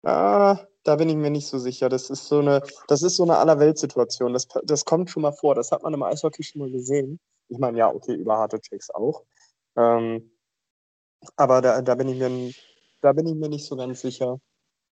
Ah, 0.04 0.58
da 0.84 0.96
bin 0.96 1.08
ich 1.08 1.16
mir 1.16 1.30
nicht 1.30 1.46
so 1.46 1.58
sicher. 1.58 1.88
Das 1.88 2.10
ist 2.10 2.26
so 2.28 2.40
eine, 2.40 2.62
das 2.88 3.02
ist 3.02 3.16
so 3.16 3.22
eine 3.24 3.38
Allerweltsituation. 3.38 4.32
Das, 4.32 4.46
das 4.64 4.84
kommt 4.84 5.10
schon 5.10 5.22
mal 5.22 5.32
vor. 5.32 5.54
Das 5.54 5.72
hat 5.72 5.82
man 5.82 5.94
im 5.94 6.02
Eishockey 6.02 6.42
schon 6.42 6.60
mal 6.62 6.70
gesehen. 6.70 7.18
Ich 7.48 7.58
meine, 7.58 7.78
ja, 7.78 7.88
okay, 7.92 8.14
über 8.14 8.36
harte 8.36 8.60
Checks 8.60 8.90
auch. 8.90 9.24
Ähm, 9.76 10.30
aber 11.36 11.62
da, 11.62 11.80
da 11.82 11.94
bin 11.94 12.08
ich 12.08 12.18
mir, 12.18 12.52
da 13.00 13.12
bin 13.12 13.26
ich 13.26 13.34
mir 13.34 13.48
nicht 13.48 13.66
so 13.66 13.76
ganz 13.76 14.00
sicher. 14.02 14.38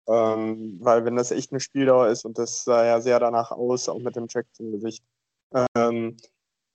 Ähm, 0.08 0.78
weil 0.82 1.06
wenn 1.06 1.16
das 1.16 1.32
echt 1.32 1.52
eine 1.52 1.60
Spieldauer 1.60 2.08
ist 2.08 2.26
und 2.26 2.38
das 2.38 2.64
sah 2.64 2.86
ja 2.86 3.02
sehr 3.02 3.20
danach 3.20 3.52
aus, 3.52 3.90
auch 3.90 4.00
mit 4.00 4.16
dem 4.16 4.28
Check 4.28 4.48
zum 4.54 4.72
Gesicht. 4.72 5.04
Ähm, 5.76 6.18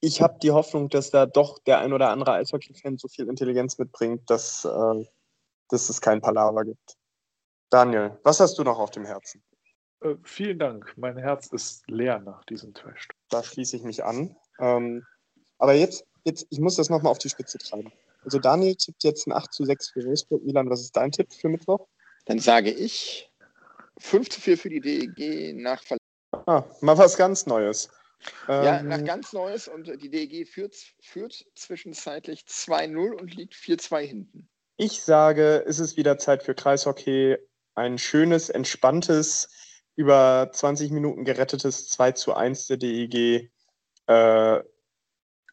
ich 0.01 0.23
habe 0.23 0.39
die 0.43 0.53
Hoffnung, 0.53 0.89
dass 0.91 1.11
da 1.11 1.27
doch 1.27 1.59
der 1.61 1.81
ein 1.81 1.93
oder 1.93 2.11
andere 2.11 2.33
Eishockey-Fan 2.35 2.99
so 2.99 3.09
viel 3.09 3.29
Intelligenz 3.29 3.79
mitbringt, 3.79 4.29
dass, 4.31 4.65
äh, 4.65 5.05
dass 5.69 5.89
es 5.89 6.01
kein 6.01 6.21
Palaver 6.21 6.65
gibt. 6.65 6.97
Daniel, 7.71 8.19
was 8.23 8.41
hast 8.41 8.59
du 8.59 8.65
noch 8.65 8.79
auf 8.79 8.91
dem 8.91 9.05
Herzen? 9.05 9.43
Äh, 10.01 10.15
vielen 10.23 10.59
Dank. 10.59 10.93
Mein 10.97 11.17
Herz 11.17 11.49
ist 11.49 11.89
leer 11.89 12.21
nach 12.21 12.45
diesem 12.45 12.75
Trash. 12.75 13.09
Da 13.31 13.43
schließe 13.43 13.77
ich 13.77 13.83
mich 13.83 14.05
an. 14.05 14.37
Ähm, 14.61 15.05
aber 15.59 15.75
jetzt, 15.75 16.05
jetzt, 16.25 16.47
ich 16.51 16.61
muss 16.61 16.77
das 16.77 16.91
nochmal 16.91 17.11
auf 17.11 17.19
die 17.19 17.29
Spitze 17.29 17.59
treiben. 17.59 17.93
Also 18.25 18.39
Daniel 18.39 18.75
tippt 18.75 19.05
jetzt 19.05 19.27
ein 19.27 19.33
8 19.33 19.53
zu 19.53 19.65
6 19.65 19.91
für 19.91 20.05
Wolfsburg. 20.05 20.43
Milan, 20.45 20.69
was 20.69 20.81
ist 20.81 20.97
dein 20.97 21.13
Tipp 21.13 21.33
für 21.33 21.49
Mittwoch? 21.49 21.87
Dann 22.27 22.39
sage 22.39 22.71
ich 22.71 23.31
5 23.99 24.29
zu 24.29 24.41
4 24.41 24.59
für 24.59 24.69
die 24.69 24.81
DEG 24.81 25.55
nach 25.57 25.83
Ver 25.83 25.97
Ah, 26.47 26.65
mal 26.81 26.99
was 26.99 27.17
ganz 27.17 27.47
Neues. 27.47 27.89
Ja, 28.49 28.81
Ähm, 28.81 28.89
nach 28.89 29.05
ganz 29.05 29.33
Neues 29.33 29.69
und 29.69 29.87
die 30.03 30.11
DEG 30.11 30.47
führt, 30.49 30.75
führt 31.01 31.45
zwischenzeitlich 31.55 32.45
2-0 32.47 33.13
und 33.13 33.35
liegt 33.35 33.55
4-2 33.55 34.01
hinten. 34.01 34.49
Ich 34.77 35.03
sage, 35.03 35.65
es 35.67 35.79
ist 35.79 35.97
wieder 35.97 36.19
Zeit 36.19 36.43
für 36.43 36.55
Kreishockey. 36.55 37.39
Ein 37.77 37.99
schönes, 37.99 38.49
entspanntes, 38.51 39.49
über 39.95 40.51
20 40.53 40.91
Minuten 40.91 41.25
gerettetes 41.25 41.89
2 41.91 42.13
zu 42.13 42.35
1 42.35 42.67
der 42.67 42.77
DEG. 42.79 43.51
Äh, 44.07 44.61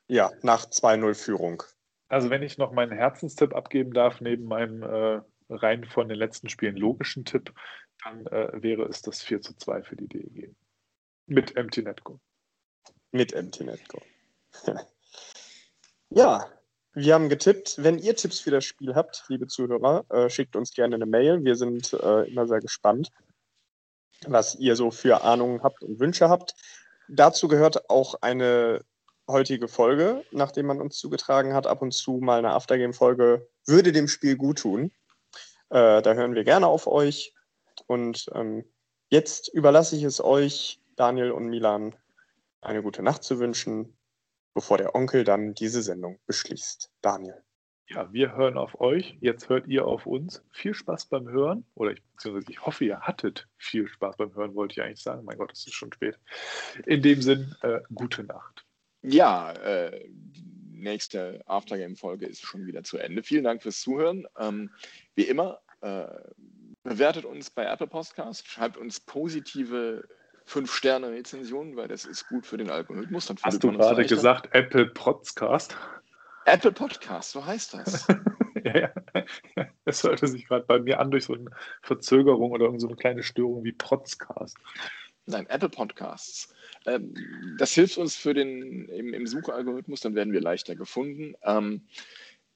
ja, 0.08 0.32
nach 0.42 0.66
2-0 0.66 1.14
Führung. 1.14 1.64
Also 2.08 2.30
wenn 2.30 2.44
ich 2.44 2.58
noch 2.58 2.72
meinen 2.72 2.92
Herzenstipp 2.92 3.56
abgeben 3.56 3.94
darf, 3.94 4.22
neben 4.22 4.46
meinem 4.46 4.84
äh, 4.84 5.22
rein 5.50 5.86
von 5.86 6.10
den 6.10 6.18
letzten 6.18 6.50
Spielen 6.50 6.76
logischen 6.78 7.26
Tipp, 7.26 7.54
dann 8.04 8.26
äh, 8.28 8.62
wäre 8.62 8.84
es 8.84 9.02
das 9.02 9.22
4 9.22 9.42
zu 9.42 9.56
2 9.56 9.84
für 9.84 9.96
die 9.96 10.08
DEG. 10.08 10.56
Mit 11.26 11.56
Empty 11.56 11.84
Netco. 11.84 12.20
Mit 13.12 13.36
MT 13.36 13.62
Netco. 13.62 14.02
ja, 16.10 16.52
wir 16.94 17.14
haben 17.14 17.30
getippt. 17.30 17.76
Wenn 17.84 17.98
ihr 17.98 18.16
Tipps 18.16 18.40
für 18.40 18.52
das 18.52 18.66
Spiel 18.66 18.96
habt, 18.96 19.24
liebe 19.28 19.48
Zuhörer, 19.48 20.06
äh, 20.10 20.30
schickt 20.30 20.56
uns 20.56 20.74
gerne 20.74 20.96
eine 20.96 21.06
Mail. 21.06 21.44
Wir 21.44 21.56
sind 21.56 21.94
äh, 21.94 22.30
immer 22.30 22.48
sehr 22.48 22.60
gespannt, 22.60 23.10
was 24.28 24.56
ihr 24.56 24.76
so 24.76 24.92
für 24.92 25.24
Ahnungen 25.24 25.64
habt 25.64 25.84
und 25.84 26.00
Wünsche 26.00 26.30
habt. 26.30 26.56
Dazu 27.10 27.48
gehört 27.48 27.90
auch 27.90 28.16
eine 28.22 28.82
heutige 29.28 29.68
Folge, 29.68 30.24
nachdem 30.32 30.68
man 30.68 30.82
uns 30.82 30.98
zugetragen 30.98 31.54
hat, 31.54 31.66
ab 31.66 31.82
und 31.82 31.94
zu 31.94 32.14
mal 32.18 32.40
eine 32.40 32.52
Aftergame-Folge 32.52 33.48
würde 33.66 33.92
dem 33.92 34.08
Spiel 34.08 34.36
gut 34.36 34.60
tun. 34.60 34.92
Äh, 35.70 36.02
da 36.02 36.14
hören 36.14 36.36
wir 36.36 36.44
gerne 36.44 36.68
auf 36.68 36.88
euch. 36.88 37.34
Und 37.88 38.30
ähm, 38.36 38.66
jetzt 39.10 39.48
überlasse 39.48 39.96
ich 39.96 40.04
es 40.04 40.24
euch, 40.24 40.80
Daniel 40.96 41.32
und 41.32 41.48
Milan, 41.48 41.96
eine 42.62 42.84
gute 42.84 43.02
Nacht 43.02 43.24
zu 43.24 43.40
wünschen, 43.40 43.98
bevor 44.54 44.78
der 44.78 44.96
Onkel 44.96 45.24
dann 45.24 45.54
diese 45.54 45.82
Sendung 45.82 46.20
beschließt. 46.26 46.92
Daniel. 47.02 47.44
Ja, 47.88 48.12
wir 48.14 48.36
hören 48.36 48.58
auf 48.58 48.80
euch. 48.80 49.18
Jetzt 49.20 49.50
hört 49.50 49.68
ihr 49.68 49.86
auf 49.86 50.06
uns. 50.06 50.44
Viel 50.52 50.74
Spaß 50.74 51.08
beim 51.08 51.28
Hören. 51.30 51.66
Oder 51.76 51.92
ich, 51.92 52.02
beziehungsweise 52.04 52.52
ich 52.52 52.66
hoffe, 52.66 52.86
ihr 52.86 53.02
hattet 53.02 53.48
viel 53.58 53.88
Spaß 53.88 54.18
beim 54.18 54.34
Hören, 54.34 54.56
wollte 54.56 54.74
ich 54.74 54.82
eigentlich 54.82 55.04
sagen. 55.04 55.26
Mein 55.26 55.38
Gott, 55.38 55.52
es 55.52 55.68
ist 55.68 55.74
schon 55.74 55.92
spät. 55.92 56.18
In 56.86 57.02
dem 57.02 57.22
Sinn, 57.22 57.56
äh, 57.62 57.82
gute 57.94 58.24
Nacht. 58.24 58.66
Ja, 59.02 59.52
äh, 59.52 60.08
die 60.08 60.80
nächste 60.80 61.42
Aftergame-Folge 61.46 62.26
ist 62.26 62.42
schon 62.42 62.66
wieder 62.66 62.84
zu 62.84 62.98
Ende. 62.98 63.22
Vielen 63.22 63.44
Dank 63.44 63.62
fürs 63.62 63.82
Zuhören. 63.82 64.26
Ähm, 64.40 64.72
wie 65.16 65.24
immer, 65.24 65.60
äh, 65.82 66.08
bewertet 66.84 67.26
uns 67.26 67.50
bei 67.50 67.66
Apple 67.66 67.88
Podcast, 67.88 68.48
schreibt 68.48 68.78
uns 68.78 69.00
positive 69.02 70.08
5-Sterne-Rezensionen, 70.48 71.76
weil 71.76 71.88
das 71.88 72.06
ist 72.06 72.28
gut 72.28 72.46
für 72.46 72.58
den 72.58 72.70
Algorithmus. 72.70 73.26
Dann 73.26 73.38
Hast 73.42 73.64
du 73.64 73.72
gerade 73.72 74.06
gesagt 74.06 74.50
Apple 74.54 74.88
Podcast? 74.88 75.76
Apple 76.46 76.72
Podcast, 76.72 77.32
so 77.32 77.46
heißt 77.46 77.74
das. 77.74 78.08
ja, 78.64 78.78
ja. 78.78 78.90
Es 79.86 80.04
hörte 80.04 80.28
sich 80.28 80.48
gerade 80.48 80.66
bei 80.66 80.80
mir 80.80 81.00
an 81.00 81.12
durch 81.12 81.26
so 81.26 81.34
eine 81.34 81.50
Verzögerung 81.82 82.52
oder 82.52 82.66
irgend 82.66 82.82
so 82.82 82.88
eine 82.88 82.98
kleine 82.98 83.24
Störung 83.24 83.64
wie 83.64 83.72
Protzcast. 83.72 84.58
Nein, 85.26 85.48
Apple 85.48 85.70
Podcasts. 85.70 86.54
Ähm, 86.86 87.14
das 87.58 87.74
hilft 87.74 87.98
uns 87.98 88.16
für 88.16 88.34
den 88.34 88.90
im, 88.90 89.14
im 89.14 89.26
Suchalgorithmus, 89.26 90.02
dann 90.02 90.16
werden 90.16 90.34
wir 90.34 90.42
leichter 90.42 90.76
gefunden. 90.76 91.36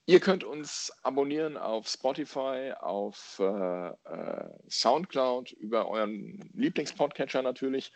Ihr 0.10 0.22
könnt 0.22 0.46
uns 0.46 0.94
abonnieren 1.04 1.58
auf 1.58 1.90
Spotify, 1.90 2.72
auf 2.80 3.40
äh, 3.40 3.90
äh, 3.90 4.50
Soundcloud, 4.70 5.52
über 5.52 5.90
euren 5.90 6.50
Lieblingspodcatcher 6.54 7.42
natürlich. 7.42 7.92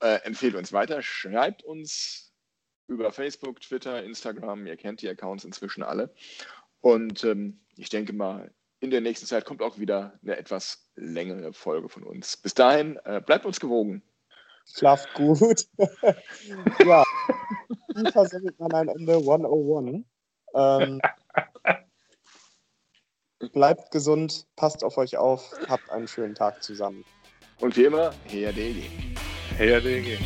Äh, 0.00 0.16
empfehlt 0.24 0.54
uns 0.54 0.74
weiter, 0.74 1.00
schreibt 1.00 1.62
uns 1.62 2.34
über 2.88 3.10
Facebook, 3.10 3.62
Twitter, 3.62 4.02
Instagram. 4.02 4.66
Ihr 4.66 4.76
kennt 4.76 5.00
die 5.00 5.08
Accounts 5.08 5.46
inzwischen 5.46 5.82
alle. 5.82 6.14
Und 6.82 7.24
ähm, 7.24 7.64
ich 7.74 7.88
denke 7.88 8.12
mal, 8.12 8.52
in 8.80 8.90
der 8.90 9.00
nächsten 9.00 9.26
Zeit 9.26 9.46
kommt 9.46 9.62
auch 9.62 9.78
wieder 9.78 10.18
eine 10.22 10.36
etwas 10.36 10.90
längere 10.94 11.54
Folge 11.54 11.88
von 11.88 12.02
uns. 12.02 12.36
Bis 12.36 12.52
dahin, 12.52 12.98
äh, 13.06 13.22
bleibt 13.24 13.46
uns 13.46 13.60
gewogen. 13.60 14.02
Schlaft 14.66 15.14
gut. 15.14 15.66
ja, 16.84 17.02
FIFA 17.94 18.24
sendet 18.26 18.60
man 18.60 18.72
ein 18.74 18.88
Ende 18.88 19.14
101. 19.14 20.04
Ähm, 20.54 21.00
bleibt 23.52 23.90
gesund, 23.90 24.46
passt 24.56 24.84
auf 24.84 24.96
euch 24.96 25.16
auf, 25.16 25.52
habt 25.68 25.90
einen 25.90 26.08
schönen 26.08 26.34
Tag 26.34 26.62
zusammen. 26.62 27.04
Und 27.60 27.76
wie 27.76 27.84
immer, 27.84 28.12
her 28.24 28.52
DG. 28.52 28.82
Her 29.56 29.80
DG. 29.80 30.18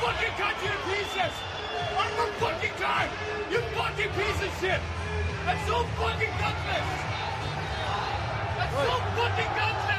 fucking 0.00 0.32
cut 0.36 0.54
you 0.62 0.68
to 0.68 0.76
pieces! 0.84 1.32
One 1.96 2.16
more 2.16 2.32
fucking 2.38 2.74
time! 2.78 3.10
You 3.50 3.60
fucking 3.74 4.10
piece 4.10 4.42
of 4.42 4.60
shit! 4.60 4.80
That's 5.44 5.66
so 5.66 5.84
fucking 5.84 6.34
gutless! 6.40 6.88
That's 8.56 8.72
so 8.72 8.96
fucking 9.14 9.50
gutless! 9.54 9.93